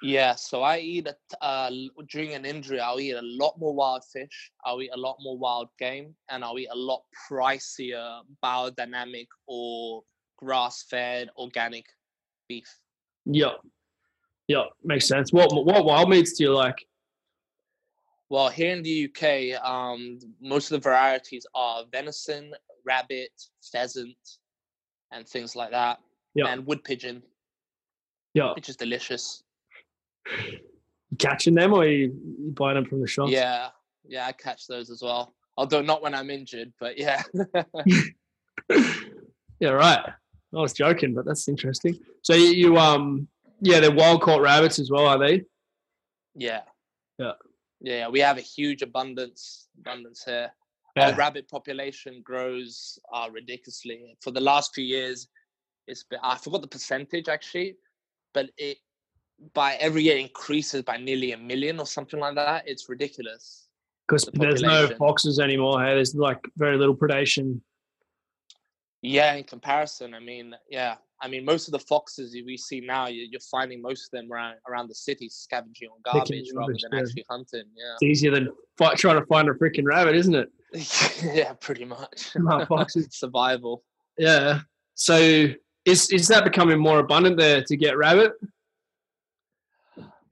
[0.00, 1.70] Yeah, so I eat a uh,
[2.08, 2.78] during an injury.
[2.80, 4.52] I'll eat a lot more wild fish.
[4.64, 10.04] I'll eat a lot more wild game, and I'll eat a lot pricier biodynamic or
[10.36, 11.86] grass-fed organic
[12.48, 12.72] beef.
[13.24, 13.54] yeah,
[14.46, 15.32] yeah, makes sense.
[15.32, 16.86] What what wild meats do you like?
[18.30, 22.52] Well, here in the UK, um, most of the varieties are venison,
[22.84, 23.30] rabbit,
[23.72, 24.16] pheasant,
[25.10, 25.98] and things like that,
[26.34, 26.46] Yeah.
[26.48, 27.22] and wood pigeon,
[28.34, 29.42] Yeah, which is delicious.
[31.18, 33.28] Catching them or you, you buying them from the shop?
[33.30, 33.68] Yeah,
[34.06, 35.34] yeah, I catch those as well.
[35.56, 37.22] Although not when I'm injured, but yeah.
[39.60, 40.00] yeah, right.
[40.54, 41.98] I was joking, but that's interesting.
[42.22, 43.28] So you, you um
[43.60, 45.42] yeah, they're wild caught rabbits as well, are they?
[46.34, 46.62] Yeah.
[47.18, 47.32] Yeah.
[47.80, 50.50] Yeah, we have a huge abundance abundance here.
[50.96, 51.10] Yeah.
[51.10, 54.16] Our rabbit population grows uh, ridiculously.
[54.20, 55.28] For the last few years,
[55.86, 57.76] it's been I forgot the percentage actually,
[58.34, 58.78] but it
[59.54, 62.64] by every year increases by nearly a million or something like that.
[62.66, 63.68] It's ridiculous.
[64.06, 65.82] Because The there's no foxes anymore.
[65.84, 67.60] Hey, there's like very little predation.
[69.02, 73.06] Yeah, in comparison, I mean, yeah, I mean, most of the foxes we see now,
[73.06, 76.68] you- you're finding most of them around around the city scavenging on Picking garbage rather
[76.72, 77.00] rubbish, than yeah.
[77.04, 77.64] actually hunting.
[77.76, 77.92] Yeah.
[77.94, 78.48] It's easier than
[78.96, 80.50] trying to find a freaking rabbit, isn't it?
[81.22, 82.32] yeah, pretty much.
[82.68, 83.08] Foxes.
[83.12, 83.84] Survival.
[84.16, 84.60] Yeah.
[84.94, 85.48] So
[85.84, 88.32] is is that becoming more abundant there to get rabbit?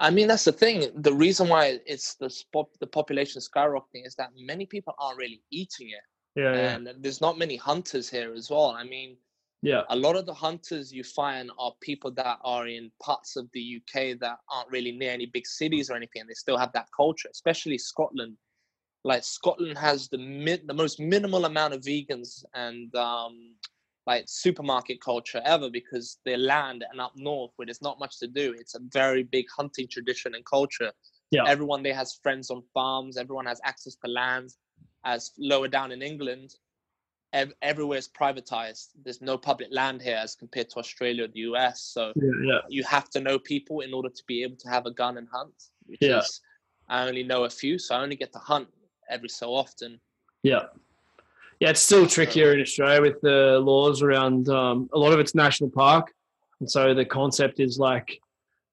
[0.01, 0.91] I mean, that's the thing.
[0.95, 5.43] The reason why it's the spot, the population skyrocketing is that many people aren't really
[5.51, 8.71] eating it, Yeah, yeah, and there's not many hunters here as well.
[8.71, 9.17] I mean,
[9.63, 9.83] yeah.
[9.89, 13.81] a lot of the hunters you find are people that are in parts of the
[13.81, 16.89] UK that aren't really near any big cities or anything, and they still have that
[16.95, 18.37] culture, especially Scotland.
[19.05, 23.55] Like Scotland has the mi- the most minimal amount of vegans and um,
[24.07, 28.29] like supermarket culture ever because their land and up north where there's not much to
[28.29, 30.93] do, it's a very big hunting tradition and culture.
[31.33, 31.45] Yeah.
[31.47, 33.17] Everyone there has friends on farms.
[33.17, 34.59] Everyone has access to lands.
[35.05, 36.55] As lower down in England,
[37.33, 38.89] ev- everywhere is privatized.
[39.05, 41.81] There's no public land here as compared to Australia or the US.
[41.83, 42.61] So Yeah, yeah.
[42.69, 45.29] you have to know people in order to be able to have a gun and
[45.29, 45.55] hunt.
[45.87, 46.19] Which Yeah.
[46.21, 46.41] is,
[46.89, 48.69] I only know a few, so I only get to hunt
[49.09, 50.01] every so often.
[50.43, 50.67] Yeah.
[51.61, 55.35] Yeah, it's still trickier in Australia with the laws around um, a lot of it's
[55.35, 56.13] national park.
[56.61, 58.21] And so the concept is like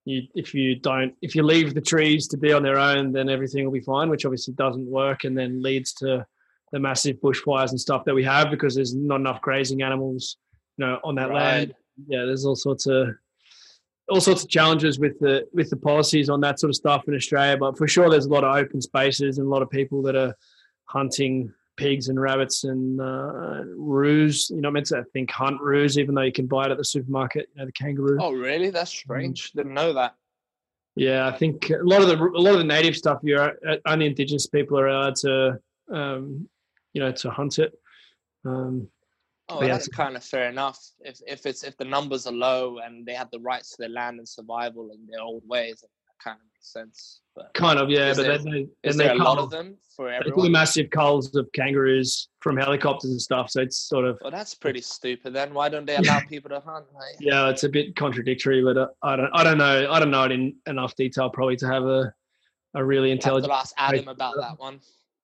[0.05, 3.30] you if you don't if you leave the trees to be on their own, then
[3.30, 6.26] everything will be fine, which obviously doesn't work and then leads to
[6.72, 10.38] the massive bushfires and stuff that we have because there's not enough grazing animals,
[10.77, 11.73] you know, on that land.
[12.07, 13.10] Yeah, there's all sorts of
[14.10, 17.15] all sorts of challenges with the with the policies on that sort of stuff in
[17.15, 17.57] Australia.
[17.57, 20.15] But for sure, there's a lot of open spaces and a lot of people that
[20.15, 20.35] are
[20.85, 24.50] hunting pigs and rabbits and uh, roos.
[24.50, 26.86] You're not meant to think hunt roos, even though you can buy it at the
[26.86, 27.50] supermarket.
[27.54, 28.18] You know, the kangaroo.
[28.20, 28.70] Oh, really?
[28.70, 29.52] That's strange.
[29.52, 30.16] Didn't know that.
[30.95, 33.78] Yeah, I think a lot of the a lot of the native stuff, you're uh,
[33.88, 35.60] only indigenous people are allowed to,
[35.91, 36.48] um,
[36.94, 37.74] you know, to hunt it.
[38.45, 38.90] Um,
[39.50, 40.80] Oh, yeah, that's kind of fair enough.
[41.02, 43.90] If if it's if the numbers are low and they have the rights to their
[43.90, 45.84] land and survival in their old ways,
[46.24, 47.22] kind of makes sense.
[47.36, 48.14] But Kind of, yeah.
[48.14, 50.52] But there- then they, is there they a lot of them for They do everyone?
[50.52, 53.50] massive culls of kangaroos from helicopters and stuff.
[53.50, 55.34] So it's sort of Well, that's pretty stupid.
[55.34, 56.86] Then why don't they allow people to hunt?
[57.20, 58.64] Yeah, it's a bit contradictory.
[58.64, 61.56] But uh, I don't, I don't know, I don't know it in enough detail probably
[61.58, 62.14] to have a
[62.76, 63.54] a really have to intelligent.
[63.54, 64.80] ask Adam about that one.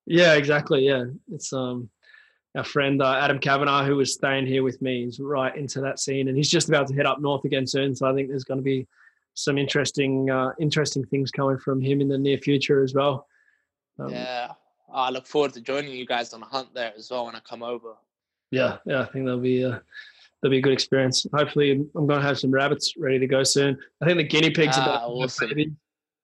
[0.06, 0.86] Yeah, exactly.
[0.86, 1.90] Yeah, it's um
[2.56, 6.00] our friend uh, Adam Kavanagh who was staying here with me is right into that
[6.00, 7.96] scene, and he's just about to head up north again soon.
[7.96, 8.88] So I think there's going to be
[9.34, 13.28] some interesting uh, interesting things coming from him in the near future as well.
[14.00, 14.52] Um, yeah,
[14.94, 17.40] I look forward to joining you guys on a hunt there as well when I
[17.42, 17.96] come over.
[18.52, 19.02] yeah, yeah.
[19.02, 19.82] I think that'll be a
[20.42, 21.26] that'll be a good experience.
[21.34, 23.78] Hopefully, I'm going to have some rabbits ready to go soon.
[24.02, 25.52] I think the guinea pigs are Ah, to have awesome.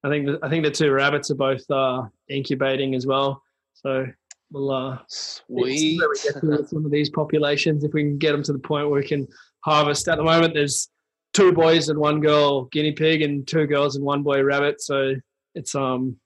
[0.04, 3.42] I think the, I think the two rabbits are both uh, incubating as well.
[3.74, 4.06] So
[4.52, 6.00] we'll uh, see Sweet.
[6.00, 8.90] we get to some of these populations if we can get them to the point
[8.90, 9.28] where we can
[9.62, 10.08] harvest.
[10.08, 10.90] At the moment, there's
[11.36, 14.82] two boys and one girl guinea pig, and two girls and one boy rabbit.
[14.82, 15.16] So
[15.54, 16.18] it's um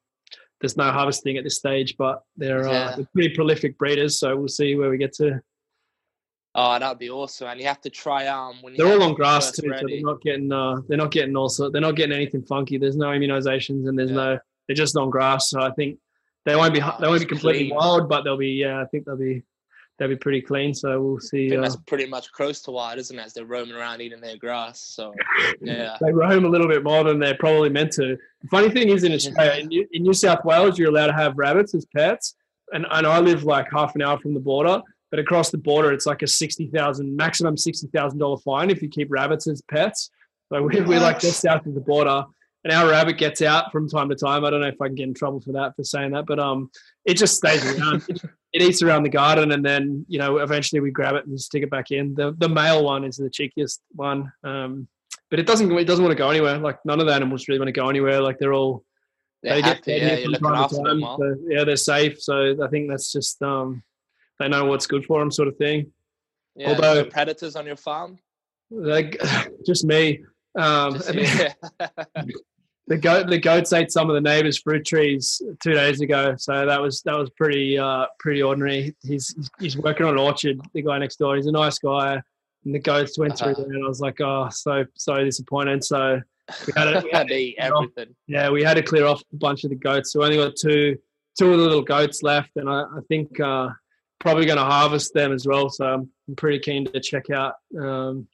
[0.62, 4.20] there's no harvesting at this stage, but they're, uh, they're pretty prolific breeders.
[4.20, 5.40] So we'll see where we get to.
[6.54, 7.48] Oh, that'd be awesome.
[7.48, 10.22] And you have to try um when They're all on grass too, so they're not
[10.22, 12.78] getting uh, they're not getting also they're not getting anything funky.
[12.78, 14.16] There's no immunizations and there's Yeah.
[14.18, 15.50] no they're just on grass.
[15.50, 15.98] So I think
[16.46, 17.76] they won't be Oh, they won't be completely clean.
[17.76, 19.44] wild, but they'll be yeah I think they'll be
[20.00, 20.74] they'll be pretty clean.
[20.74, 21.56] So we'll see.
[21.56, 23.22] Uh, that's pretty much close to wild, isn't it?
[23.22, 24.80] As they're roaming around eating their grass.
[24.80, 25.14] So
[25.62, 25.98] yeah.
[26.02, 28.18] they roam a little bit more than they're probably meant to.
[28.42, 31.14] The funny thing is in Australia, in New, in New South Wales, you're allowed to
[31.14, 32.36] have rabbits as pets,
[32.72, 34.82] and and I live like half an hour from the border.
[35.12, 38.82] But across the border, it's like a sixty thousand maximum sixty thousand dollar fine if
[38.82, 40.12] you keep rabbits as pets.
[40.52, 42.24] So we, we're like just south of the border,
[42.64, 44.46] and our rabbit gets out from time to time.
[44.46, 46.40] I don't know if I can get in trouble for that for saying that, but
[46.40, 46.72] um,
[47.06, 48.04] it just stays around.
[48.54, 51.64] it, eats around the garden, and then you know eventually we grab it and stick
[51.64, 52.14] it back in.
[52.16, 54.32] The the male one is the cheekiest one.
[54.44, 54.88] Um,
[55.30, 56.58] but it doesn't it doesn't want to go anywhere.
[56.58, 58.22] Like none of the animals really want to go anywhere.
[58.22, 58.84] Like they're all
[59.44, 61.18] They're they happy, fed yeah, here you're from looking time to after them time, well.
[61.20, 62.22] so, yeah, they're safe.
[62.22, 63.84] So I think that's just um,
[64.40, 65.92] they know what's good for them, sort of thing.
[66.56, 68.18] Yeah, although- predators on your farm.
[68.72, 69.20] Like
[69.66, 70.24] just me.
[70.56, 71.54] Um, Just- yeah.
[72.90, 76.36] the goat the goats ate some of the neighbours' fruit trees two days ago.
[76.38, 78.94] So that was that was pretty uh, pretty ordinary.
[79.02, 80.60] He's he's- working on an orchard.
[80.74, 81.36] The guy next door.
[81.38, 82.22] He's a nice guy.
[82.66, 83.64] And the goats went through Uh-huh.
[83.64, 85.84] there, and I was like, oh, so so disappointed.
[85.84, 86.20] So
[86.68, 87.04] we had.
[87.06, 88.14] We had they eat everything.
[88.28, 90.12] Yeah, we had to clear off a bunch of the goats.
[90.12, 90.98] So we only got two
[91.38, 93.70] two of the little goats left, and I, I think uh,
[94.20, 95.70] probably going to harvest them as well.
[95.70, 98.28] So I'm, I'm pretty keen to check out um,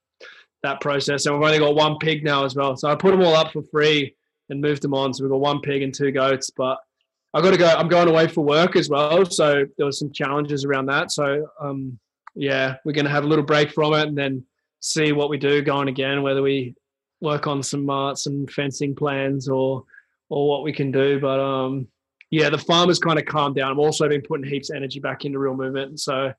[0.64, 1.28] that process.
[1.28, 2.76] And we've only got one pig now as well.
[2.78, 4.15] So I put them all up for free
[4.50, 5.14] and moved them on.
[5.14, 6.78] So we've got one pig and two goats, but.
[7.34, 7.68] I got to go.
[7.68, 11.12] I'm going away for work as well, so there was some challenges around that.
[11.12, 12.00] So, um,
[12.34, 14.46] yeah, we're going to have a little break from it, and then
[14.80, 16.22] see what we do going again.
[16.22, 16.76] Whether we
[17.20, 19.84] work on some uh, some fencing plans or
[20.30, 21.20] or what we can do.
[21.20, 21.90] But um,
[22.32, 23.70] yeah, the farm has kind of calmed down.
[23.70, 26.32] I've also been putting heaps of energy back into real movement, so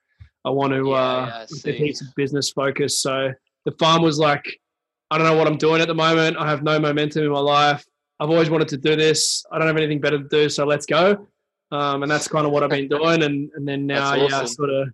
[0.46, 3.02] I want to Yeah, uh, yeah, get heaps of business focus.
[3.02, 3.32] So
[3.66, 4.44] the farm was like,
[5.10, 6.38] I don't know what I'm doing at the moment.
[6.38, 7.84] I have no momentum in my life.
[8.18, 9.44] I've always wanted to do this.
[9.50, 11.26] I don't have anything better to do, so let's go.
[11.70, 13.22] Um, and that's kind of what I've been doing.
[13.22, 14.88] And and then now, That's yeah, sort of,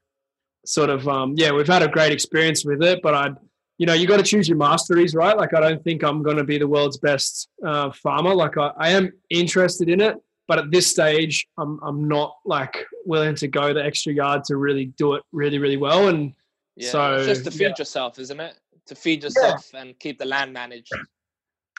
[0.65, 3.01] sort of, um, yeah, we've had a great experience with it.
[3.03, 3.31] But I,
[3.78, 5.36] you know, you got to choose your masteries, right?
[5.36, 8.35] Like I don't think I'm going to be the world's best uh, farmer.
[8.35, 10.16] Like I, I am interested in it,
[10.49, 14.57] but at this stage, I'm I'm not like willing to go the extra yard to
[14.57, 16.09] really do it really really well.
[16.09, 16.32] And
[16.77, 17.74] Yeah, So, it's just to feed yeah.
[17.78, 18.55] yourself, isn't it?
[18.86, 20.93] To feed yourself and keep the land managed.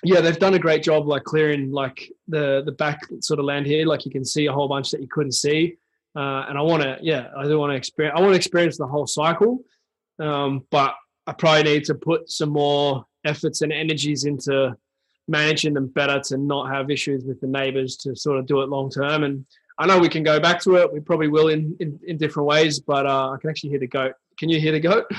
[0.04, 3.66] Yeah, they've done a great job like clearing like the the back sort of land
[3.66, 3.86] here.
[3.86, 5.78] Like you can see a whole bunch that you couldn't see.
[6.16, 8.16] Uh, and I want to, yeah, I do want to experience.
[8.18, 9.60] I want to experience the whole cycle,
[10.20, 10.94] um, but
[11.26, 14.76] I probably need to put some more efforts and energies into
[15.28, 18.70] managing them better to not have issues with the neighbours to sort of do it
[18.70, 19.24] long term.
[19.24, 19.46] And
[19.80, 20.94] I know we can go back to it.
[20.94, 23.88] We probably will in in, in different ways, but uh, I can actually hear the
[23.88, 24.14] goat.
[24.38, 25.06] Can you hear the goat?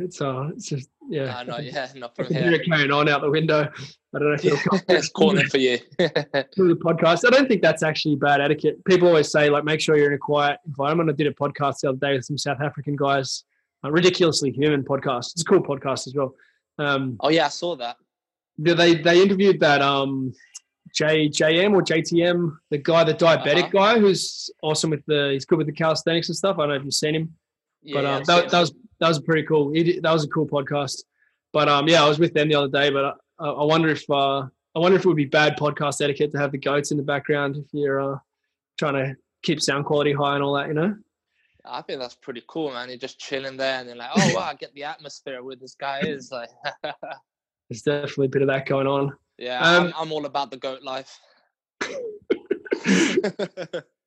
[0.00, 1.36] It's uh, it's just yeah.
[1.36, 2.58] I know, yeah, not from here.
[2.64, 3.68] carrying on out the window.
[4.14, 5.78] I don't know if come it's calling for you.
[5.98, 7.26] through the podcast.
[7.26, 8.84] I don't think that's actually bad etiquette.
[8.84, 11.10] People always say like make sure you're in a quiet environment.
[11.10, 13.44] I did a podcast the other day with some South African guys,
[13.84, 15.32] a ridiculously human podcast.
[15.32, 16.34] It's a cool podcast as well.
[16.78, 17.96] Um, oh yeah, I saw that.
[18.58, 20.32] they they interviewed that um
[20.94, 23.94] J JM or JTM, the guy, the diabetic Uh-huh.
[23.94, 26.56] guy who's awesome with the he's good with the calisthenics and stuff.
[26.58, 27.34] I don't know if you've seen him
[27.82, 29.72] Yeah, but um, that, that was that was pretty cool.
[29.72, 31.02] That was a cool podcast.
[31.52, 32.90] But um, yeah, I was with them the other day.
[32.90, 36.32] But I, I wonder if uh, I wonder if it would be bad podcast etiquette
[36.32, 38.18] to have the goats in the background if you're uh,
[38.78, 40.68] trying to keep sound quality high and all that.
[40.68, 40.96] You know?
[41.64, 42.88] I think that's pretty cool, man.
[42.88, 45.74] You're just chilling there, and you're like, oh wow, I get the atmosphere where this
[45.74, 46.30] guy is.
[46.30, 46.50] Like,
[47.68, 49.12] There's definitely a bit of that going on.
[49.38, 51.18] Yeah, um, I'm, I'm all about the goat life.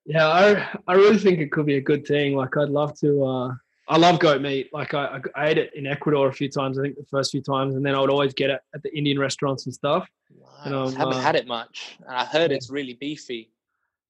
[0.04, 2.36] yeah, I I really think it could be a good thing.
[2.36, 3.24] Like, I'd love to.
[3.24, 3.54] Uh,
[3.86, 4.70] I love goat meat.
[4.72, 6.78] Like, I, I ate it in Ecuador a few times.
[6.78, 8.96] I think the first few times, and then I would always get it at the
[8.96, 10.08] Indian restaurants and stuff.
[10.30, 10.48] Nice.
[10.64, 11.98] And, um, haven't uh, had it much.
[12.06, 13.50] and I heard it's really beefy.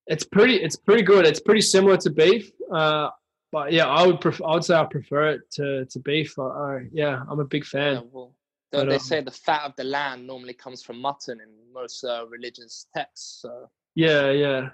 [0.06, 0.56] It's pretty.
[0.56, 1.26] It's pretty good.
[1.26, 2.52] It's pretty similar to beef.
[2.72, 3.10] Uh,
[3.51, 4.44] but yeah, I would prefer.
[4.44, 6.38] I would say I prefer it to to beef.
[6.38, 7.94] I, yeah, I'm a big fan.
[7.94, 8.34] Yeah, well,
[8.70, 12.05] but, they um, say the fat of the land normally comes from mutton in most
[12.05, 13.38] uh, religious texts.
[13.42, 14.68] So yeah, yeah,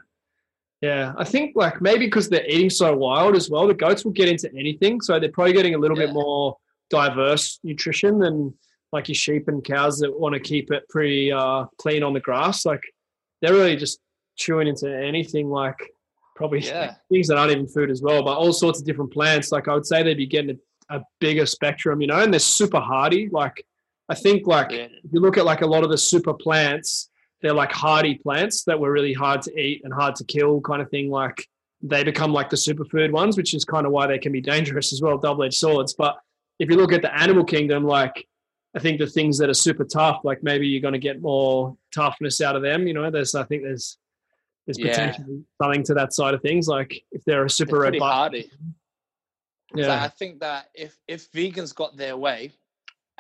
[0.81, 1.13] yeah.
[1.17, 4.29] I think like maybe because they're eating so wild as well, the goats will get
[4.29, 6.07] into anything, so they're probably getting a little yeah.
[6.07, 6.57] bit more
[6.91, 8.55] diverse nutrition than
[8.93, 12.21] like your sheep and cows that want to keep it pretty uh, clean on the
[12.21, 12.67] grass.
[12.67, 12.83] Like
[13.41, 14.01] they're really just
[14.37, 15.77] chewing into anything like
[16.35, 16.95] probably yeah.
[17.11, 19.53] things that aren't even food as well, but all sorts of different plants.
[19.53, 20.59] Like I would say they'd be getting
[20.91, 23.29] a, a bigger spectrum, you know, and they're super hardy.
[23.31, 23.65] Like
[24.09, 24.89] I think like yeah.
[25.05, 27.10] if you look at like a lot of the super plants,
[27.43, 30.83] they're like hardy plants that were really hard to eat and hard to kill kind
[30.83, 31.11] of thing.
[31.11, 31.47] Like
[31.83, 34.93] they become like the superfood ones, which is kind of why they can be dangerous
[34.93, 35.95] as well, double-edged swords.
[35.95, 36.19] But
[36.59, 38.27] if you look at the animal kingdom, like
[38.77, 41.77] I think the things that are super tough, like maybe you're going to get more
[41.95, 42.87] toughness out of them.
[42.87, 43.97] You know, there's I think there's
[44.67, 44.91] there's yeah.
[44.91, 46.69] potentially something to that side of things.
[46.69, 48.03] Like if they're a super robust.
[48.03, 48.51] Hardy.
[49.75, 49.85] Yeah.
[49.85, 52.53] So I think that if if vegans got their way,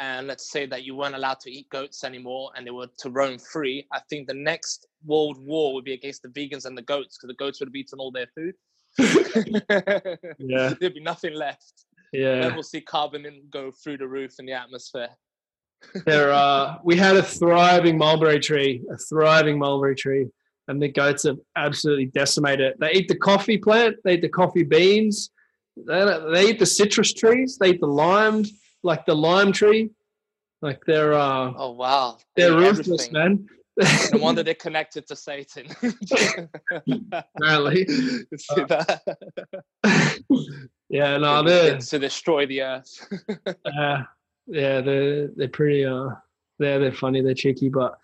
[0.01, 3.11] and let's say that you weren't allowed to eat goats anymore and they were to
[3.11, 6.83] roam free, I think the next world war would be against the vegans and the
[6.83, 8.55] goats because the goats would have eaten all their food.
[10.39, 10.73] yeah.
[10.81, 11.85] There'd be nothing left.
[12.15, 12.41] Yeah.
[12.41, 15.11] Then we'll see carbon go through the roof in the atmosphere.
[16.05, 20.27] there uh we had a thriving mulberry tree, a thriving mulberry tree
[20.69, 22.81] and the goats have absolutely decimated it.
[22.81, 25.31] They eat the coffee plant, they eat the coffee beans,
[25.77, 28.45] they, they eat the citrus trees, they eat the lime,
[28.83, 29.91] like the lime tree.
[30.63, 33.49] Like they're uh oh wow, they're ruthless, man.
[34.13, 35.67] no wonder they're connected to Satan.
[37.13, 39.01] Apparently, see that?
[40.91, 43.09] yeah, no, they're to destroy the earth.
[43.65, 44.03] yeah,
[44.47, 46.09] yeah, they're they're pretty uh,
[46.59, 47.99] they're they're funny, they're cheeky, but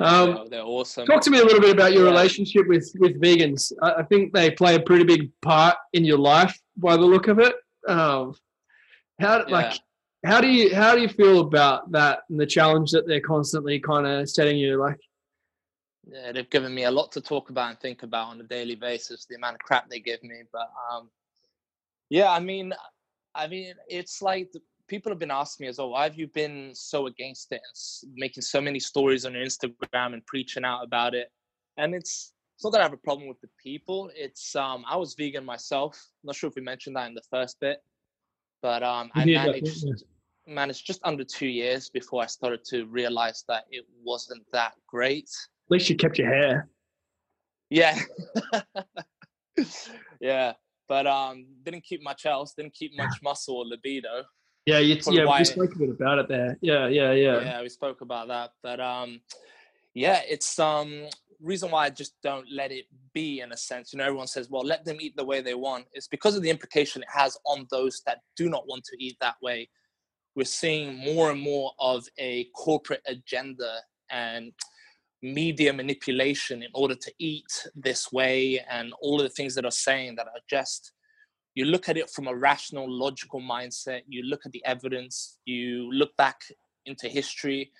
[0.00, 1.06] um, they're awesome.
[1.06, 2.10] Talk to me a little bit about your yeah.
[2.10, 3.72] relationship with with vegans.
[3.82, 7.28] I, I, think they play a pretty big part in your life, by the look
[7.28, 7.54] of it.
[7.88, 8.34] Um,
[9.20, 9.44] how yeah.
[9.48, 9.80] like
[10.24, 13.78] how do you how do you feel about that and the challenge that they're constantly
[13.78, 14.76] kind of setting you?
[14.76, 14.98] Like,
[16.06, 18.74] yeah, they've given me a lot to talk about and think about on a daily
[18.74, 19.26] basis.
[19.26, 21.10] The amount of crap they give me, but um,
[22.10, 22.72] yeah, I mean,
[23.34, 24.52] I mean, it's like
[24.88, 27.60] people have been asking me as well, why have you been so against it
[28.02, 31.30] and making so many stories on Instagram and preaching out about it?
[31.76, 34.10] And it's it's not that I have a problem with the people.
[34.16, 35.94] It's um I was vegan myself.
[36.22, 37.84] I'm not sure if we mentioned that in the first bit,
[38.62, 40.04] but um I managed
[40.46, 45.30] managed just under two years before I started to realize that it wasn't that great.
[45.66, 46.68] At least you kept your hair.
[47.70, 47.98] Yeah.
[50.20, 50.54] yeah.
[50.88, 54.24] But um didn't keep much else, didn't keep much muscle or libido.
[54.66, 56.58] Yeah, you, yeah, we spoke a bit about it there.
[56.60, 57.40] Yeah, yeah, yeah.
[57.40, 59.22] Yeah, we spoke about that, but um,
[59.94, 61.06] yeah, it's um
[61.40, 63.92] reason why I just don't let it be in a sense.
[63.92, 65.86] You know, everyone says, well, let them eat the way they want.
[65.92, 69.16] It's because of the implication it has on those that do not want to eat
[69.20, 69.68] that way.
[70.34, 74.52] We're seeing more and more of a corporate agenda and
[75.22, 79.70] media manipulation in order to eat this way and all of the things that are
[79.70, 80.92] saying that are just
[81.58, 84.02] you look at it from a rational, logical mindset.
[84.06, 85.38] You look at the evidence.
[85.44, 86.40] You look back
[86.86, 87.72] into history,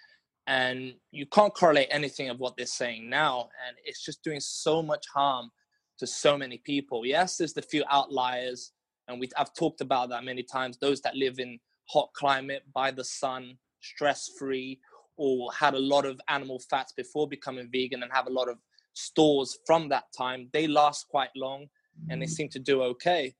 [0.49, 3.51] and you can't correlate anything of what they're saying now.
[3.67, 5.51] And it's just doing so much harm
[5.99, 7.05] to so many people.
[7.05, 8.73] Yes, there's the few outliers,
[9.07, 10.79] and we I've talked about that many times.
[10.79, 11.61] Those that live in
[11.91, 14.81] hot climate by the sun, stress free,
[15.19, 18.57] or had a lot of animal fats before becoming vegan and have a lot of
[18.95, 21.67] stores from that time, they last quite long
[22.09, 22.31] and they mm.
[22.31, 23.35] seem to do okay.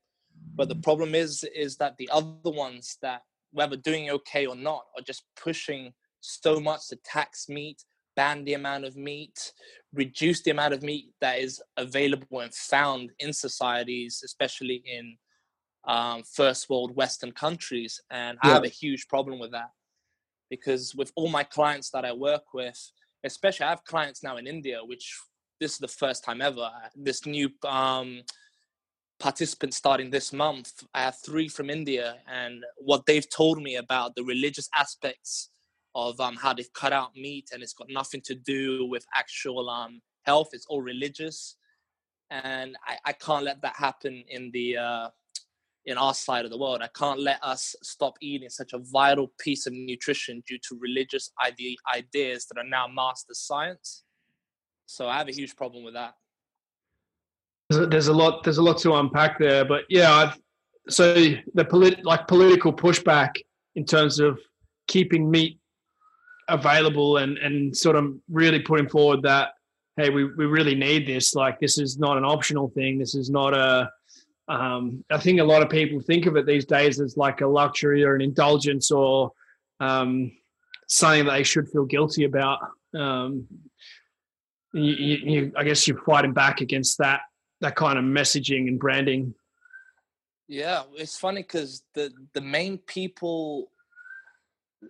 [0.55, 0.83] But the mm.
[0.83, 5.23] problem is, is that the other ones that whether doing okay or not are just
[5.41, 7.83] pushing so much to tax meat,
[8.15, 9.53] ban the amount of meat,
[9.93, 15.17] reduce the amount of meat that is available and found in societies, especially in
[15.87, 18.01] um, first world Western countries.
[18.11, 18.51] And yeah.
[18.51, 19.71] I have a huge problem with that
[20.49, 22.79] because with all my clients that I work with,
[23.23, 25.17] especially I have clients now in India, which
[25.59, 26.69] this is the first time ever.
[26.95, 28.21] This new um,
[29.19, 30.71] participants starting this month.
[30.93, 35.49] I have three from India, and what they've told me about the religious aspects
[36.07, 39.69] of um, how they've cut out meat, and it's got nothing to do with actual
[39.69, 40.49] um, health.
[40.53, 41.57] It's all religious,
[42.29, 45.09] and I, I, can't let that happen in the uh,
[45.85, 46.81] in our side of the world.
[46.81, 51.31] I can't let us stop eating such a vital piece of nutrition due to religious
[51.41, 54.03] ide- ideas that are now master science.
[54.85, 56.13] So I have a huge problem with that.
[57.69, 58.43] There's a lot.
[58.43, 60.11] There's a lot to unpack there, but yeah.
[60.11, 60.37] I've,
[60.89, 63.35] so the polit- like political pushback
[63.75, 64.39] in terms of
[64.87, 65.58] keeping meat
[66.49, 69.49] available and and sort of really putting forward that
[69.99, 71.35] hey, we we really need this.
[71.35, 72.97] Like this is not an optional thing.
[72.97, 73.91] This is not a
[74.47, 77.47] um, I think a lot of people think of it these days as like a
[77.47, 79.31] luxury or an indulgence or
[79.79, 80.31] um,
[80.87, 82.59] something that they should feel guilty about.
[82.95, 83.45] Um,
[84.73, 87.21] you, you, I guess you're fighting back against that
[87.61, 89.35] that kind of messaging and branding.
[90.47, 93.69] Yeah, it's funny because the the main people,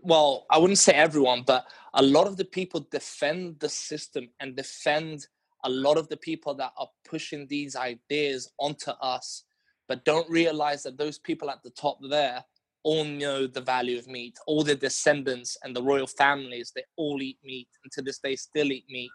[0.03, 4.55] well, I wouldn't say everyone, but a lot of the people defend the system and
[4.55, 5.27] defend
[5.65, 9.43] a lot of the people that are pushing these ideas onto us
[9.89, 12.45] but don't realize that those people at the top there
[12.83, 14.37] all know the value of meat.
[14.47, 18.35] All their descendants and the royal families, they all eat meat, and to this day
[18.37, 19.11] still eat meat.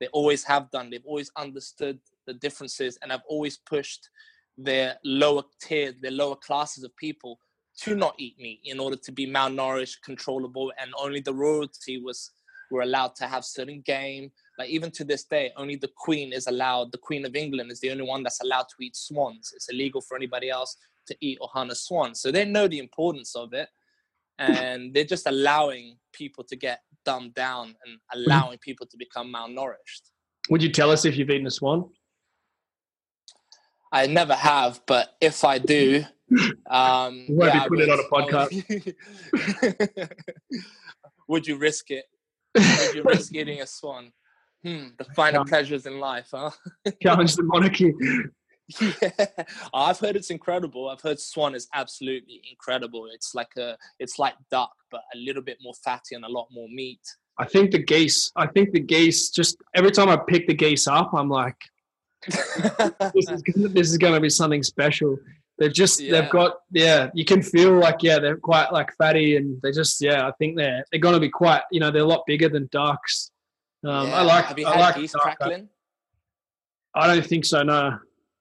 [0.00, 0.90] They always have done.
[0.90, 4.10] They've always understood the differences and have always pushed
[4.58, 7.38] their lower tier, their lower classes of people
[7.84, 12.30] to not eat meat in order to be malnourished, controllable, and only the royalty was
[12.70, 16.46] were allowed to have certain game, like even to this day, only the Queen is
[16.46, 16.92] allowed.
[16.92, 19.52] The Queen of England is the only one that's allowed to eat swans.
[19.54, 20.76] It's illegal for anybody else
[21.06, 22.14] to eat or hunt a swan.
[22.14, 23.68] So they know the importance of it,
[24.38, 30.10] and they're just allowing people to get dumbed down and allowing people to become malnourished.
[30.50, 31.88] Would you tell us if you've eaten a swan?
[33.90, 36.04] I never have, but if I do,
[36.70, 38.94] um, we won't yeah, be putting it on a podcast.
[41.28, 42.04] would you risk it?
[42.54, 44.12] Would you risk eating a swan?
[44.64, 46.50] Hmm, the finer pleasures in life, huh?
[47.02, 47.94] Challenge the monarchy.
[48.80, 50.88] yeah, I've heard it's incredible.
[50.88, 53.06] I've heard swan is absolutely incredible.
[53.12, 56.48] It's like a, it's like duck, but a little bit more fatty and a lot
[56.50, 57.00] more meat.
[57.38, 58.32] I think the geese.
[58.34, 59.30] I think the geese.
[59.30, 61.56] Just every time I pick the geese up, I'm like,
[62.26, 63.42] this is
[63.72, 65.18] this is going to be something special.
[65.58, 66.12] They've just yeah.
[66.12, 67.10] they've got yeah.
[67.14, 70.26] You can feel like yeah, they're quite like fatty, and they just yeah.
[70.26, 72.68] I think they're they're going to be quite you know they're a lot bigger than
[72.70, 73.32] ducks.
[73.84, 74.18] Um, yeah.
[74.18, 74.44] I like.
[74.46, 75.68] Have you I had like geese crackling?
[76.94, 77.62] I don't think so.
[77.62, 77.98] No.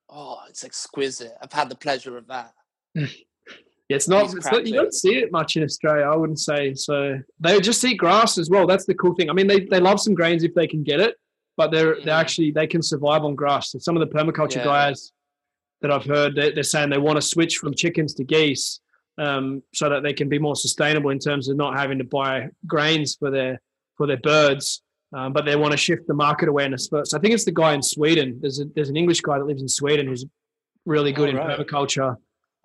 [0.10, 1.34] Oh, it's exquisite.
[1.41, 2.53] I've had the pleasure of that.
[2.95, 3.07] yeah,
[3.89, 4.65] it's not, it's not.
[4.65, 6.06] You don't see it much in Australia.
[6.06, 7.19] I wouldn't say so.
[7.39, 8.68] They just eat grass as well.
[8.68, 9.30] That's the cool thing.
[9.30, 11.15] I mean, they, they love some grains if they can get it,
[11.57, 12.06] but they're mm-hmm.
[12.06, 13.72] they actually they can survive on grass.
[13.72, 14.64] So some of the permaculture yeah.
[14.64, 15.11] guys
[15.82, 18.80] that I've heard, they're, they're saying they want to switch from chickens to geese
[19.18, 22.49] um, so that they can be more sustainable in terms of not having to buy
[22.66, 23.62] grains for their
[23.95, 24.82] for their birds
[25.14, 27.14] um, but they want to shift the market awareness first.
[27.14, 28.40] I think it's the guy in Sweden.
[28.41, 30.26] There's a, there's an English guy that lives in Sweden who's
[30.86, 31.58] really good oh, in right.
[31.58, 32.16] permaculture.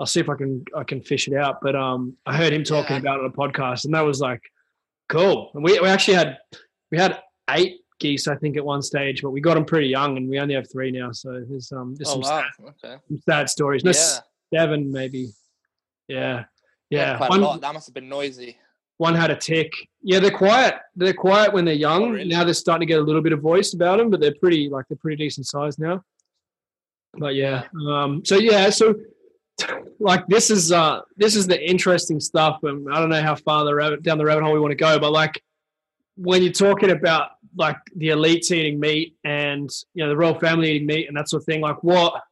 [0.01, 1.61] I'll see if I can I can fish it out.
[1.63, 3.01] But um, I heard him talking yeah.
[3.01, 4.43] about it on a podcast, and that was like
[5.09, 5.53] cool.
[5.55, 6.39] And we we actually had
[6.91, 7.21] we had
[7.51, 10.39] eight geese, I think, at one stage, but we got them pretty young, and we
[10.39, 11.13] only have three now.
[11.13, 12.45] So there's um there's oh, some, wow.
[12.59, 13.03] sad, okay.
[13.09, 13.85] some sad stories.
[13.85, 14.19] No, yeah.
[14.55, 15.33] seven maybe.
[16.09, 16.45] Yeah,
[16.91, 17.19] yeah.
[17.19, 17.61] yeah one.
[17.61, 18.57] That must have been noisy.
[18.99, 19.73] One had a tick.
[20.03, 20.77] Yeah, they're quiet.
[20.95, 22.03] They're quiet when they're young.
[22.03, 22.29] Oh, really?
[22.29, 24.69] Now they're starting to get a little bit of voice about them, but they're pretty
[24.69, 26.05] like they're pretty decent size now.
[27.15, 28.95] But yeah, um, so yeah, so
[29.99, 33.65] like this is uh this is the interesting stuff, and I don't know how far
[33.65, 35.43] the rabbit, down the rabbit hole we want to go, but like
[36.17, 40.73] when you're talking about like the elites eating meat and you know the royal family
[40.73, 42.23] eating meat and that sort of thing, like what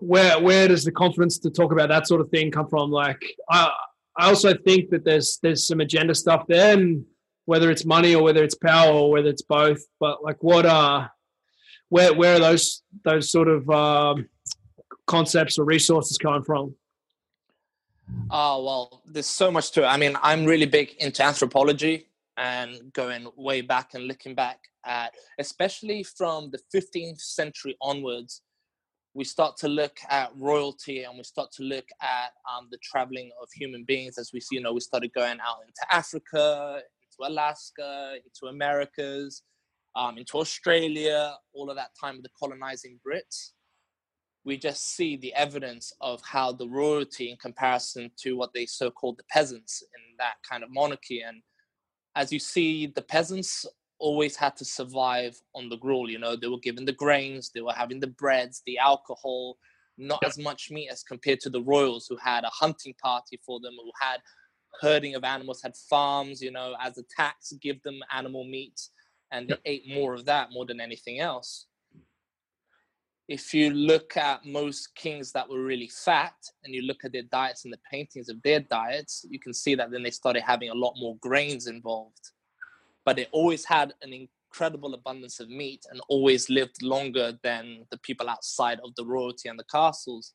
[0.00, 2.90] where where does the confidence to talk about that sort of thing come from?
[2.90, 3.70] Like I
[4.16, 7.04] I also think that there's there's some agenda stuff there, and
[7.44, 9.80] whether it's money or whether it's power or whether it's both.
[10.00, 11.10] But like, what are
[11.88, 14.28] where where are those those sort of um,
[15.06, 16.74] concepts or resources coming from?
[18.30, 19.86] Oh well, there's so much to it.
[19.86, 22.07] I mean, I'm really big into anthropology
[22.38, 28.42] and going way back and looking back at, especially from the 15th century onwards,
[29.12, 33.30] we start to look at royalty and we start to look at um, the traveling
[33.42, 37.30] of human beings as we see, you know, we started going out into Africa, into
[37.30, 39.42] Alaska, into Americas,
[39.96, 43.50] um, into Australia, all of that time with the colonizing Brits.
[44.44, 48.92] We just see the evidence of how the royalty, in comparison to what they so
[48.92, 51.42] called the peasants in that kind of monarchy, and
[52.16, 53.66] as you see, the peasants
[53.98, 56.10] always had to survive on the gruel.
[56.10, 59.56] You know, they were given the grains, they were having the breads, the alcohol,
[59.96, 63.60] not as much meat as compared to the royals who had a hunting party for
[63.60, 64.20] them, who had
[64.80, 68.80] herding of animals, had farms, you know, as a tax, give them animal meat,
[69.32, 71.66] and they ate more of that more than anything else.
[73.28, 76.34] If you look at most kings that were really fat
[76.64, 79.74] and you look at their diets and the paintings of their diets, you can see
[79.74, 82.30] that then they started having a lot more grains involved.
[83.04, 87.98] But they always had an incredible abundance of meat and always lived longer than the
[87.98, 90.32] people outside of the royalty and the castles.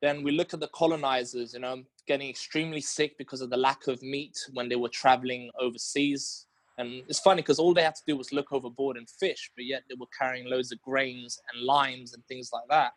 [0.00, 3.88] Then we look at the colonizers, you know, getting extremely sick because of the lack
[3.88, 6.46] of meat when they were traveling overseas
[6.80, 9.66] and it's funny because all they had to do was look overboard and fish, but
[9.66, 12.92] yet they were carrying loads of grains and limes and things like that,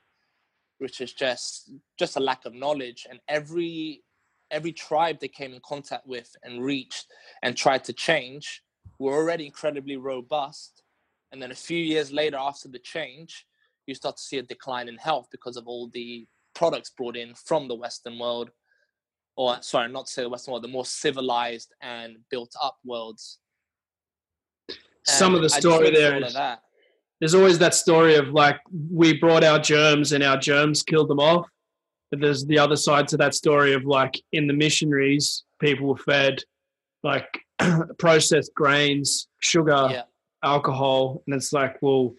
[0.78, 1.70] which is just
[2.00, 3.06] just a lack of knowledge.
[3.10, 4.02] And every
[4.52, 7.08] every tribe they came in contact with and reached
[7.42, 8.62] and tried to change
[9.00, 10.84] were already incredibly robust.
[11.34, 13.46] And then a few years later, after the change,
[13.86, 17.34] you start to see a decline in health because of all the products brought in
[17.36, 18.52] from the Western world,
[19.36, 23.40] or sorry, not to say the Western world, the more civilized and built up worlds
[25.06, 26.36] some of the story there is,
[27.20, 28.60] there's always that story of like
[28.92, 31.48] we brought our germs and our germs killed them off.
[32.12, 35.98] But there's the other side to that story of like in the missionaries, people were
[35.98, 36.44] fed
[37.04, 37.28] like
[38.00, 40.04] processed grains, sugar, yeah.
[40.44, 42.14] alcohol, and it's like, well,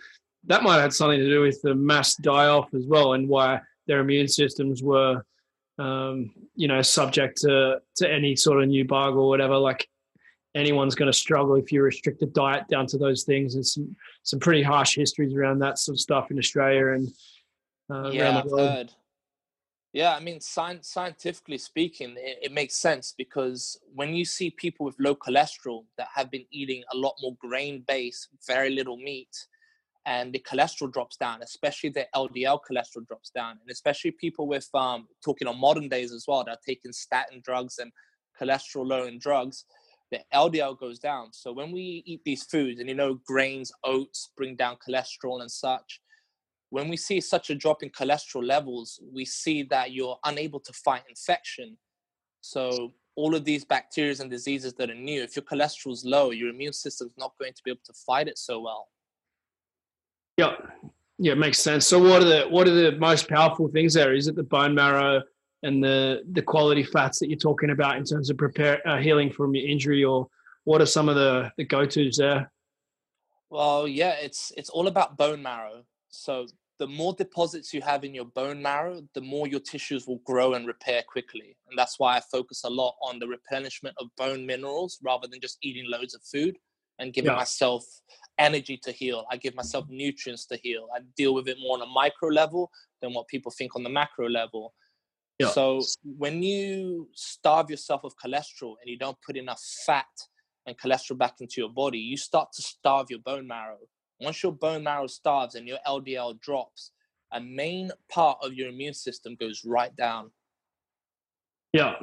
[0.47, 3.29] that might have had something to do with the mass die off as well, and
[3.29, 5.25] why their immune systems were,
[5.79, 9.57] um, you know, subject to to any sort of new bug or whatever.
[9.57, 9.89] Like
[10.55, 13.55] anyone's going to struggle if you restrict the diet down to those things.
[13.55, 17.09] And some some pretty harsh histories around that sort of stuff in Australia and
[17.91, 18.93] uh, yeah, I've heard.
[19.93, 24.85] Yeah, I mean, science, scientifically speaking, it, it, makes sense because when you see people
[24.85, 29.47] with low cholesterol that have been eating a lot more grain based, very little meat,
[30.07, 34.69] and the cholesterol drops down, especially the LDL cholesterol drops down, and especially people with
[34.75, 37.93] um, talking on modern days as well that are taking statin drugs and
[38.41, 39.65] cholesterol lowering drugs,
[40.11, 41.33] the LDL goes down.
[41.33, 45.51] So when we eat these foods, and you know, grains, oats bring down cholesterol and
[45.51, 46.01] such,
[46.71, 50.73] when we see such a drop in cholesterol levels, we see that you're unable to
[50.73, 51.77] fight infection.
[52.41, 56.31] So all of these bacteria and diseases that are new, if your cholesterol is low,
[56.31, 58.89] your immune system's not going to be able to fight it so well.
[60.37, 60.55] Yeah,
[61.19, 61.87] yeah, it makes sense.
[61.87, 64.13] So what are the what are the most powerful things there?
[64.15, 65.23] Is it the bone marrow?
[65.65, 69.31] And the the quality fats that you're talking about in terms of prepare uh, healing
[69.31, 70.29] from your injury, or
[70.65, 72.51] what are some of the the go tos there?
[73.51, 75.85] Well, yeah, it's it's all about bone marrow.
[76.11, 76.47] So
[76.79, 80.55] the more deposits you have in your bone marrow, the more your tissues will grow
[80.55, 81.57] and repair quickly.
[81.69, 85.41] And that's why I focus a lot on the replenishment of bone minerals rather than
[85.41, 86.57] just eating loads of food
[86.99, 87.37] and giving yeah.
[87.37, 87.85] myself
[88.39, 89.25] energy to heal.
[89.31, 90.89] I give myself nutrients to heal.
[90.95, 92.71] I deal with it more on a micro level
[93.01, 94.75] than what people think on the macro level.
[95.39, 95.49] Yeah.
[95.49, 100.07] So when you starve yourself of cholesterol and you don't put enough fat
[100.67, 103.79] and cholesterol back into your body, you start to starve your bone marrow.
[104.21, 106.93] Once your bone marrow starves and your LDL drops,
[107.33, 110.31] a main part of your immune system goes right down.
[111.73, 111.95] Yeah.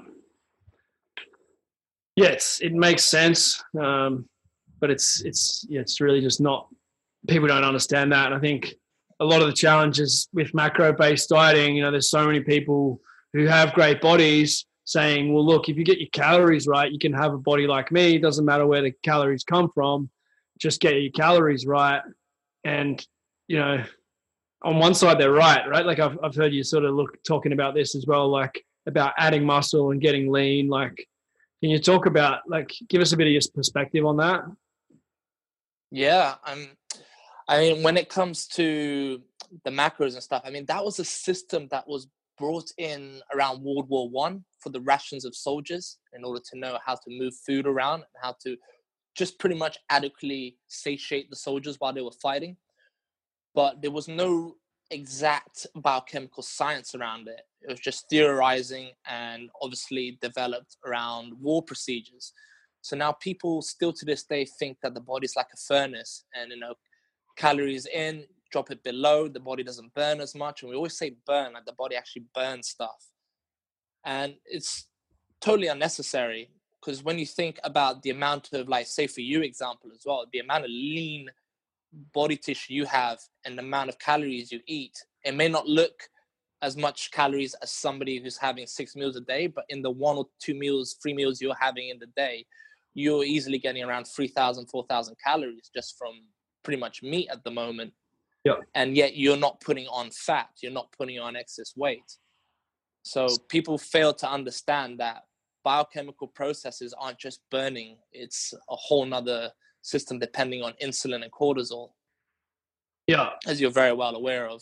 [2.17, 4.27] Yes, it makes sense, um,
[4.81, 6.67] but it's it's it's really just not.
[7.27, 8.73] People don't understand that, and I think
[9.21, 11.77] a lot of the challenges with macro-based dieting.
[11.77, 12.99] You know, there's so many people
[13.33, 17.13] who have great bodies saying, well, look, if you get your calories right, you can
[17.13, 18.15] have a body like me.
[18.15, 20.09] It doesn't matter where the calories come from,
[20.59, 22.01] just get your calories right.
[22.63, 23.05] And,
[23.47, 23.83] you know,
[24.63, 25.85] on one side, they're right, right?
[25.85, 29.13] Like I've, I've heard you sort of look talking about this as well, like about
[29.17, 30.67] adding muscle and getting lean.
[30.67, 31.07] Like,
[31.61, 34.43] can you talk about, like, give us a bit of your perspective on that?
[35.91, 36.35] Yeah.
[36.43, 36.69] I'm,
[37.47, 39.21] I mean, when it comes to
[39.63, 42.07] the macros and stuff, I mean, that was a system that was
[42.41, 46.79] brought in around World War One for the rations of soldiers in order to know
[46.83, 48.57] how to move food around and how to
[49.15, 52.57] just pretty much adequately satiate the soldiers while they were fighting.
[53.53, 54.55] But there was no
[54.89, 57.41] exact biochemical science around it.
[57.61, 62.33] It was just theorizing and obviously developed around war procedures.
[62.81, 66.51] So now people still to this day think that the body's like a furnace and
[66.51, 66.73] you know
[67.37, 70.61] calories in drop it below, the body doesn't burn as much.
[70.61, 73.09] And we always say burn, like the body actually burns stuff.
[74.05, 74.87] And it's
[75.39, 76.49] totally unnecessary
[76.79, 80.25] because when you think about the amount of, like, say for you example as well,
[80.33, 81.29] the amount of lean
[82.13, 86.09] body tissue you have and the amount of calories you eat, it may not look
[86.63, 90.15] as much calories as somebody who's having six meals a day, but in the one
[90.15, 92.45] or two meals, three meals you're having in the day,
[92.93, 96.13] you're easily getting around 3,000, 4,000 calories just from
[96.63, 97.93] pretty much meat at the moment.
[98.43, 98.55] Yeah.
[98.73, 102.17] And yet you're not putting on fat, you're not putting on excess weight.
[103.03, 105.23] So people fail to understand that
[105.63, 109.51] biochemical processes aren't just burning, it's a whole nother
[109.81, 111.89] system depending on insulin and cortisol.
[113.07, 114.61] Yeah, as you're very well aware of.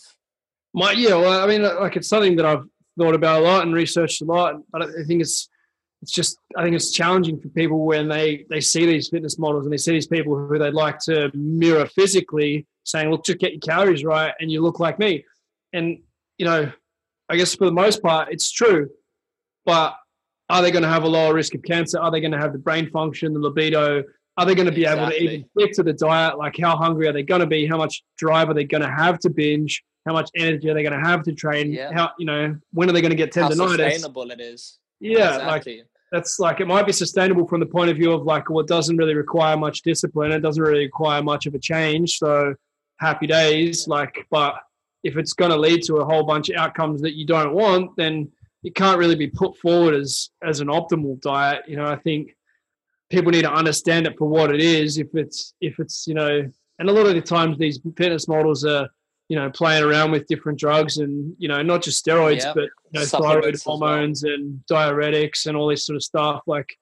[0.74, 2.64] My yeah, well, I mean, like it's something that I've
[2.98, 5.50] thought about a lot and researched a lot, but I think it's
[6.02, 9.66] it's just I think it's challenging for people when they they see these fitness models
[9.66, 13.52] and they see these people who they'd like to mirror physically, saying, "Look, just get
[13.52, 15.26] your calories right, and you look like me."
[15.74, 16.00] And
[16.38, 16.72] you know,
[17.30, 18.90] I guess for the most part, it's true,
[19.66, 19.96] but
[20.50, 22.00] are they going to have a lower risk of cancer?
[22.00, 24.04] Are they going to have the brain function, the libido?
[24.38, 25.04] Are they going to be exactly.
[25.04, 26.38] able to even stick to the diet?
[26.38, 27.68] Like, how hungry are they going to be?
[27.68, 29.84] How much drive are they going to have to binge?
[30.06, 31.72] How much energy are they going to have to train?
[31.72, 31.92] Yeah.
[31.94, 33.84] How you know when are they going to get tendonitis?
[33.84, 34.80] How sustainable it is.
[35.00, 35.78] Yeah, exactly.
[35.78, 38.62] like that's like it might be sustainable from the point of view of like well,
[38.62, 40.32] it doesn't really require much discipline.
[40.32, 42.18] It doesn't really require much of a change.
[42.18, 42.56] So
[43.00, 43.88] happy days.
[43.88, 44.56] Like, but
[45.04, 47.96] if it's going to lead to a whole bunch of outcomes that you don't want,
[47.98, 48.32] then
[48.64, 51.64] it can't really be put forward as as an optimal diet.
[51.68, 52.36] You know, I think
[53.10, 54.98] people need to understand it for what it is.
[54.98, 56.50] If it's if it's you know,
[56.80, 58.90] and a lot of the times these fitness models are
[59.30, 62.56] you know playing around with different drugs and you know not just steroids yep.
[62.56, 64.34] but you know thyroid hormones well.
[64.34, 66.42] and diuretics and all this sort of stuff.
[66.46, 66.78] Like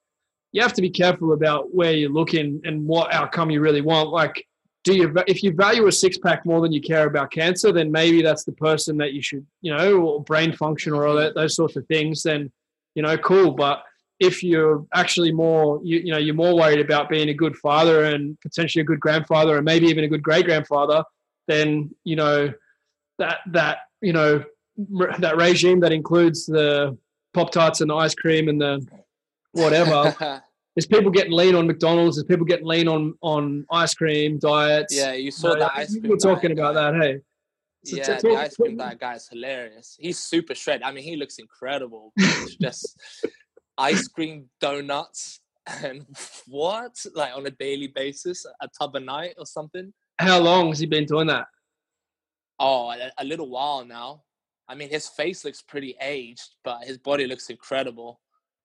[0.52, 4.10] you have to be careful about where you're looking and what outcome you really want.
[4.10, 4.46] Like
[4.84, 7.90] do you if you value a six pack more than you care about cancer, then
[7.90, 11.54] maybe that's the person that you should, you know, or brain function or that, those
[11.56, 12.22] sorts of things.
[12.22, 12.50] Then,
[12.94, 13.52] you know, cool.
[13.52, 13.82] But
[14.20, 18.04] if you're actually more, you, you know, you're more worried about being a good father
[18.04, 21.02] and potentially a good grandfather and maybe even a good great grandfather,
[21.46, 22.52] then you know
[23.18, 24.44] that that you know
[25.18, 26.96] that regime that includes the
[27.34, 28.86] pop tarts and the ice cream and the
[29.52, 30.42] whatever
[30.78, 32.14] there's people getting lean on McDonald's.
[32.14, 34.94] There's people getting lean on on ice cream diets.
[34.94, 36.08] Yeah, you saw that ice cream.
[36.08, 36.92] We're talking about guy.
[36.92, 37.02] that.
[37.02, 37.18] Hey.
[37.84, 39.96] So yeah, talk, the ice cream diet guy is hilarious.
[39.98, 40.84] He's super shredded.
[40.84, 42.12] I mean, he looks incredible.
[42.62, 42.96] just
[43.76, 45.40] ice cream, donuts,
[45.82, 46.06] and
[46.46, 46.94] what?
[47.12, 49.92] Like on a daily basis, a tub a night or something.
[50.20, 51.46] How long has he been doing that?
[52.60, 54.22] Oh, a, a little while now.
[54.68, 58.20] I mean, his face looks pretty aged, but his body looks incredible.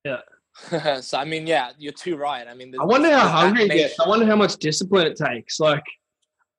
[0.05, 0.19] Yeah.
[1.01, 2.47] so I mean, yeah, you're too right.
[2.47, 3.99] I mean, I wonder how hungry he gets.
[3.99, 5.59] I wonder how much discipline it takes.
[5.59, 5.83] Like,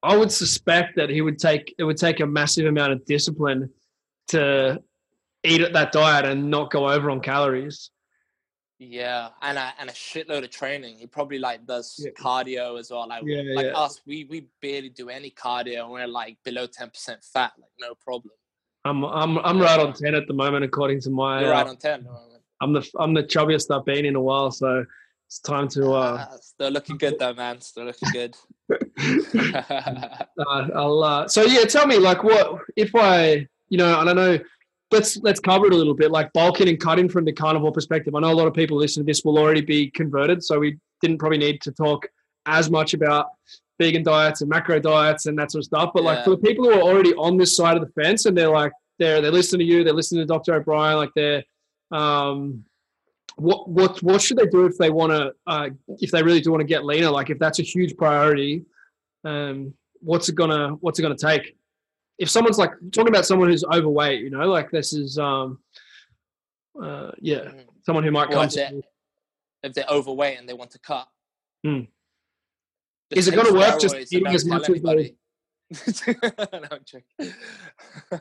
[0.03, 3.71] I would suspect that he would take it would take a massive amount of discipline
[4.29, 4.83] to
[5.45, 7.91] eat at that diet and not go over on calories.
[8.79, 10.97] Yeah, and a, and a shitload of training.
[10.99, 12.11] He probably like does yeah.
[12.11, 13.09] cardio as well.
[13.09, 13.73] Like yeah, like yeah.
[13.79, 15.85] us, we we barely do any cardio.
[15.85, 18.35] and We're like below ten percent fat, like no problem.
[18.85, 21.43] I'm I'm I'm right on ten at the moment, according to my.
[21.43, 22.07] You're right uh, on ten.
[22.65, 24.85] I'm the I'm the chubbiest I've been in a while, so
[25.27, 25.93] it's time to.
[25.93, 27.61] Uh, uh still looking good though, man.
[27.61, 28.36] Still looking good.
[30.39, 30.65] uh.
[30.74, 34.39] Uh, so yeah, tell me, like, what if I, you know, I don't know.
[34.91, 38.15] Let's let's cover it a little bit, like bulking and cutting from the carnivore perspective.
[38.15, 40.78] I know a lot of people listening to this will already be converted, so we
[41.01, 42.07] didn't probably need to talk
[42.47, 43.27] as much about
[43.81, 45.91] vegan diets and macro diets and that sort of stuff.
[45.93, 46.11] But yeah.
[46.11, 48.51] like for the people who are already on this side of the fence and they're
[48.51, 50.55] like they're they're listening to you, they're listening to Dr.
[50.55, 51.43] O'Brien, like they're
[51.90, 52.65] um,
[53.36, 55.70] what what what should they do if they want to uh,
[56.01, 57.11] if they really do want to get leaner?
[57.11, 58.65] Like if that's a huge priority,
[59.24, 61.56] um, what's it gonna what's it gonna take?
[62.19, 65.59] If someone's like talking about someone who's overweight, you know, like this is um,
[66.81, 67.65] uh, yeah, mm.
[67.85, 68.48] someone who might come.
[68.48, 68.82] to,
[69.65, 71.09] if they're overweight and they want to cut.
[71.65, 71.81] Hmm.
[73.11, 75.15] Is it going to work just eating as much as they?
[76.52, 78.20] no,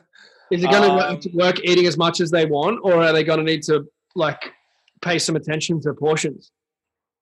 [0.54, 3.24] Is it going um, to work eating as much as they want, or are they
[3.24, 4.52] going to need to like
[5.02, 6.52] pay some attention to portions?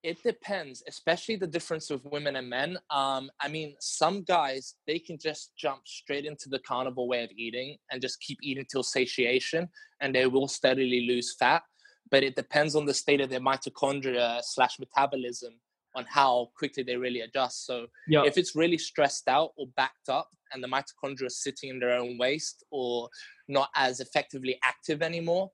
[0.02, 2.76] It depends, especially the difference with women and men.
[2.90, 7.30] Um, I mean, some guys they can just jump straight into the carnivore way of
[7.36, 9.68] eating and just keep eating till satiation,
[10.00, 11.62] and they will steadily lose fat.
[12.10, 15.54] But it depends on the state of their mitochondria slash metabolism
[15.94, 17.66] on how quickly they really adjust.
[17.66, 18.24] So yep.
[18.26, 21.92] if it's really stressed out or backed up and the mitochondria is sitting in their
[21.92, 23.08] own waste or
[23.48, 25.50] not as effectively active anymore,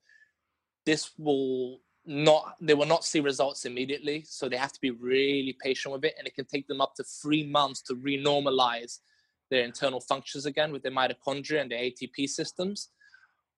[0.86, 4.24] this will not they will not see results immediately.
[4.26, 6.14] So they have to be really patient with it.
[6.18, 8.98] And it can take them up to three months to renormalize
[9.50, 12.90] their internal functions again with their mitochondria and their ATP systems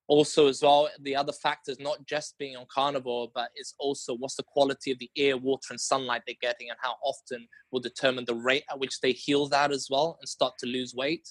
[0.07, 4.35] also as well the other factors not just being on carnivore but it's also what's
[4.35, 8.25] the quality of the air water and sunlight they're getting and how often will determine
[8.25, 11.29] the rate at which they heal that as well and start to lose weight.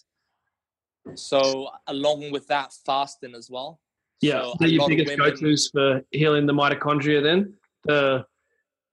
[1.14, 3.80] So along with that fasting as well.
[4.20, 7.54] Yeah so your biggest women, go-to's for healing the mitochondria then?
[7.84, 8.24] The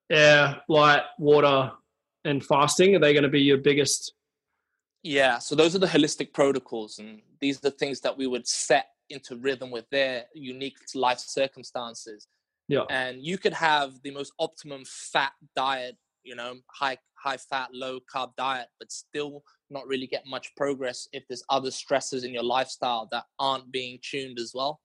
[0.09, 1.71] air light water
[2.25, 4.13] and fasting are they going to be your biggest?
[5.03, 8.47] Yeah so those are the holistic protocols and these are the things that we would
[8.47, 12.27] set into rhythm with their unique life circumstances.
[12.67, 12.83] Yeah.
[12.89, 17.99] And you could have the most optimum fat diet, you know, high high fat, low
[18.13, 22.43] carb diet, but still not really get much progress if there's other stresses in your
[22.43, 24.79] lifestyle that aren't being tuned as well.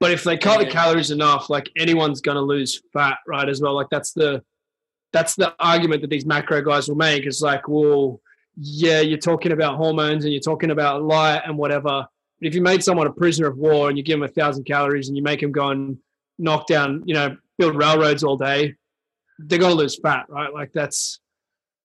[0.00, 3.48] But if they cut the calories enough, like anyone's going to lose fat, right?
[3.48, 4.42] As well, like that's the
[5.12, 7.24] that's the argument that these macro guys will make.
[7.24, 8.20] It's like, well,
[8.56, 12.06] yeah, you're talking about hormones and you're talking about light and whatever.
[12.40, 14.64] But if you made someone a prisoner of war and you give them a thousand
[14.64, 15.98] calories and you make them go and
[16.38, 18.74] knock down, you know, build railroads all day,
[19.38, 20.52] they're going to lose fat, right?
[20.52, 21.20] Like that's.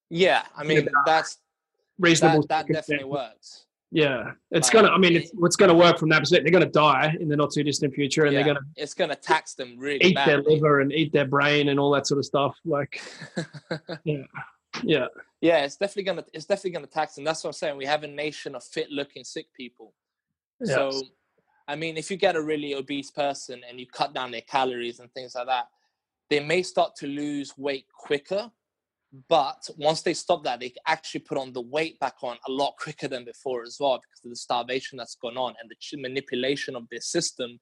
[0.09, 1.37] Yeah, I mean that's
[1.97, 2.45] reasonable.
[2.47, 3.65] That, that definitely works.
[3.93, 4.93] Yeah, it's like, gonna.
[4.93, 6.45] I mean, it's what's gonna work from that perspective.
[6.45, 8.65] They're gonna die in the not too distant future, and yeah, they're gonna.
[8.77, 9.99] It's gonna tax them really.
[10.01, 10.33] Eat badly.
[10.33, 12.55] their liver and eat their brain and all that sort of stuff.
[12.63, 13.01] Like,
[14.05, 14.23] yeah,
[14.81, 15.07] yeah,
[15.41, 15.65] yeah.
[15.65, 16.25] It's definitely gonna.
[16.31, 17.25] It's definitely gonna tax them.
[17.25, 17.77] That's what I'm saying.
[17.77, 19.93] We have a nation of fit-looking sick people.
[20.61, 20.75] Yes.
[20.75, 21.01] So,
[21.67, 24.99] I mean, if you get a really obese person and you cut down their calories
[24.99, 25.67] and things like that,
[26.29, 28.51] they may start to lose weight quicker
[29.27, 32.75] but once they stop that, they actually put on the weight back on a lot
[32.79, 36.75] quicker than before as well because of the starvation that's gone on and the manipulation
[36.75, 37.59] of their system.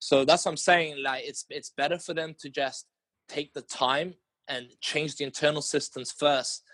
[0.00, 1.02] So that's what I'm saying.
[1.02, 2.86] Like it's it's better for them to just
[3.28, 4.14] take the time
[4.48, 6.64] and change the internal systems first,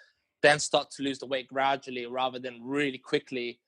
[0.42, 3.60] then start to lose the weight gradually rather than really quickly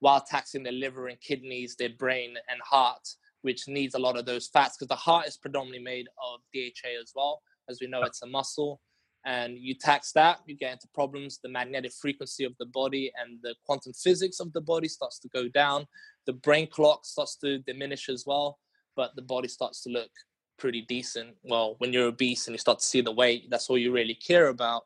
[0.00, 3.06] while taxing their liver and kidneys, their brain and heart,
[3.42, 7.00] which needs a lot of those fats because the heart is predominantly made of DHA
[7.00, 7.40] as well.
[7.68, 8.80] As we know, it's a muscle
[9.26, 11.40] and you tax that, you get into problems.
[11.42, 15.28] The magnetic frequency of the body and the quantum physics of the body starts to
[15.28, 15.86] go down.
[16.26, 18.58] The brain clock starts to diminish as well,
[18.96, 20.10] but the body starts to look
[20.58, 21.36] pretty decent.
[21.42, 24.14] Well, when you're obese and you start to see the weight, that's all you really
[24.14, 24.82] care about.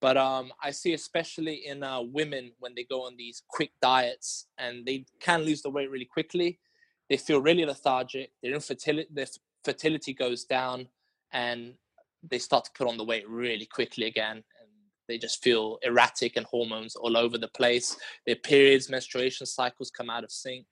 [0.00, 4.46] But um, I see, especially in uh, women, when they go on these quick diets
[4.56, 6.60] and they can lose the weight really quickly,
[7.10, 8.30] they feel really lethargic.
[8.42, 9.26] Their infertility, their
[9.64, 10.88] fertility goes down,
[11.32, 11.74] and
[12.22, 14.68] they start to put on the weight really quickly again and
[15.06, 17.96] they just feel erratic and hormones all over the place
[18.26, 20.66] their periods menstruation cycles come out of sync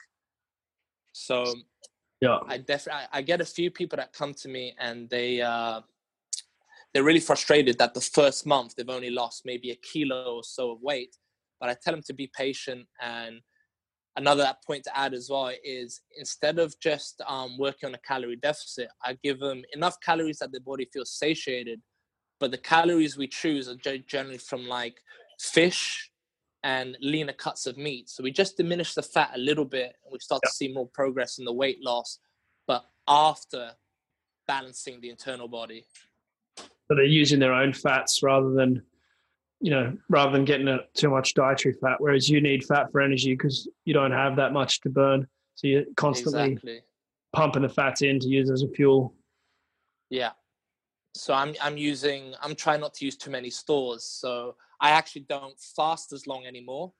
[1.13, 1.45] so
[2.21, 5.41] yeah i definitely I, I, get a few people that come to me and they
[5.41, 5.81] uh
[6.97, 10.71] they're really frustrated that the first month they've only lost maybe a kilo or so
[10.71, 11.15] of weight
[11.61, 13.43] but i tell them to be patient and
[14.17, 18.37] another point to add as well is instead of just um, working on a calorie
[18.37, 21.81] deficit, I give them enough calories that the body feels satiated.
[22.41, 24.97] But the calories we choose are generally from like
[25.41, 26.11] fish
[26.63, 28.09] and leaner cuts of meat.
[28.11, 30.51] So we just diminish the fat a little bit and we start yeah.
[30.51, 32.19] to see more progress in the weight loss,
[32.67, 33.73] but after
[34.49, 35.87] balancing the internal body.
[36.89, 38.83] So they're using their own fats rather than
[39.61, 41.97] you know, rather than getting a, too much dietary fat.
[41.99, 45.67] Whereas you need fat for energy because you don't have that much to burn, so
[45.67, 46.81] you're constantly exactly.
[47.35, 49.15] pumping the fats in to use as a fuel.
[50.11, 50.33] Yeah.
[51.15, 54.05] So I'm I'm using I'm trying not to use too many stores.
[54.05, 56.93] So I actually don't fast as long anymore.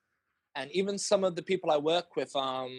[0.55, 2.71] And even some of the people I work with, um,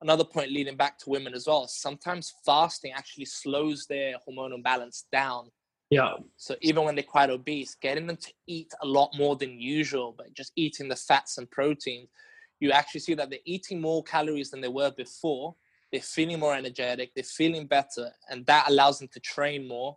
[0.00, 1.66] another point leading back to women as well.
[1.66, 5.50] Sometimes fasting actually slows their hormonal balance down
[5.90, 6.14] yeah.
[6.36, 10.14] So even when they're quite obese, getting them to eat a lot more than usual,
[10.16, 12.08] but just eating the fats and proteins,
[12.58, 15.54] you actually see that they're eating more calories than they were before.
[15.92, 19.96] They're feeling more energetic, they're feeling better, and that allows them to train more.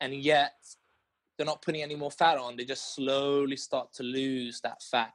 [0.00, 0.54] And yet,
[1.36, 2.56] they're not putting any more fat on.
[2.56, 5.12] They just slowly start to lose that fat.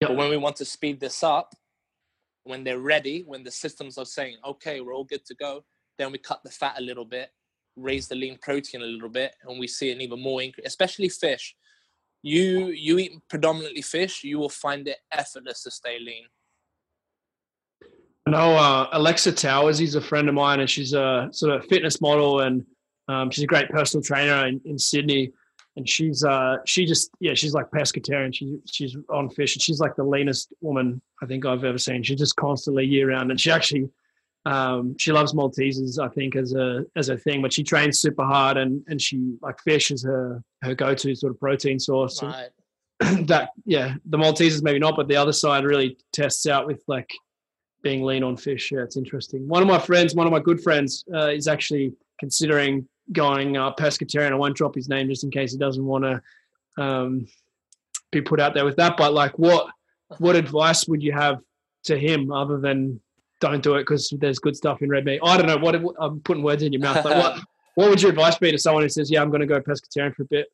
[0.00, 0.10] Yep.
[0.10, 1.54] But when we want to speed this up,
[2.44, 5.64] when they're ready, when the systems are saying, okay, we're all good to go,
[5.98, 7.30] then we cut the fat a little bit
[7.80, 11.08] raise the lean protein a little bit, and we see an even more increase, especially
[11.08, 11.54] fish.
[12.22, 16.24] You you eat predominantly fish, you will find it effortless to stay lean.
[18.26, 19.78] I know uh, Alexa Towers.
[19.78, 22.64] He's a friend of mine, and she's a sort of fitness model, and
[23.08, 25.32] um, she's a great personal trainer in, in Sydney.
[25.76, 28.34] And she's uh, she just yeah, she's like pescatarian.
[28.34, 32.02] She's she's on fish, and she's like the leanest woman I think I've ever seen.
[32.02, 33.88] She's just constantly year round, and she actually
[34.46, 37.42] um, she loves Maltesers, I think, as a as a thing.
[37.42, 41.14] But she trains super hard, and and she like fish is her her go to
[41.14, 42.22] sort of protein source.
[42.22, 42.48] Right.
[43.26, 47.10] that yeah, the Maltesers maybe not, but the other side really tests out with like
[47.82, 48.72] being lean on fish.
[48.72, 49.46] Yeah, it's interesting.
[49.46, 53.72] One of my friends, one of my good friends, uh, is actually considering going uh,
[53.74, 54.32] pescatarian.
[54.32, 57.26] I won't drop his name just in case he doesn't want to um,
[58.10, 58.96] be put out there with that.
[58.96, 59.68] But like, what
[60.18, 61.40] what advice would you have
[61.84, 63.00] to him other than
[63.40, 65.20] don't do it because there's good stuff in red meat.
[65.22, 67.02] I don't know what I'm putting words in your mouth.
[67.02, 67.40] But what
[67.74, 70.14] what would your advice be to someone who says, "Yeah, I'm going to go pescatarian
[70.14, 70.48] for a bit"?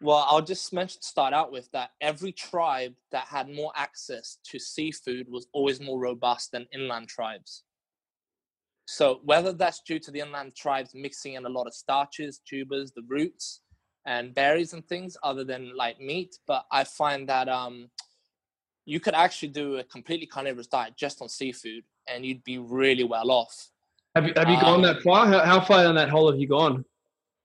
[0.00, 4.58] Well, I'll just mention start out with that every tribe that had more access to
[4.58, 7.62] seafood was always more robust than inland tribes.
[8.86, 12.90] So whether that's due to the inland tribes mixing in a lot of starches, tubers,
[12.90, 13.60] the roots,
[14.04, 17.88] and berries and things, other than like meat, but I find that um,
[18.84, 23.04] you could actually do a completely carnivorous diet just on seafood, and you'd be really
[23.04, 23.68] well off.
[24.14, 25.26] Have you have you gone that Um, far?
[25.26, 26.84] How, how far down that hole have you gone?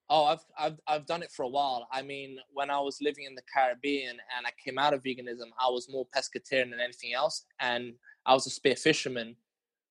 [0.10, 1.88] Oh, I've, I've I've done it for a while.
[1.92, 5.50] I mean, when I was living in the Caribbean and I came out of veganism,
[5.60, 7.94] I was more pescatarian than anything else, and
[8.26, 9.36] I was a spear fisherman.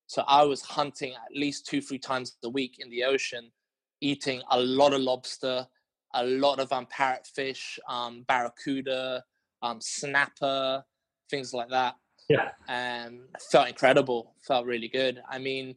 [0.07, 3.51] So I was hunting at least two, three times a week in the ocean,
[3.99, 5.67] eating a lot of lobster,
[6.13, 9.23] a lot of um, parrotfish, um, barracuda,
[9.61, 10.83] um, snapper,
[11.29, 11.95] things like that.
[12.29, 12.49] Yeah.
[12.67, 13.21] And
[13.51, 14.33] felt incredible.
[14.45, 15.21] Felt really good.
[15.29, 15.75] I mean,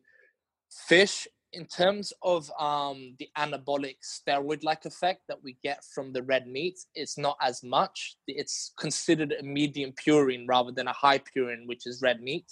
[0.70, 6.46] fish in terms of um, the anabolic steroid-like effect that we get from the red
[6.46, 8.16] meat, it's not as much.
[8.28, 12.46] It's considered a medium purine rather than a high purine, which is red meat.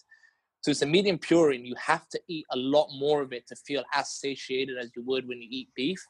[0.62, 1.64] So it's a medium purine.
[1.64, 5.02] You have to eat a lot more of it to feel as satiated as you
[5.04, 6.04] would when you eat beef.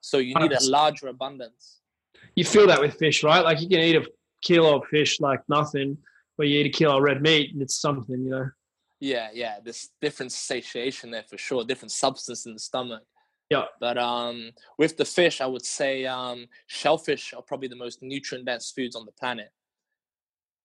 [0.00, 1.80] So you need a larger abundance.
[2.36, 3.42] You feel that with fish, right?
[3.42, 4.06] Like you can eat a
[4.42, 5.98] kilo of fish like nothing,
[6.38, 8.50] but you eat a kilo of red meat and it's something, you know.
[9.00, 9.56] Yeah, yeah.
[9.62, 13.02] There's different satiation there for sure, different substance in the stomach.
[13.50, 13.64] Yeah.
[13.80, 18.46] But um, with the fish, I would say um, shellfish are probably the most nutrient
[18.46, 19.50] dense foods on the planet.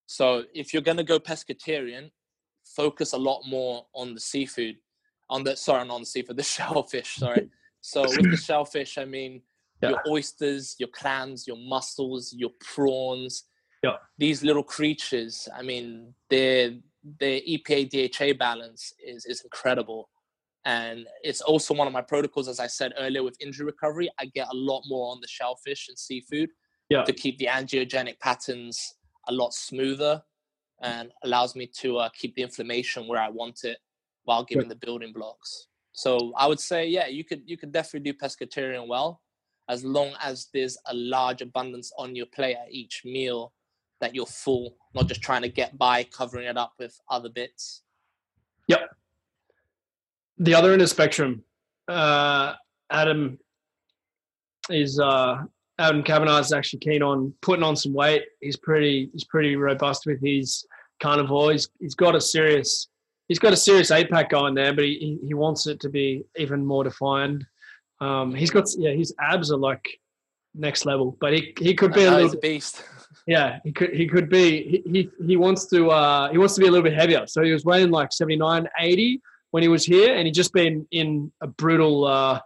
[0.06, 2.12] So if you're gonna go pescatarian,
[2.64, 4.76] focus a lot more on the seafood,
[5.30, 7.16] on the sorry, not on the seafood, the shellfish.
[7.16, 7.50] Sorry.
[7.82, 9.42] So with the shellfish, I mean
[9.82, 13.44] your oysters, your clams, your mussels, your prawns.
[13.84, 13.98] Yeah.
[14.18, 16.72] These little creatures, I mean, their
[17.20, 20.10] their EPA DHA balance is is incredible.
[20.66, 24.10] And it's also one of my protocols, as I said earlier, with injury recovery.
[24.18, 26.50] I get a lot more on the shellfish and seafood
[26.90, 27.04] Yeah.
[27.04, 28.96] to keep the angiogenic patterns
[29.28, 30.24] a lot smoother
[30.82, 33.78] and allows me to uh, keep the inflammation where I want it
[34.24, 35.68] while giving the building blocks.
[35.92, 39.22] So I would say, yeah, you could you could definitely do pescatarian well,
[39.68, 43.52] as long as there's a large abundance on your plate at each meal
[44.04, 47.84] that you're full, not just trying to get by covering it up with other bits.
[48.68, 48.90] Yep.
[50.40, 51.44] The other end of the spectrum,
[51.88, 52.54] uh,
[52.92, 53.40] Adam
[54.70, 55.44] is uh,
[55.80, 58.24] Adam Kavanagh is actually keen on putting on some weight.
[58.42, 60.66] He's pretty he's pretty robust with his
[61.02, 61.54] carnivore.
[61.54, 62.90] He's he's got a serious
[63.30, 66.26] he's got a serious eight pack going there, but he he, wants it to be
[66.36, 67.46] even more defined.
[68.02, 69.88] Um, he's got yeah, his abs are like
[70.54, 72.84] next level, but he he could be a little a beast.
[73.26, 76.62] yeah, he could he could be he he, he wants to uh he wants to
[76.62, 77.26] be a little bit heavier.
[77.28, 79.22] So he was weighing like 79, 80
[79.52, 82.40] when he was here and he just been in a brutal uh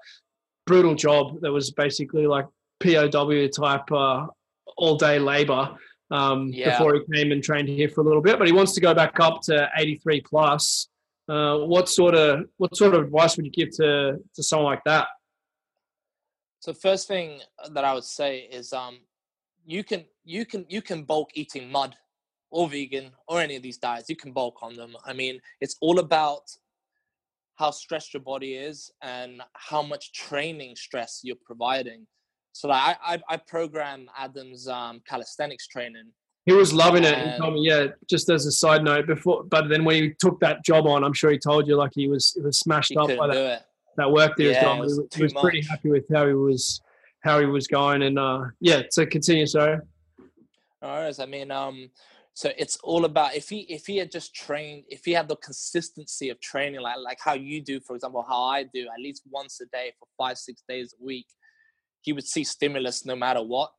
[0.65, 2.45] brutal job that was basically like
[2.79, 4.27] POW type uh
[4.77, 5.75] all day labor
[6.11, 6.71] um Yeah.
[6.71, 8.93] before he came and trained here for a little bit, but he wants to go
[8.93, 10.89] back up to 83 plus.
[11.29, 14.83] Uh, what sort of what sort of advice would you give to to someone like
[14.85, 15.07] that?
[16.59, 17.41] So first thing
[17.71, 18.99] that I would say is um
[19.65, 21.95] you can you can you can bulk eating mud
[22.51, 24.09] or vegan or any of these diets.
[24.09, 24.95] You can bulk on them.
[25.05, 26.43] I mean, it's all about
[27.55, 32.05] how stressed your body is and how much training stress you're providing.
[32.51, 36.11] So like, I, I I program Adam's um, calisthenics training.
[36.45, 37.17] He was loving it.
[37.17, 40.13] He Um, told me, yeah, just as a side note, before, but then when he
[40.17, 42.91] took that job on, I'm sure he told you like he was he was smashed
[42.91, 43.63] He up by that, it.
[43.97, 44.75] that work that he was Yeah, doing.
[44.75, 46.81] He was he was pretty happy with how he was
[47.21, 48.83] how he was going, and uh, yeah.
[48.91, 49.79] So continue, sorry.
[50.81, 51.19] No worries.
[51.19, 51.89] I mean, um,
[52.33, 55.37] so it's all about if he if he had just trained, if he had the
[55.37, 59.23] consistency of training, like like how you do, for example, how I do, at least
[59.31, 61.25] once a day for five six days a week,
[62.01, 63.71] he would see stimulus no matter what.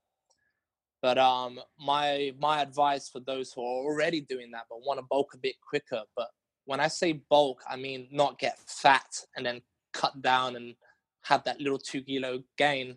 [1.00, 5.06] But um, my my advice for those who are already doing that but want to
[5.08, 6.28] bulk a bit quicker, but
[6.64, 9.06] when I say bulk, I mean not get fat
[9.36, 9.62] and then
[9.92, 10.74] cut down and
[11.22, 12.96] have that little two kilo gain,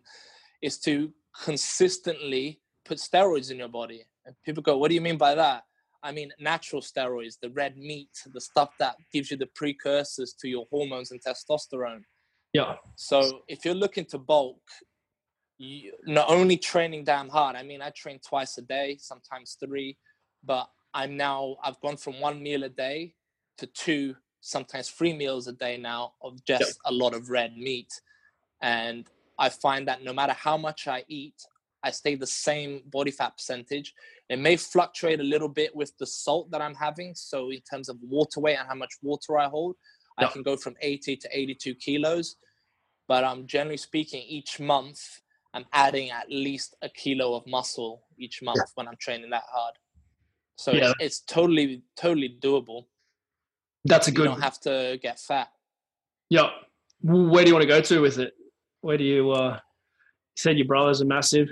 [0.64, 1.14] is to
[1.44, 4.04] consistently put steroids in your body.
[4.26, 5.64] And people go, What do you mean by that?
[6.04, 10.48] I mean natural steroids, the red meat, the stuff that gives you the precursors to
[10.48, 12.02] your hormones and testosterone.
[12.54, 14.60] Yeah, So if you're looking to bulk,
[15.58, 17.56] you, not only training damn hard.
[17.56, 19.98] I mean, I train twice a day, sometimes three,
[20.44, 23.14] but I'm now I've gone from one meal a day
[23.60, 27.94] to two, sometimes three meals a day now of just a lot of red meat,
[28.62, 31.36] and I find that no matter how much I eat,
[31.84, 33.94] I stay the same body fat percentage.
[34.30, 37.16] It may fluctuate a little bit with the salt that I'm having.
[37.16, 39.76] So in terms of water weight and how much water I hold,
[40.18, 42.36] I can go from 80 to 82 kilos.
[43.08, 45.22] But um, generally speaking, each month
[45.54, 49.74] I'm adding at least a kilo of muscle each month when I'm training that hard.
[50.58, 50.92] So Yeah.
[50.92, 52.86] it's, it's totally, totally doable.
[53.86, 54.24] that's a good.
[54.26, 55.50] You don't have to get fat.
[56.30, 56.52] Yeah.
[57.02, 58.34] Where do you want to go to with it?
[58.82, 59.32] Where do you?
[59.32, 59.60] uh You
[60.36, 61.50] said your brothers are massive.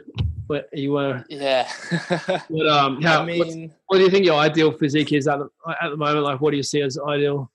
[0.47, 1.23] But you were?
[1.30, 1.72] Yeah.
[2.49, 3.22] But um, how?
[3.22, 5.49] I mean, what do you think your ideal physique is at the
[5.81, 6.23] at the moment?
[6.23, 7.51] Like, what do you see as ideal?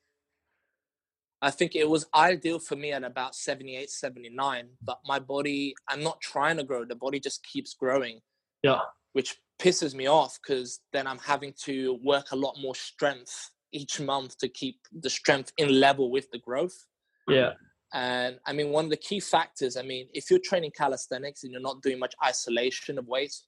[1.44, 6.02] I think it was ideal for me at about 78, 79, but my body, I'm
[6.02, 6.86] not trying to grow.
[6.86, 8.20] The body just keeps growing.
[8.62, 8.78] Yeah.
[9.12, 14.00] Which pisses me off because then I'm having to work a lot more strength each
[14.00, 16.86] month to keep the strength in level with the growth.
[17.28, 17.52] Yeah.
[17.94, 21.52] And I mean, one of the key factors, I mean, if you're training calisthenics and
[21.52, 23.46] you're not doing much isolation of weights,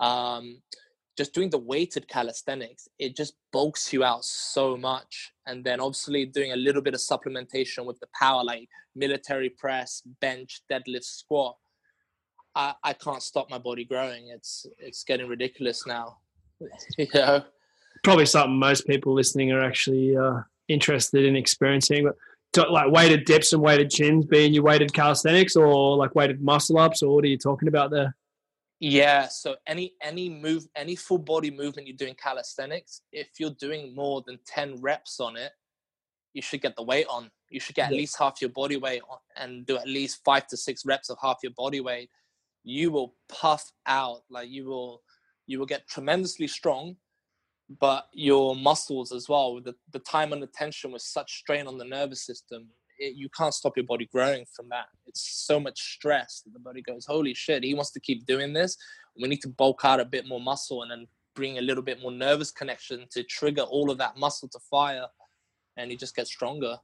[0.00, 0.62] um,
[1.16, 5.32] just doing the weighted calisthenics, it just bulks you out so much.
[5.46, 8.66] And then obviously doing a little bit of supplementation with the power, like
[8.96, 11.56] military press, bench, deadlift, squat.
[12.54, 14.28] I, I can't stop my body growing.
[14.28, 16.16] It's it's getting ridiculous now.
[16.98, 17.44] you know?
[18.02, 22.04] Probably something most people listening are actually uh, interested in experiencing.
[22.04, 22.16] But
[22.56, 27.02] like weighted dips and weighted chins being your weighted calisthenics, or like weighted muscle ups,
[27.02, 28.14] or what are you talking about there?
[28.80, 33.94] Yeah, so any any move any full body movement you're doing calisthenics, if you're doing
[33.94, 35.52] more than 10 reps on it,
[36.34, 37.30] you should get the weight on.
[37.48, 40.48] You should get at least half your body weight on and do at least 5
[40.48, 42.10] to 6 reps of half your body weight.
[42.64, 45.02] You will puff out like you will
[45.46, 46.96] you will get tremendously strong,
[47.80, 51.84] but your muscles as well the, the time under tension with such strain on the
[51.84, 52.68] nervous system
[53.02, 54.86] it, you can't stop your body growing from that.
[55.06, 58.52] It's so much stress that the body goes holy shit he wants to keep doing
[58.52, 58.76] this.
[59.20, 62.00] We need to bulk out a bit more muscle and then bring a little bit
[62.00, 65.06] more nervous connection to trigger all of that muscle to fire
[65.76, 66.76] and you just gets stronger.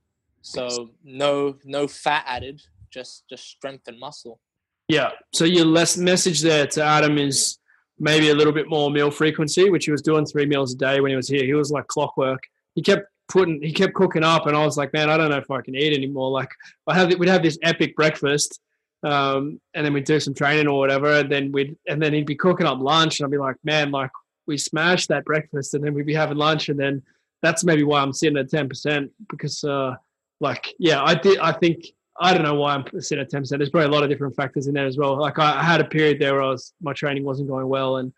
[0.42, 4.40] So no no fat added just just strength and muscle.
[4.88, 5.10] Yeah.
[5.34, 7.58] So your last message there to Adam is
[8.00, 11.00] maybe a little bit more meal frequency, which he was doing three meals a day
[11.00, 11.44] when he was here.
[11.44, 12.42] He was like clockwork.
[12.74, 15.36] He kept putting, he kept cooking up, and I was like, man, I don't know
[15.36, 16.30] if I can eat anymore.
[16.30, 16.50] Like,
[16.86, 18.60] I have, we'd have this epic breakfast,
[19.02, 22.26] um, and then we'd do some training or whatever, and then we'd, and then he'd
[22.26, 24.10] be cooking up lunch, and I'd be like, man, like
[24.46, 27.02] we smashed that breakfast, and then we'd be having lunch, and then
[27.42, 29.96] that's maybe why I'm sitting at ten percent because, uh,
[30.40, 31.84] like, yeah, I did, I think
[32.20, 33.60] I don't know why I'm sitting at ten percent.
[33.60, 35.18] There's probably a lot of different factors in there as well.
[35.18, 37.98] Like I, I had a period there where I was my training wasn't going well,
[37.98, 38.12] and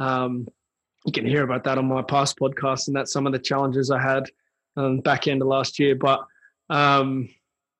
[0.00, 0.48] um,
[1.04, 3.90] you can hear about that on my past podcast, and that's some of the challenges
[3.90, 4.24] I had
[4.76, 5.94] um, back end of last year.
[5.94, 6.24] But
[6.70, 7.28] um,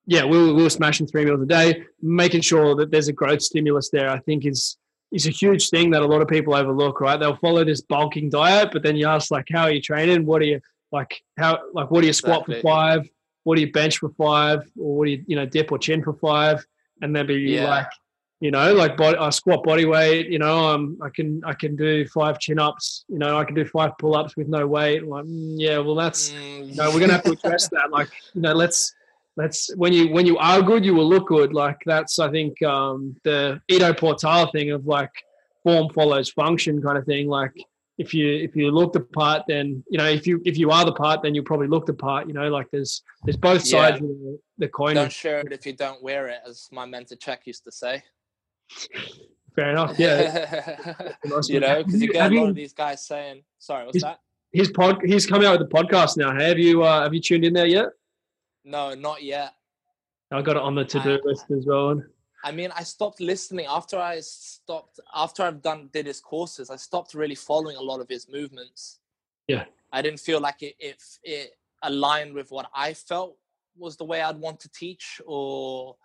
[0.07, 3.13] yeah, we were, we were smashing three meals a day, making sure that there's a
[3.13, 4.11] growth stimulus there.
[4.11, 4.77] I think is
[5.13, 7.01] is a huge thing that a lot of people overlook.
[7.01, 10.27] Right, they'll follow this bulking diet, but then you ask like, how are you training?
[10.27, 10.61] What are you
[10.93, 11.23] like?
[11.39, 12.57] How like what do you squat Exactly.
[12.57, 13.09] for five?
[13.45, 14.61] What do you bench for five?
[14.79, 16.67] Or what do you you know dip or chin for five?
[17.03, 17.69] And then be Yeah.
[17.69, 17.87] like
[18.41, 21.77] you know like body, I squat body weight you know um, I can I can
[21.77, 25.03] do five chin ups you know I can do five pull ups with no weight.
[25.03, 27.91] I'm like mm, yeah well that's Mm, you know we're gonna have to address that.
[27.91, 28.93] Like you know let's
[29.37, 31.53] let's when you when you are good you will look good.
[31.53, 35.13] Like that's I think um, the Ido Portal thing of like
[35.63, 37.29] form follows function kind of thing.
[37.29, 37.55] Like
[37.99, 40.85] if you if you look the part then you know if you if you are
[40.85, 43.71] the part then you'll probably look the part you know like there's there's both Yeah.
[43.91, 44.95] sides of the, the coin.
[44.97, 48.03] Don't share it if you don't wear it as my mentor Chek used to say.
[49.55, 50.85] Fair enough yeah.
[51.25, 54.03] Nice you know because you get a lot of these guys saying sorry what's Is-
[54.03, 54.19] that?
[54.53, 56.33] his pod he's coming out with the podcast now.
[56.37, 57.87] Have you uh, have you tuned in there yet?
[58.65, 59.53] No not yet.
[60.33, 62.03] I got it on the to do list as well.
[62.43, 64.21] I mean, I stopped listening after I
[64.65, 66.71] stopped after I've done did his courses.
[66.71, 69.01] I stopped really following a lot of his movements.
[69.47, 69.65] Yeah.
[69.93, 71.51] I didn't feel like it it, it
[71.83, 73.37] aligned with what I felt
[73.77, 75.97] was the way I'd want to teach or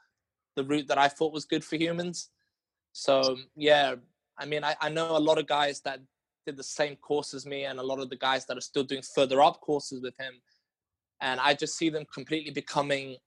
[0.56, 2.30] the route that I thought was good for humans.
[2.92, 3.96] So yeah,
[4.38, 6.00] I mean, I, I know a lot of guys that
[6.46, 8.84] did the same course as me, and a lot of the guys that are still
[8.84, 10.34] doing further up courses with him,
[11.22, 13.18] and I just see them completely becoming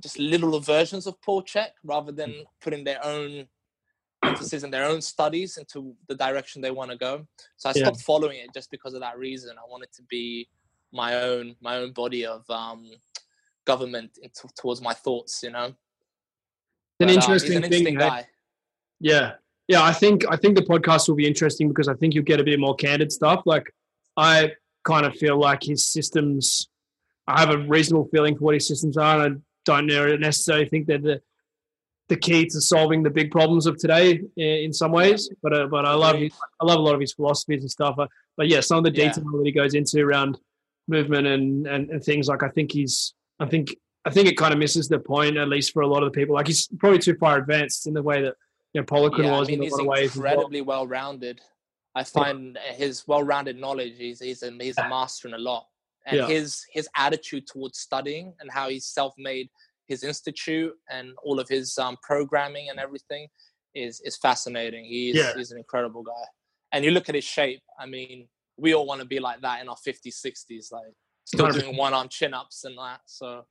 [0.00, 2.42] just little versions of Paul Chek rather than hmm.
[2.60, 3.46] putting their own
[4.24, 7.26] emphasis in their own studies into the direction they want to go.
[7.56, 7.84] So I Yeah.
[7.84, 9.56] stopped following it just because of that reason.
[9.58, 10.48] I wanted to be
[10.92, 12.90] my own my own body of um,
[13.64, 15.42] government in t- towards my thoughts.
[15.42, 18.08] You know, It's an um, interesting he's an thing interesting hey?
[18.08, 18.28] guy.
[19.00, 19.32] Yeah.
[19.68, 22.40] Yeah, I think I think the podcast will be interesting because I think you'll get
[22.40, 23.42] a bit more candid stuff.
[23.46, 23.72] Like
[24.16, 24.52] I
[24.84, 26.68] kind of feel like his systems
[27.26, 29.86] I have a reasonable feeling for what his systems are and I don't
[30.20, 31.20] necessarily think they're the
[32.08, 35.28] the key to solving the big problems of today in some ways.
[35.42, 36.32] But uh, but I love Agreed.
[36.60, 37.96] I love a lot of his philosophies and stuff.
[37.98, 38.06] Uh,
[38.36, 39.08] But yeah, some of the Yeah.
[39.08, 40.38] detail that he goes into around
[40.88, 43.74] movement and, and, and things like I think he's I think
[44.04, 46.16] I think it kind of misses the point at least for a lot of the
[46.18, 46.34] people.
[46.36, 48.34] Like he's probably too far advanced in the way that
[48.72, 50.14] you know Poliquin Yeah, I was mean, in a he's lot of ways.
[50.16, 51.40] incredibly well rounded.
[51.96, 53.94] I find his well-rounded knowledge.
[53.96, 55.66] He's he's a, he's a master in a lot,
[56.06, 56.26] and Yeah.
[56.28, 59.48] his his attitude towards studying and how he's self-made
[59.86, 63.28] his institute and all of his um, programming and everything
[63.74, 64.84] is is fascinating.
[64.84, 65.32] He's Yeah.
[65.36, 66.12] he's an incredible guy.
[66.72, 67.62] And you look at his shape.
[67.78, 70.84] I mean, we all want to be like that in our 50s, 60s, like
[71.24, 71.60] still 100%.
[71.60, 73.00] doing one arm chin ups and that.
[73.06, 73.44] So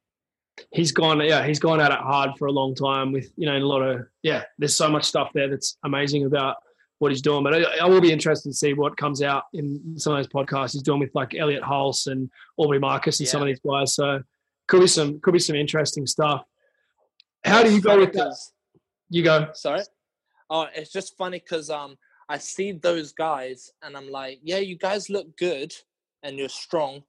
[0.71, 3.57] he's gone yeah he's gone at it hard for a long time with you know
[3.57, 6.55] a lot of yeah there's so much stuff there that's amazing about
[6.99, 9.99] what he's doing but I, I will be interested to see what comes out in
[9.99, 13.41] some of those podcasts he's doing with like Elliot Hulse and Aubrey Marcus and some
[13.41, 14.21] of these guys so
[14.67, 16.43] could be some could be some interesting stuff
[17.43, 18.35] how do you go with that?
[19.09, 19.81] you go Sorry.
[20.49, 21.97] Oh, it's just funny because um
[22.27, 25.73] I see those guys and I'm like, yeah, you guys look good
[26.23, 27.03] and you're strong,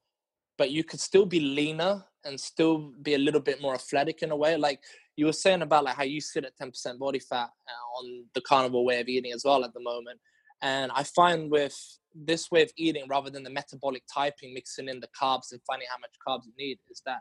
[0.58, 4.30] but you could still be leaner and still be a little bit more athletic in
[4.30, 4.56] a way.
[4.56, 4.80] Like
[5.16, 8.42] you were saying about like how you sit at 10% body fat uh, on the
[8.42, 10.20] carnivore way of eating as well at the moment.
[10.60, 11.76] And I find with
[12.14, 15.88] this way of eating, rather than the metabolic typing, mixing in the carbs and finding
[15.90, 17.20] how much carbs you need, is that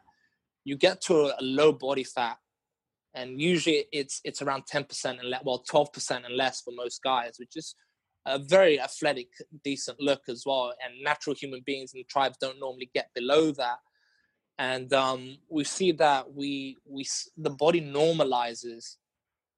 [0.66, 2.38] you get to a, low body fat
[3.14, 7.36] and usually it's it's around 10% and le- well 12% and less for most guys
[7.38, 7.76] which is
[8.26, 9.28] a very athletic
[9.64, 13.78] decent look as well and natural human beings and tribes don't normally get below that.
[14.58, 17.06] And um, we see that we we
[17.38, 18.96] the body normalizes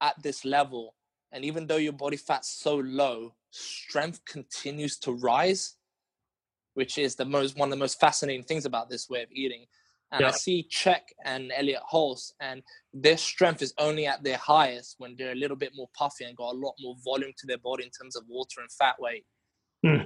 [0.02, 0.96] at this level
[1.32, 5.76] and even though your body fat's so low strength continues to rise
[6.74, 9.66] which is the most one of the most fascinating things about this way of eating
[10.12, 12.64] and I see Chek and Elliot Hulse, and
[12.94, 16.36] their strength is only at their highest when they're a little bit more puffy and
[16.38, 19.26] got a lot more volume to their body in terms of water and fat weight.
[19.86, 20.06] Hmm.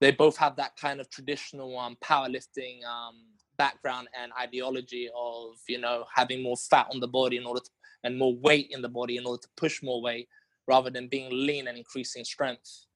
[0.00, 3.16] They both have that kind of traditional um, powerlifting um,
[3.58, 7.70] background and ideology of you know having more fat on the body in order to,
[8.04, 10.28] and more weight in the body in order to push more weight
[10.66, 12.86] rather than being lean and increasing strength.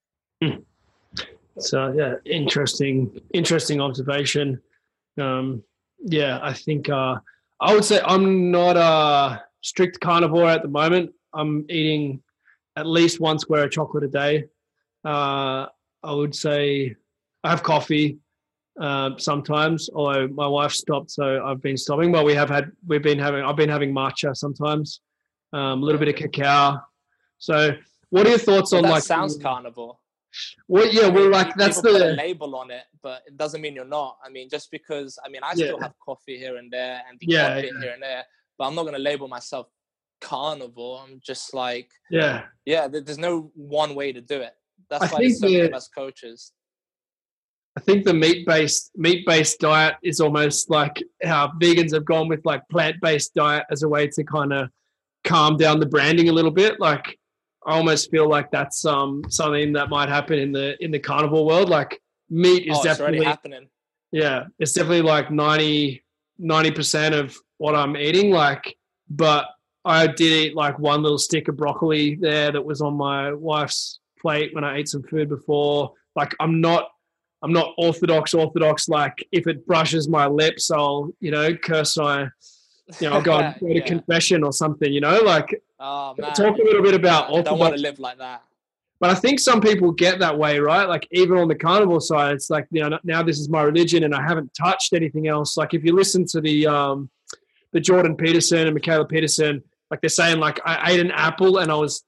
[1.59, 4.61] So yeah, interesting, interesting observation.
[5.21, 5.63] Um,
[6.05, 7.17] yeah, I think uh,
[7.61, 11.11] I would say I'm not a strict carnivore at the moment.
[11.33, 12.23] I'm eating
[12.77, 14.45] at least one square of chocolate a day.
[15.05, 15.67] Uh,
[16.03, 16.95] I would say
[17.43, 18.19] I have coffee
[18.81, 22.13] uh, sometimes, although my wife stopped, so I've been stopping.
[22.13, 25.01] But we have had, we've been having, I've been having matcha sometimes,
[25.53, 26.81] um, a little bit of cacao.
[27.39, 27.73] So,
[28.11, 29.03] what are your thoughts on that like?
[29.03, 29.97] sounds carnivore.
[30.69, 33.61] Well, yeah, we're like that's People put a the label on it, but it doesn't
[33.61, 34.19] mean you're not.
[34.25, 35.67] I mean, just because I mean, I Yeah.
[35.67, 37.61] still have coffee here and there and Yeah, yeah.
[37.81, 38.25] here and there,
[38.59, 39.69] but I'm not going to label myself
[40.21, 41.03] carnivore.
[41.07, 42.45] I'm just like, yeah.
[42.65, 44.53] yeah, there's no one way to do it.
[44.91, 46.53] That's I why there's so many of us coaches.
[47.77, 52.29] I think the meat based meat based diet is almost like how vegans have gone
[52.29, 54.69] with like plant based diet as a way to kind of
[55.25, 56.79] calm down the branding a little bit.
[56.79, 57.19] Like
[57.67, 61.47] I almost feel like that's um something that might happen in the in the carnivore
[61.47, 61.69] world.
[61.69, 62.01] Like
[62.31, 63.69] meat is Oh, definitely happening.
[64.13, 66.03] yeah, it's definitely like 90
[66.73, 68.31] percent of what I'm eating.
[68.31, 68.77] Like,
[69.09, 69.47] but
[69.85, 74.01] I did eat like one little stick of broccoli there that was on my wife's
[74.21, 75.93] plate when I ate some food before.
[76.17, 76.89] Like, I'm not,
[77.43, 78.33] I'm not orthodox.
[78.35, 78.89] Orthodox.
[78.89, 82.29] Like, if it brushes my lips, I'll you know curse my,
[83.01, 83.85] you know, I'll go, and go to Yeah.
[83.85, 84.93] confession or something.
[84.93, 87.99] You know, like Oh man, talk a little bit about I don't want to live
[87.99, 88.43] like that.
[89.01, 90.89] but I think some people get that way, right?
[90.89, 94.05] Like even on the carnivore side, it's like you know now this is my religion
[94.05, 95.57] and I haven't touched anything else.
[95.57, 97.11] Like if you listen to the um,
[97.73, 101.71] the Jordan Peterson and Mikhaila Peterson, like they're saying like I ate an apple and
[101.73, 102.05] I was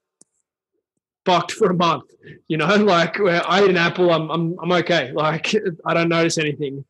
[1.25, 2.05] fucked for a month.
[2.49, 5.13] You know, like where I ate an apple, I'm I'm I'm okay.
[5.13, 5.53] Like
[5.87, 6.85] I don't notice anything.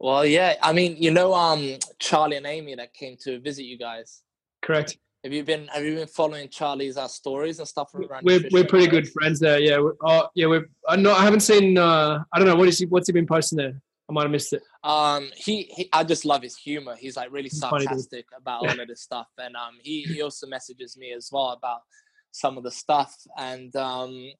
[0.00, 3.78] Well, yeah, I mean, you know, um, Charlie and Amy that came to visit you
[3.78, 4.22] guys.
[4.62, 4.96] Correct.
[5.24, 8.22] Have you been Have you been following Charlie's uh, stories and stuff around?
[8.24, 8.90] We're we're pretty right?
[8.90, 9.58] good friends there.
[9.58, 9.78] Yeah.
[9.78, 10.46] We're, oh yeah.
[10.46, 11.76] We're I know I haven't seen.
[11.76, 13.82] uh I don't know what is he what's he been posting there.
[14.08, 14.62] I might have missed it.
[14.82, 16.96] Um, he, he, I just love his humor.
[16.96, 20.22] He's like really He's funny, sarcastic about all of this stuff, and um, he he
[20.22, 21.82] also messages me as well about
[22.30, 24.30] some of the stuff, and um,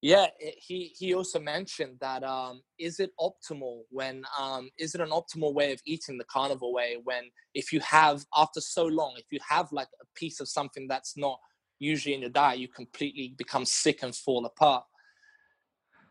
[0.00, 5.00] yeah, it, he he also mentioned that um, is it optimal when um, is it
[5.00, 9.14] an optimal way of eating the carnivore way when if you have after so long,
[9.16, 11.38] if you have like a piece of something that's not
[11.80, 14.84] usually in your diet, you completely become sick and fall apart.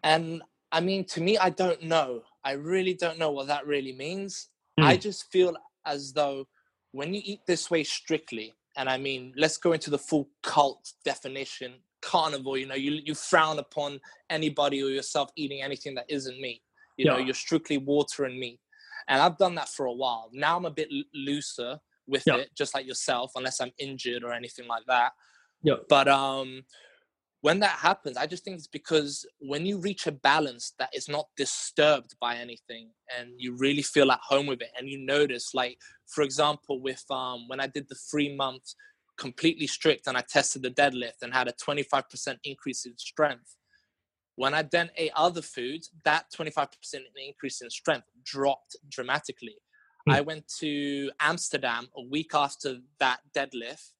[0.04, 0.42] And
[0.72, 2.24] I mean, to me, I don't know.
[2.44, 4.50] I really don't know what that really means.
[4.82, 4.98] I Hmm.
[4.98, 5.56] just feel
[5.86, 6.46] as though
[6.92, 10.94] when you eat this way strictly, and I mean, let's go into the full cult
[11.06, 11.76] definition
[12.08, 16.62] carnivore, you know, you, you frown upon anybody or yourself eating anything that isn't meat.
[16.98, 18.60] You know, you're strictly water and meat.
[19.08, 20.30] And I've done that for a while.
[20.34, 21.78] Now I'm a bit looser
[22.08, 22.38] with Yeah.
[22.38, 25.12] it, just like yourself, unless I'm injured or anything like that.
[25.64, 25.76] Yeah.
[25.90, 26.64] But um,
[27.42, 31.08] when that happens, I just think it's because when you reach a balance that is
[31.08, 35.54] not disturbed by anything and you really feel at home with it and you notice,
[35.54, 35.78] like,
[36.08, 38.76] for example, with um, when I did the three months
[39.18, 43.56] completely strict and I tested the deadlift and had a 25% increase in strength.
[44.36, 46.68] When I then ate other foods, that 25%
[47.16, 49.58] increase in strength dropped dramatically.
[50.08, 50.14] Mm.
[50.14, 53.92] I went to Amsterdam a week after that deadlift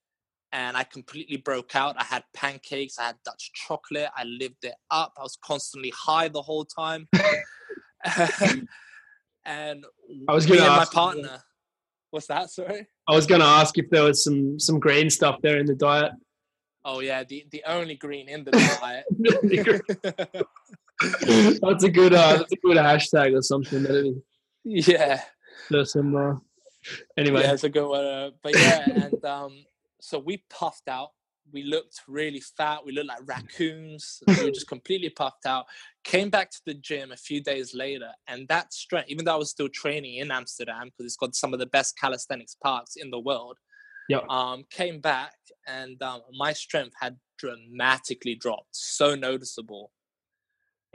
[0.52, 1.96] and I completely broke out.
[2.00, 5.14] I had pancakes, I had Dutch chocolate, I lived it up.
[5.18, 7.08] I was constantly high the whole time.
[9.46, 9.86] and
[10.28, 11.44] I was going to my partner.
[12.12, 12.50] What's that?
[12.50, 12.88] Sorry.
[13.08, 15.76] I was going to ask if there was some some green stuff there in the
[15.76, 16.12] diet.
[16.86, 19.06] Oh yeah, the the only green in the diet.
[21.62, 24.22] that's a good uh, that's a good hashtag or something.
[24.64, 25.22] Yeah.
[25.70, 26.16] There's some.
[26.16, 26.36] Uh,
[27.18, 28.06] anyway, yeah, it's a good one.
[28.06, 29.66] Uh, but yeah, and um,
[30.00, 31.10] so we puffed out.
[31.54, 32.86] We looked really fat.
[32.86, 34.22] We looked like raccoons.
[34.28, 35.66] we were just completely puffed out.
[36.04, 39.38] Came back to the gym a few days later, and that strength, even though I
[39.38, 43.10] was still training in Amsterdam because it's got some of the best calisthenics parks in
[43.12, 43.58] the world,
[44.10, 44.22] Yeah.
[44.30, 45.36] um, came back
[45.68, 49.92] and um, my strength had dramatically dropped, so noticeable.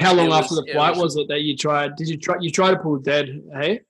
[0.00, 1.96] How long after the flight was, was, it that you tried?
[1.96, 2.36] Did you try?
[2.40, 3.82] You tried to pull dead, hey?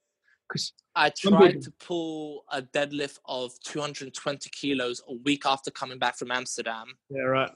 [0.53, 6.17] Because I tried to pull a deadlift of 220 kilos a week after coming back
[6.17, 6.87] from Amsterdam.
[7.11, 7.51] Yeah, right.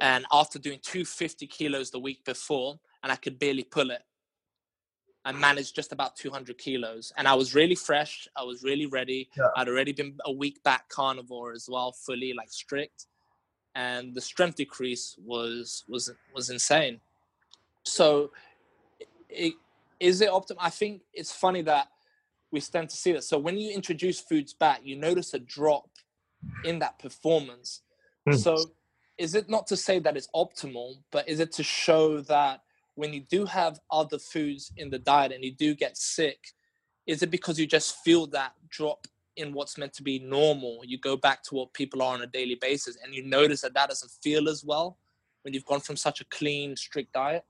[0.00, 4.02] And after doing 250 kilos the week before, and I could barely pull it.
[5.24, 8.26] I managed just about 200 kilos, and I was really fresh.
[8.36, 9.28] I was really ready.
[9.36, 9.48] Yeah.
[9.56, 13.06] I'd already been a week back carnivore as well, fully like strict,
[13.76, 17.00] and the strength decrease was was was insane.
[17.84, 18.32] So,
[19.28, 19.54] it,
[20.00, 20.56] is it optimal?
[20.58, 21.88] I think it's funny that
[22.52, 23.24] we tend to see that.
[23.24, 25.88] So when you introduce foods back, you notice a drop
[26.64, 27.80] in that performance.
[28.28, 28.36] Mm.
[28.36, 28.56] So
[29.18, 32.60] is it not to say that it's optimal, but is it to show that
[32.94, 36.38] when you do have other foods in the diet and you do get sick,
[37.06, 39.06] is it because you just feel that drop
[39.36, 40.80] in what's meant to be normal?
[40.84, 43.74] You go back to what people are on a daily basis and you notice that
[43.74, 44.98] that doesn't feel as well
[45.42, 47.44] when you've gone from such a clean, strict diet?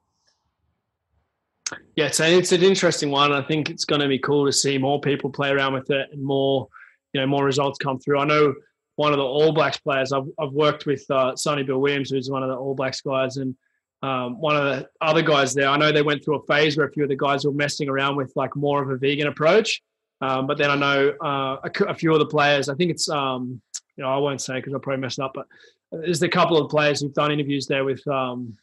[1.97, 3.33] Yeah, so it's an interesting one.
[3.33, 6.09] I think it's going to be cool to see more people play around with it
[6.13, 6.69] and more,
[7.13, 8.19] you know, more results come through.
[8.19, 8.55] I know
[8.97, 10.13] one of the All Blacks players.
[10.13, 13.37] I've, I've worked with uh, Sonny Bill Williams, who's one of the All Blacks guys,
[13.37, 13.55] and
[14.03, 15.69] um, one of the other guys there.
[15.69, 17.89] I know they went through a phase where a few of the guys were messing
[17.89, 19.81] around with like more of a vegan approach.
[20.21, 22.69] Um, but then I know uh, a, a, few of the players.
[22.69, 23.61] I think it's um,
[23.97, 25.47] you know I won't say because I'll probably mess it up, but
[25.91, 28.57] there's a couple of players who've done interviews there with um,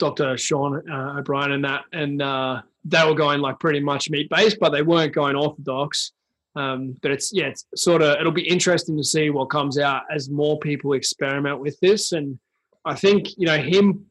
[0.00, 0.36] Dr.
[0.36, 4.58] Sean uh, O'Brien and that, and uh, they were going like pretty much meat based,
[4.58, 6.12] but they weren't going orthodox.
[6.56, 10.02] Um, but it's yeah, it's sort of it'll be interesting to see what comes out
[10.10, 12.10] as more people experiment with this.
[12.10, 12.40] And
[12.84, 14.06] I think you know him,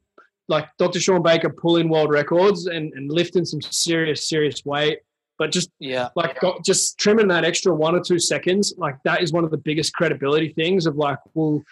[0.48, 1.00] like Dr.
[1.00, 5.00] Shawn Baker, pulling world records and, and lifting some serious serious weight,
[5.38, 9.22] but just yeah, like got, just trimming that extra one or two seconds, like that
[9.22, 11.62] is one of the biggest credibility things of like, well,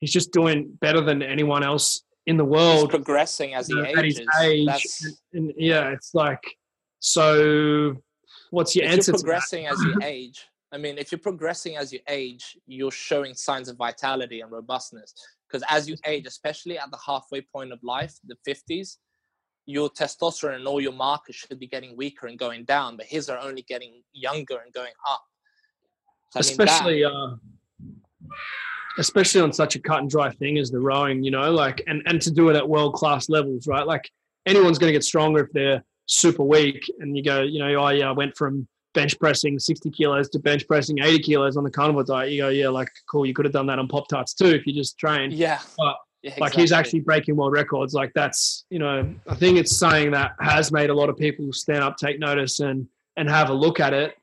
[0.00, 4.20] he's just doing better than anyone else in the world He's progressing as he ages.
[4.40, 4.68] age.
[5.32, 6.42] And, and, yeah, it's like
[6.98, 7.94] so.
[8.50, 9.12] What's your answer?
[9.12, 10.46] You're progressing as you age.
[10.72, 15.14] I mean, if you're progressing as you age, you're showing signs of vitality and robustness.
[15.46, 18.96] Because as you age, especially at the halfway point of life, the 50s,
[19.66, 23.28] your testosterone and all your markers should be getting weaker and going down, but his
[23.28, 25.22] are only getting younger and going up.
[26.32, 27.36] So, especially, that, uh,
[28.98, 32.02] especially on such a cut and dry thing as the rowing, you know, like, and,
[32.06, 33.86] and to do it at world class levels, right?
[33.86, 34.10] Like,
[34.46, 36.90] anyone's going to get stronger if they're super weak.
[37.00, 40.38] And you go, you know, oh, yeah, I went from bench pressing 60 kilos to
[40.38, 42.30] bench pressing 80 kilos on the carnivore diet.
[42.32, 44.66] You go, yeah, like, cool, you could have done that on Pop Tarts too if
[44.66, 45.32] you just trained.
[45.32, 45.60] Yeah.
[45.76, 46.40] But, yeah, exactly.
[46.40, 47.94] like he's actually breaking world records.
[47.94, 51.52] Like that's, you know, I think it's saying that has made a lot of people
[51.52, 54.16] stand up, take notice, and and have a look at it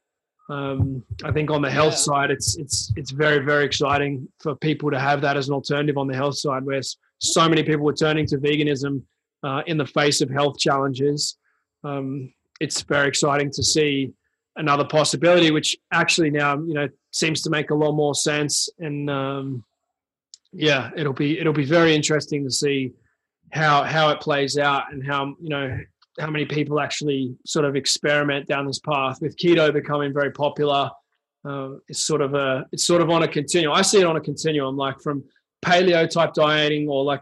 [0.49, 1.98] um, I think on the health yeah.
[1.98, 5.98] side, it's it's it's very very exciting for people to have that as an alternative
[5.98, 6.82] on the health side, where
[7.20, 9.03] so many people are turning to veganism
[9.44, 11.38] uh, in the face of health challenges.
[11.84, 14.11] Um, it's very exciting to see
[14.57, 18.70] another possibility, which actually now you know seems to make a lot more sense.
[18.80, 19.64] And um,
[20.52, 22.91] yeah, it'll be it'll be very interesting to see
[23.52, 25.80] how how it plays out and how you know
[26.19, 30.90] how many people actually sort of experiment down this path with keto becoming very popular.
[31.45, 33.76] Uh, it's sort of a it's sort of on a continuum.
[33.76, 35.23] I see it on a continuum, like from
[35.64, 37.22] paleo type dieting or like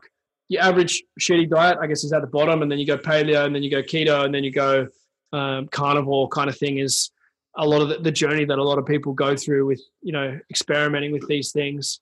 [0.50, 3.46] your average shitty diet, I guess, is at the bottom, and then you go paleo,
[3.46, 4.88] and then you go keto, and then you go
[5.32, 6.78] um, carnivore kind of thing.
[6.78, 7.10] Is
[7.56, 10.12] a lot of the, the, journey that a lot of people go through with you
[10.12, 12.02] know experimenting with these things.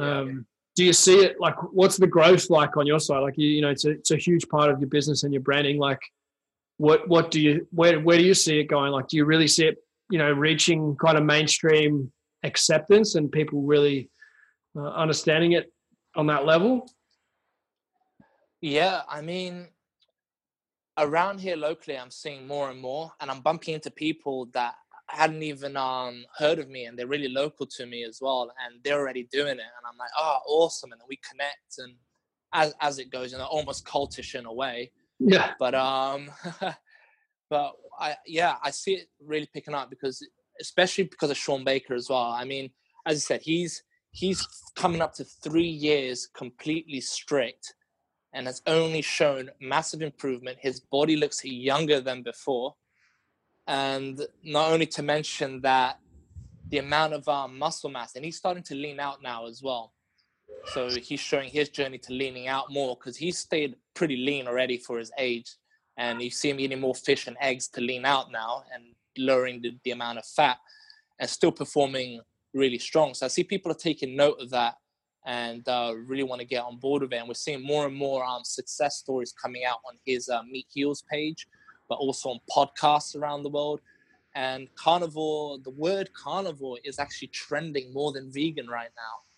[0.00, 3.20] Um, do you see it like what's the growth like on your side?
[3.20, 5.42] Like you, you know, it's a, it's a huge part of your business and your
[5.42, 5.78] branding.
[5.78, 6.00] Like
[6.82, 8.90] what what do you where where do you see it going?
[8.90, 9.76] Like do you really see it,
[10.10, 12.10] you know, reaching kind of mainstream
[12.42, 14.10] acceptance and people really
[14.76, 15.72] uh, understanding it
[16.16, 16.90] on that level?
[18.60, 19.68] Yeah, I mean,
[20.98, 24.74] around here locally, I'm seeing more and more, and I'm bumping into people that
[25.06, 28.82] hadn't even um, heard of me, and they're really local to me as well, and
[28.82, 31.94] they're already doing it, and I'm like, oh, awesome, and we connect, and
[32.52, 34.90] as as it goes, you know, almost cultish in a way.
[35.24, 35.52] Yeah.
[35.58, 36.30] But um,
[37.50, 40.26] but I yeah, I see it really picking up because,
[40.60, 42.32] especially because of Shawn Baker as well.
[42.32, 42.70] I mean,
[43.06, 44.46] as I said, he's he's
[44.76, 47.74] coming up to three years completely strict
[48.34, 50.58] and has only shown massive improvement.
[50.60, 52.74] His body looks younger than before.
[53.66, 55.98] And not only to mention that
[56.68, 59.92] the amount of um, muscle mass, and he's starting to lean out now as well.
[60.72, 64.78] So he's showing his journey to leaning out more because he's stayed pretty lean already
[64.78, 65.56] for his age.
[65.98, 68.84] And you see him eating more fish and eggs to lean out now and
[69.18, 70.58] lowering the, the amount of fat
[71.18, 72.20] and still performing
[72.54, 73.14] really strong.
[73.14, 74.76] So I see people are taking note of that
[75.26, 77.16] and uh, really want to get on board with it.
[77.16, 80.66] And we're seeing more and more um, success stories coming out on his uh, Meat
[80.72, 81.46] Heals page,
[81.88, 83.80] but also on podcasts around the world.
[84.34, 89.31] And carnivore, the word carnivore is actually trending more than vegan right now.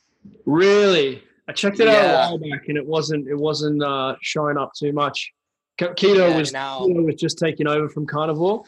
[0.46, 1.22] Really?
[1.48, 1.92] I checked it yeah.
[1.92, 5.32] out a while back, and it wasn't it wasn't uh, showing up too much.
[5.78, 8.62] Keto yeah, was now, keto was just taking over from carnivore,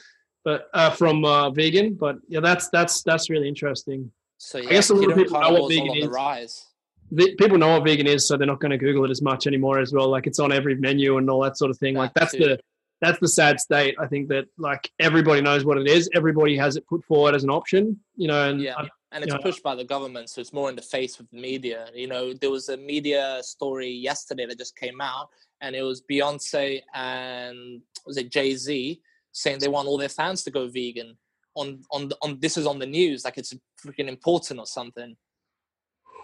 [0.45, 1.95] but uh, from uh, vegan.
[1.95, 4.11] But yeah, that's that's that's really interesting.
[4.39, 6.07] So yeah, I guess a lot of people know what vegan is.
[6.09, 6.67] rise
[7.11, 9.47] the, people know what vegan is, so they're not going to Google it as much
[9.47, 10.09] anymore as well.
[10.09, 11.95] Like it's on every menu and all that sort of thing.
[11.95, 12.39] That like that's too.
[12.39, 12.61] the
[13.01, 13.95] that's the sad state.
[13.99, 16.09] I think that like everybody knows what it is.
[16.15, 18.49] Everybody has it put forward as an option, you know.
[18.49, 20.83] And yeah, I, and it's know, pushed by the government, so it's more in the
[20.83, 21.87] face of the media.
[21.95, 25.29] You know, there was a media story yesterday that just came out,
[25.61, 29.01] and it was Beyonce and was it Jay Z
[29.33, 31.17] saying they want all their fans to go vegan.
[31.55, 35.17] On on on this is on the news, like it's freaking important or something.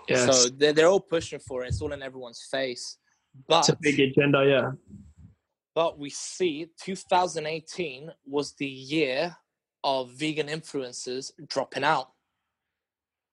[0.09, 0.27] Yes.
[0.27, 1.69] So they're, they're all pushing for it.
[1.69, 2.99] It's all in everyone's face.
[3.49, 4.73] But it's a big agenda, yeah.
[5.75, 9.37] But we see 2018 was the year
[9.85, 12.12] of vegan influencers dropping out.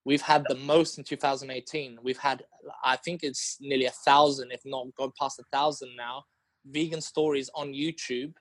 [0.10, 2.00] We've had the most in 2018.
[2.02, 2.42] We've had,
[2.84, 6.24] I think it's nearly a thousand, if not gone past a thousand now,
[6.66, 8.34] vegan stories on YouTube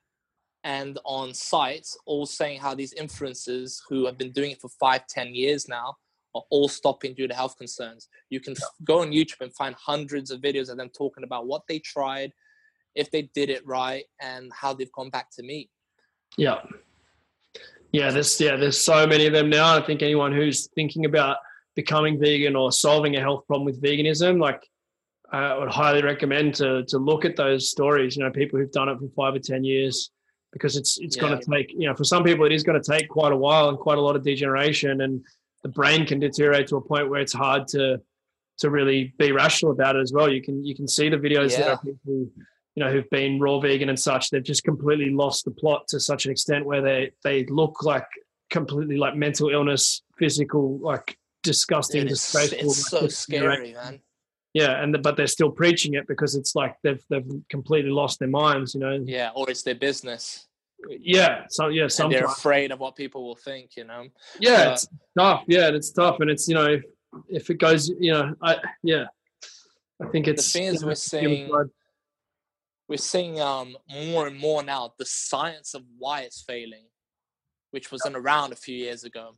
[0.63, 5.05] and on sites, all saying how these influencers who have been doing it for five,
[5.05, 5.93] ten years now
[6.33, 8.07] are all stopping due to health concerns.
[8.31, 11.61] You can go on YouTube and find hundreds of videos of them talking about what
[11.69, 12.33] they tried,
[12.95, 15.69] if they did it right, and how they've gone back to meat.
[16.35, 16.61] Yeah.
[17.91, 19.77] Yeah, there's yeah, there's so many of them now.
[19.77, 21.37] I think anyone who's thinking about
[21.75, 24.61] becoming vegan or solving a health problem with veganism, like
[25.31, 28.15] uh, I would highly recommend to to look at those stories.
[28.15, 30.11] You know, people who've done it for five or ten years,
[30.51, 31.21] because it's it's yeah.
[31.21, 33.37] going to take you know for some people it is going to take quite a
[33.37, 35.23] while and quite a lot of degeneration and
[35.63, 37.99] the brain can deteriorate to a point where it's hard to
[38.59, 40.31] to really be rational about it as well.
[40.31, 41.59] You can you can see the videos yeah.
[41.59, 42.29] that are people
[42.75, 44.29] you know who've been raw vegan and such.
[44.29, 48.07] They've just completely lost the plot to such an extent where they they look like
[48.49, 52.69] completely like mental illness, physical like disgusting, Dude, it's, disgraceful.
[52.71, 54.01] It's so scary, man.
[54.53, 58.19] Yeah, and the, but they're still preaching it because it's like they've they've completely lost
[58.19, 58.99] their minds, you know.
[59.05, 60.47] Yeah, or it's their business.
[60.87, 64.07] Yeah, so yeah, sometimes they're afraid of what people will think, you know.
[64.39, 64.87] Yeah, but, it's
[65.17, 65.43] tough.
[65.47, 66.83] Yeah, it's tough, and it's you know if,
[67.27, 69.05] if it goes, you know, I yeah,
[70.01, 71.51] I think it's the things we're seeing.
[72.87, 76.85] We're seeing um, more and more now the science of why it's failing,
[77.69, 79.35] which wasn't around a few years ago.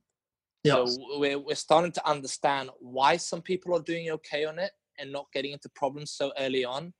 [0.64, 0.88] Yep.
[0.88, 5.12] So we're we're starting to understand why some people are doing okay on it and
[5.12, 6.94] not getting into problems so early on,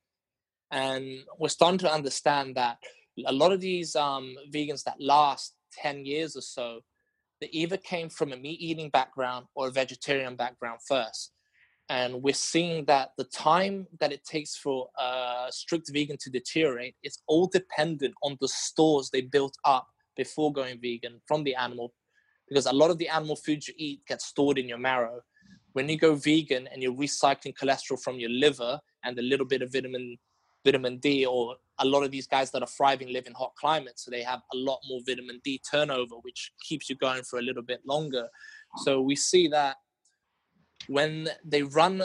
[0.72, 2.78] and we're starting to understand that
[3.26, 6.82] a lot of these um, vegans that last 10 years or so,
[7.40, 11.32] they either came from a meat eating background or a vegetarian background first.
[11.90, 16.96] And we're seeing that the time that it takes for a strict vegan to deteriorate
[17.04, 21.94] is all dependent on the stores they built up before going vegan from the animal.
[22.52, 25.22] Because a lot of the animal foods you eat get stored in your marrow.
[25.72, 29.62] When you go vegan and you're recycling cholesterol from your liver and a little bit
[29.62, 30.18] of vitamin
[30.66, 34.04] vitamin D, or a lot of these guys that are thriving live in hot climates,
[34.04, 37.42] so they have a lot more vitamin D turnover, which keeps you going for a
[37.42, 38.28] little bit longer.
[38.84, 39.78] So we see that
[40.88, 42.04] when they run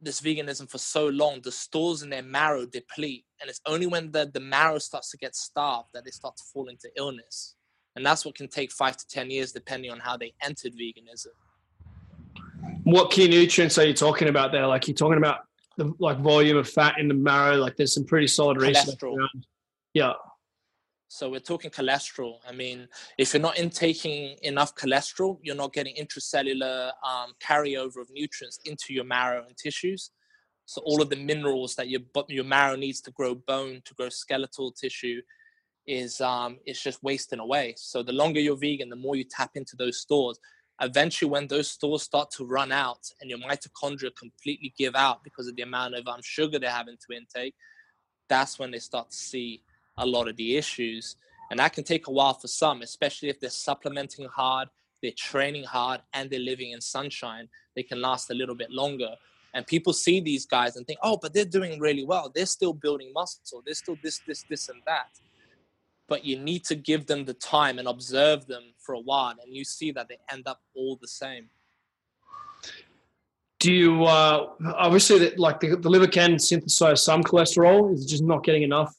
[0.00, 4.10] this veganism for so long, the stores in their marrow deplete, and it's only when
[4.12, 7.54] the, the marrow starts to get starved that they start to fall into illness.
[7.98, 11.32] And that's what can take five to 10 years, depending on how they entered veganism.
[12.84, 14.68] What key nutrients are you talking about there?
[14.68, 15.40] Like you're talking about
[15.78, 17.56] the like volume of fat in the marrow.
[17.56, 19.46] Like there's some pretty solid research around.
[19.94, 20.12] Yeah.
[21.08, 22.34] So we're talking cholesterol.
[22.48, 22.86] I mean,
[23.18, 28.94] if you're not intaking enough cholesterol, you're not getting intracellular um, carryover of nutrients into
[28.94, 30.12] your marrow and tissues.
[30.66, 34.08] So all of the minerals that your your marrow needs to grow bone, to grow
[34.08, 35.20] skeletal tissue,
[35.88, 37.74] is um, it's just wasting away.
[37.76, 40.38] So the longer you're vegan, the more you tap into those stores.
[40.80, 45.48] Eventually, when those stores start to run out and your mitochondria completely give out because
[45.48, 47.54] of the amount of um, sugar they're having to intake,
[48.28, 49.62] that's when they start to see
[49.96, 51.16] a lot of the issues.
[51.50, 54.68] And that can take a while for some, especially if they're supplementing hard,
[55.02, 57.48] they're training hard, and they're living in sunshine.
[57.74, 59.14] They can last a little bit longer.
[59.54, 62.30] And people see these guys and think, oh, but they're doing really well.
[62.32, 63.62] They're still building muscle.
[63.64, 65.08] They're still this, this, this, and that
[66.08, 69.54] but you need to give them the time and observe them for a while and
[69.54, 71.48] you see that they end up all the same.
[73.60, 77.92] Do you uh, obviously that like the, the liver can synthesize some cholesterol.
[77.92, 78.94] Is just not getting enough?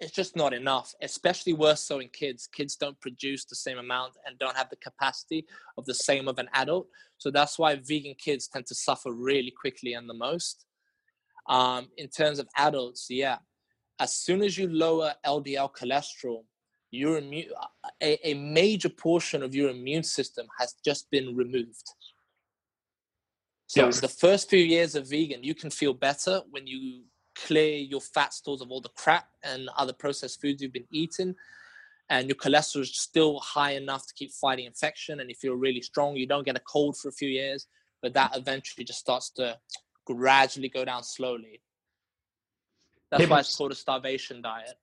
[0.00, 2.46] It's just not enough especially worse so in kids.
[2.46, 5.46] Kids don't produce the same amount and don't have the capacity
[5.76, 6.86] of the same of an adult.
[7.18, 10.64] So that's why vegan kids tend to suffer really quickly and the most.
[11.46, 13.36] Um, in terms of adults yeah
[13.98, 16.44] as soon as you lower LDL cholesterol,
[16.90, 17.48] your immune,
[18.02, 21.84] a, a major portion of your immune system has just been removed.
[23.66, 24.00] So yes.
[24.00, 27.02] the first few years of vegan, you can feel better when you
[27.34, 31.34] clear your fat stores of all the crap and other processed foods you've been eating,
[32.10, 35.20] and your cholesterol is still high enough to keep fighting infection.
[35.20, 37.66] And if you're really strong, you don't get a cold for a few years,
[38.02, 39.58] but that eventually just starts to
[40.04, 41.60] gradually go down slowly.
[43.14, 44.74] That's people, why it's called a starvation diet.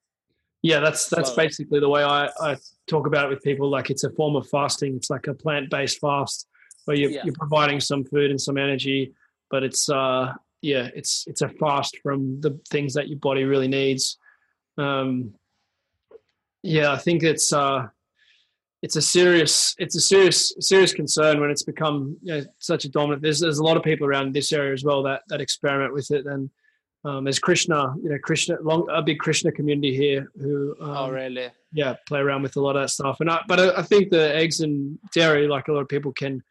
[0.61, 3.69] Yeah, that's that's basically the way I, I talk about it with people.
[3.69, 4.95] Like it's a form of fasting.
[4.95, 6.47] It's like a plant based fast
[6.85, 7.21] where you're, yeah.
[7.25, 9.13] you're providing some food and some energy,
[9.49, 13.67] but it's uh yeah, it's it's a fast from the things that your body really
[13.67, 14.17] needs.
[14.77, 15.33] Um,
[16.63, 17.87] yeah, I think it's uh,
[18.81, 22.89] it's a serious it's a serious serious concern when it's become you know, such a
[22.89, 23.23] dominant.
[23.23, 26.11] There's there's a lot of people around this area as well that that experiment with
[26.11, 26.49] it, and
[27.03, 31.09] um, there's Krishna, you know, Krishna, long, a big Krishna community here who, um, oh
[31.09, 31.49] really?
[31.73, 33.21] Yeah, play around with a lot of that stuff.
[33.21, 36.11] And I, but I, I, think the eggs and dairy, like a lot of people,
[36.11, 36.43] can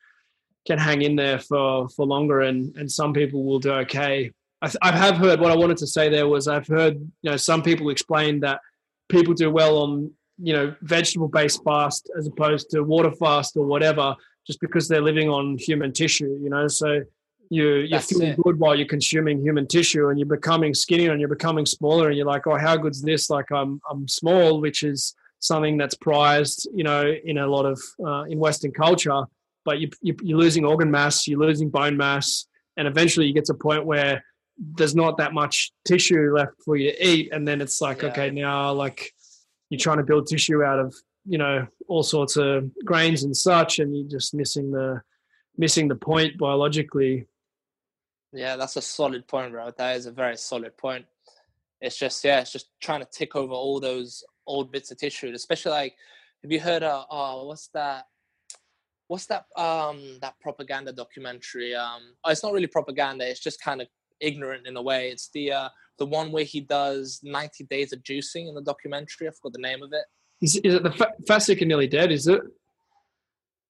[0.67, 4.33] can hang in there for for longer, and and some people will do okay.
[4.61, 7.37] I, I have heard what I wanted to say there was I've heard you know
[7.37, 8.61] some people explain that
[9.09, 13.67] people do well on you know vegetable based fast as opposed to water fast or
[13.67, 14.17] whatever,
[14.47, 16.39] just because they're living on human tissue.
[16.43, 17.03] You know, so
[17.51, 21.29] you you feel good while you're consuming human tissue and you're becoming skinnier and you're
[21.29, 23.29] becoming smaller and you're like oh how good's this?
[23.29, 27.81] Like i'm i'm small which is something that's prized you know in a lot of
[28.07, 29.25] uh, in western culture
[29.65, 32.47] but you, you you're losing organ mass you're losing bone mass
[32.77, 34.25] and eventually you get to a point where
[34.77, 38.09] there's not that much tissue left for you to eat and then it's like yeah.
[38.09, 39.13] okay now like
[39.71, 40.95] you're trying to build tissue out of
[41.25, 45.01] you know all sorts of grains and such and you're just missing the
[45.57, 47.27] missing the point biologically
[48.33, 49.71] yeah, that's a solid point, bro.
[49.77, 51.07] That is a very solid point.
[51.81, 55.33] It's just yeah, it's just trying to tick over all those old bits of tissue,
[55.35, 55.95] especially like
[56.43, 58.05] have you heard of oh what's that
[59.09, 63.81] what's that um that propaganda documentary um oh, it's not really propaganda it's just kind
[63.81, 63.89] of
[64.21, 65.69] ignorant in a way it's the uh
[65.99, 69.61] the one where he does 90 days of juicing in the documentary i forgot the
[69.61, 70.05] name of it
[70.41, 72.41] is, is it the fat, fat sick and nearly dead is it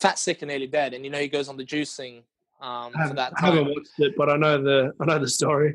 [0.01, 2.23] fat sick and nearly dead and you know he goes on the juicing
[2.61, 3.33] um, that time.
[3.37, 5.75] I haven't watched it, but I know the I know the story.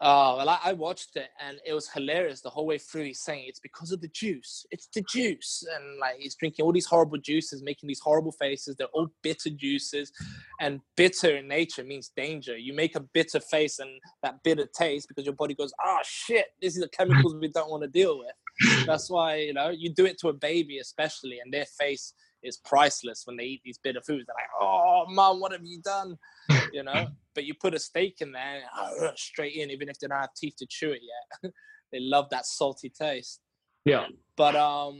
[0.00, 3.02] Oh well, I, I, watched it and it was hilarious the whole way through.
[3.02, 4.64] He's saying it's because of the juice.
[4.70, 8.76] It's the juice, and like he's drinking all these horrible juices, making these horrible faces.
[8.76, 10.12] They're all bitter juices,
[10.60, 12.56] and bitter in nature means danger.
[12.56, 13.90] You make a bitter face and
[14.22, 17.70] that bitter taste because your body goes, "Oh shit, this is the chemicals we don't
[17.70, 21.40] want to deal with." That's why you know you do it to a baby, especially,
[21.40, 24.26] and their face is priceless when they eat these bitter foods.
[24.26, 26.18] They're like, "Oh, mom, what have you done?"
[26.72, 27.08] You know.
[27.34, 30.34] but you put a steak in there, oh, straight in, even if they don't have
[30.34, 31.52] teeth to chew it yet.
[31.92, 33.40] they love that salty taste.
[33.84, 34.06] Yeah.
[34.36, 34.98] But um,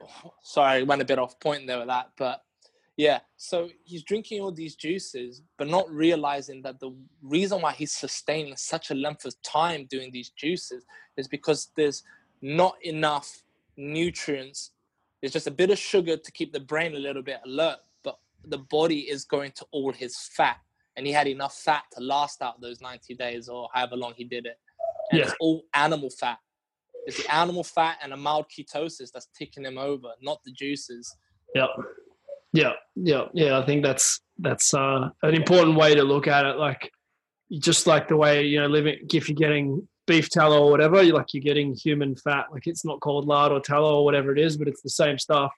[0.42, 2.42] sorry, I went a bit off point there with that, but
[2.96, 3.20] yeah.
[3.36, 8.56] So he's drinking all these juices, but not realizing that the reason why he's sustaining
[8.56, 10.84] such a length of time doing these juices
[11.16, 12.02] is because there's
[12.42, 13.42] not enough
[13.76, 14.72] nutrients
[15.22, 18.18] it's just a bit of sugar to keep the brain a little bit alert, but
[18.44, 20.58] the body is going to all his fat.
[20.96, 24.24] And he had enough fat to last out those 90 days or however long he
[24.24, 24.58] did it.
[25.10, 25.26] And yeah.
[25.26, 26.38] it's all animal fat.
[27.06, 31.16] It's the animal fat and a mild ketosis that's ticking him over, not the juices.
[31.54, 31.68] Yep.
[32.52, 33.58] Yeah, yeah, yeah.
[33.58, 36.56] I think that's that's uh, an important way to look at it.
[36.56, 36.90] Like
[37.52, 41.12] just like the way you know living if you're getting beef tallow or whatever, you
[41.12, 42.46] like you're getting human fat.
[42.50, 45.18] Like it's not called lard or tallow or whatever it is, but it's the same
[45.18, 45.52] stuff.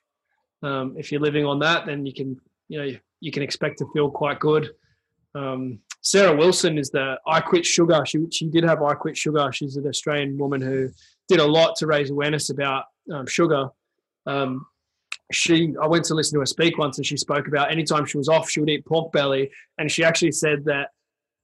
[0.61, 3.79] Um, if you're living on that, then you can you know you, you can expect
[3.79, 4.69] to feel quite good.
[5.33, 8.03] Um, Sarah Wilson is the I Quit Sugar.
[8.05, 9.51] She she did have I Quit Sugar.
[9.51, 10.91] She's an Australian woman who
[11.27, 13.69] did a lot to raise awareness about um, sugar.
[14.27, 14.67] Um,
[15.31, 18.17] she I went to listen to her speak once, and she spoke about anytime she
[18.17, 20.89] was off, she would eat pork belly, and she actually said that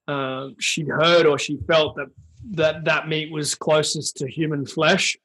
[0.08, 2.08] uh, she'd heard or she felt that
[2.52, 5.18] that that meat was closest to human flesh.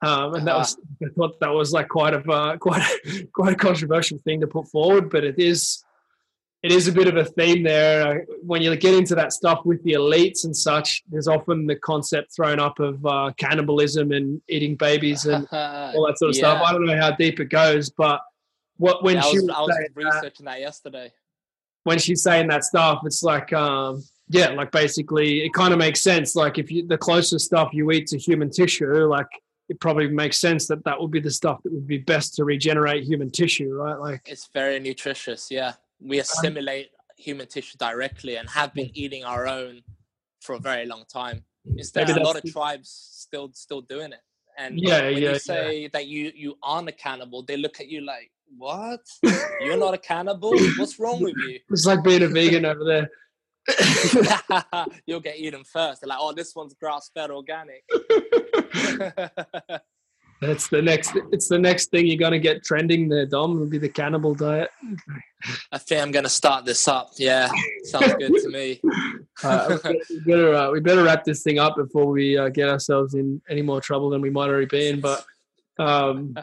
[0.00, 0.58] Um, and that uh-huh.
[0.60, 4.40] was I thought that was like quite a uh, quite a, quite a controversial thing
[4.40, 5.82] to put forward, but it is
[6.62, 8.26] it is a bit of a theme there.
[8.42, 12.34] When you get into that stuff with the elites and such, there's often the concept
[12.34, 16.40] thrown up of uh, cannibalism and eating babies and all that sort of yeah.
[16.40, 16.62] stuff.
[16.64, 18.20] I don't know how deep it goes, but
[18.76, 21.12] what when yeah, she I was, I was researching that, that, yesterday.
[21.84, 26.02] When she's saying that stuff, it's like um, yeah, like basically it kind of makes
[26.02, 26.36] sense.
[26.36, 29.28] Like if you the closest stuff you eat to human tissue, like
[29.68, 32.44] it probably makes sense that that would be the stuff that would be best to
[32.44, 33.98] regenerate human tissue, right?
[33.98, 35.50] Like it's very nutritious.
[35.50, 39.82] Yeah, we assimilate um, human tissue directly and have been eating our own
[40.40, 41.44] for a very long time.
[41.76, 44.20] Is there a lot of tribes still still doing it?
[44.56, 45.88] And yeah, when yeah, you say yeah.
[45.92, 49.00] that you you aren't a cannibal, they look at you like, "What?
[49.60, 50.52] You're not a cannibal?
[50.78, 53.10] What's wrong with you?" It's like being a vegan over there.
[55.06, 56.00] You'll get eaten first.
[56.00, 57.84] They're like, oh, this one's grass fed organic.
[60.40, 61.12] That's the next.
[61.32, 63.58] It's the next thing you're gonna get trending there, Dom.
[63.58, 64.70] Will be the cannibal diet.
[65.72, 67.10] I think I'm gonna start this up.
[67.16, 67.50] Yeah,
[67.84, 68.80] sounds good to me.
[69.44, 73.14] Uh, we better uh, we better wrap this thing up before we uh, get ourselves
[73.14, 75.00] in any more trouble than we might already be in.
[75.00, 75.24] But
[75.78, 76.34] um,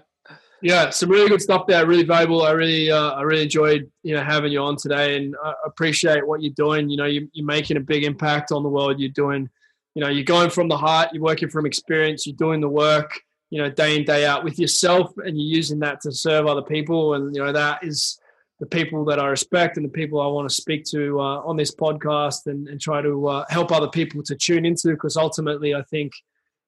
[0.61, 1.85] yeah, some really good stuff there.
[1.85, 2.43] Really valuable.
[2.43, 6.25] I really, uh, I really enjoyed you know having you on today, and I appreciate
[6.25, 6.89] what you're doing.
[6.89, 8.99] You know, you, you're making a big impact on the world.
[8.99, 9.49] You're doing,
[9.93, 11.09] you know, you're going from the heart.
[11.13, 12.25] You're working from experience.
[12.25, 13.19] You're doing the work.
[13.51, 16.63] You know, day in day out with yourself, and you're using that to serve other
[16.63, 17.13] people.
[17.13, 18.19] And you know, that is
[18.59, 21.57] the people that I respect and the people I want to speak to uh, on
[21.57, 24.91] this podcast, and, and try to uh, help other people to tune into.
[24.91, 26.13] Because ultimately, I think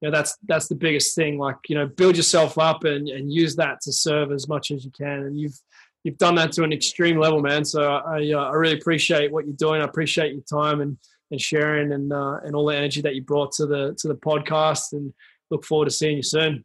[0.02, 3.32] you know that's that's the biggest thing like you know build yourself up and, and
[3.32, 5.24] use that to serve as much as you can.
[5.24, 5.60] And you've
[6.04, 7.66] you've done that to an extreme level man.
[7.66, 9.82] So i uh, i really appreciate what you're doing.
[9.82, 10.98] I appreciate your time and
[11.32, 14.16] and sharing and uh, and all the energy that you brought to the to the
[14.16, 15.14] podcast and
[15.50, 16.64] look forward to seeing you soon.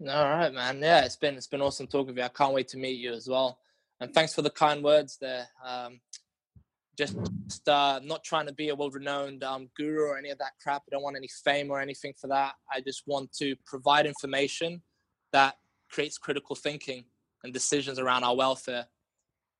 [0.00, 0.80] All right man.
[0.80, 2.24] Yeah it's been it's been awesome talking with you.
[2.24, 3.58] I can't wait to meet you as well.
[4.00, 5.46] And thanks for the kind words there.
[5.64, 6.00] Um,
[6.96, 10.82] just uh, not trying to be a world-renowned um, guru or any of that crap.
[10.86, 12.54] I don't want any fame or anything for that.
[12.72, 14.82] I just want to provide information
[15.32, 15.56] that
[15.90, 17.04] creates critical thinking
[17.42, 18.86] and decisions around our welfare.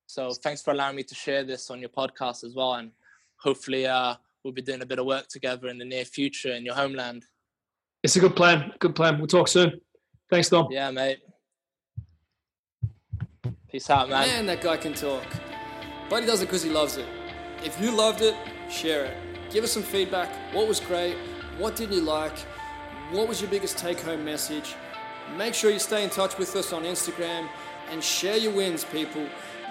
[0.06, 2.90] So thanks for allowing me to share this on your podcast as well, and
[3.36, 6.64] hopefully uh, we'll be doing a bit of work together in the near future in
[6.64, 7.24] your homeland.
[8.02, 8.72] It's a good plan.
[8.78, 9.18] Good plan.
[9.18, 9.80] We'll talk soon.
[10.30, 10.68] Thanks, Dom.
[10.70, 11.20] Yeah, mate.
[13.70, 14.28] Peace out, man.
[14.28, 15.24] Man, that guy can talk.
[16.10, 17.06] But he does it because he loves it.
[17.64, 18.34] If you loved it,
[18.68, 19.16] share it.
[19.50, 20.28] Give us some feedback.
[20.52, 21.16] What was great?
[21.56, 22.36] What didn't you like?
[23.10, 24.74] What was your biggest take home message?
[25.38, 27.48] Make sure you stay in touch with us on Instagram
[27.90, 29.26] and share your wins, people.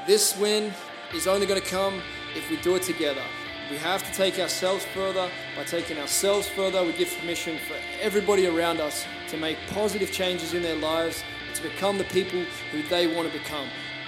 [0.08, 0.74] This win
[1.14, 2.02] is only going to come
[2.36, 3.22] if we do it together.
[3.70, 5.30] We have to take ourselves further.
[5.56, 10.56] By taking ourselves further, we give permission for everybody around us to make positive changes
[10.56, 13.68] in their lives and to become the people who they want to become.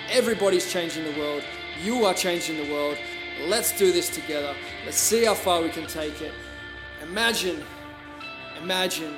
[0.09, 1.43] Everybody's changing the world.
[1.83, 2.97] You are changing the world.
[3.41, 4.55] Let's do this together.
[4.85, 6.31] Let's see how far we can take it.
[7.03, 7.63] Imagine,
[8.61, 9.15] imagine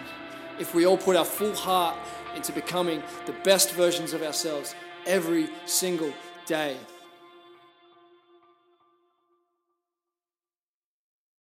[0.60, 1.98] if we all put our full heart
[2.36, 6.12] into becoming the best versions of ourselves every single
[6.46, 6.78] day.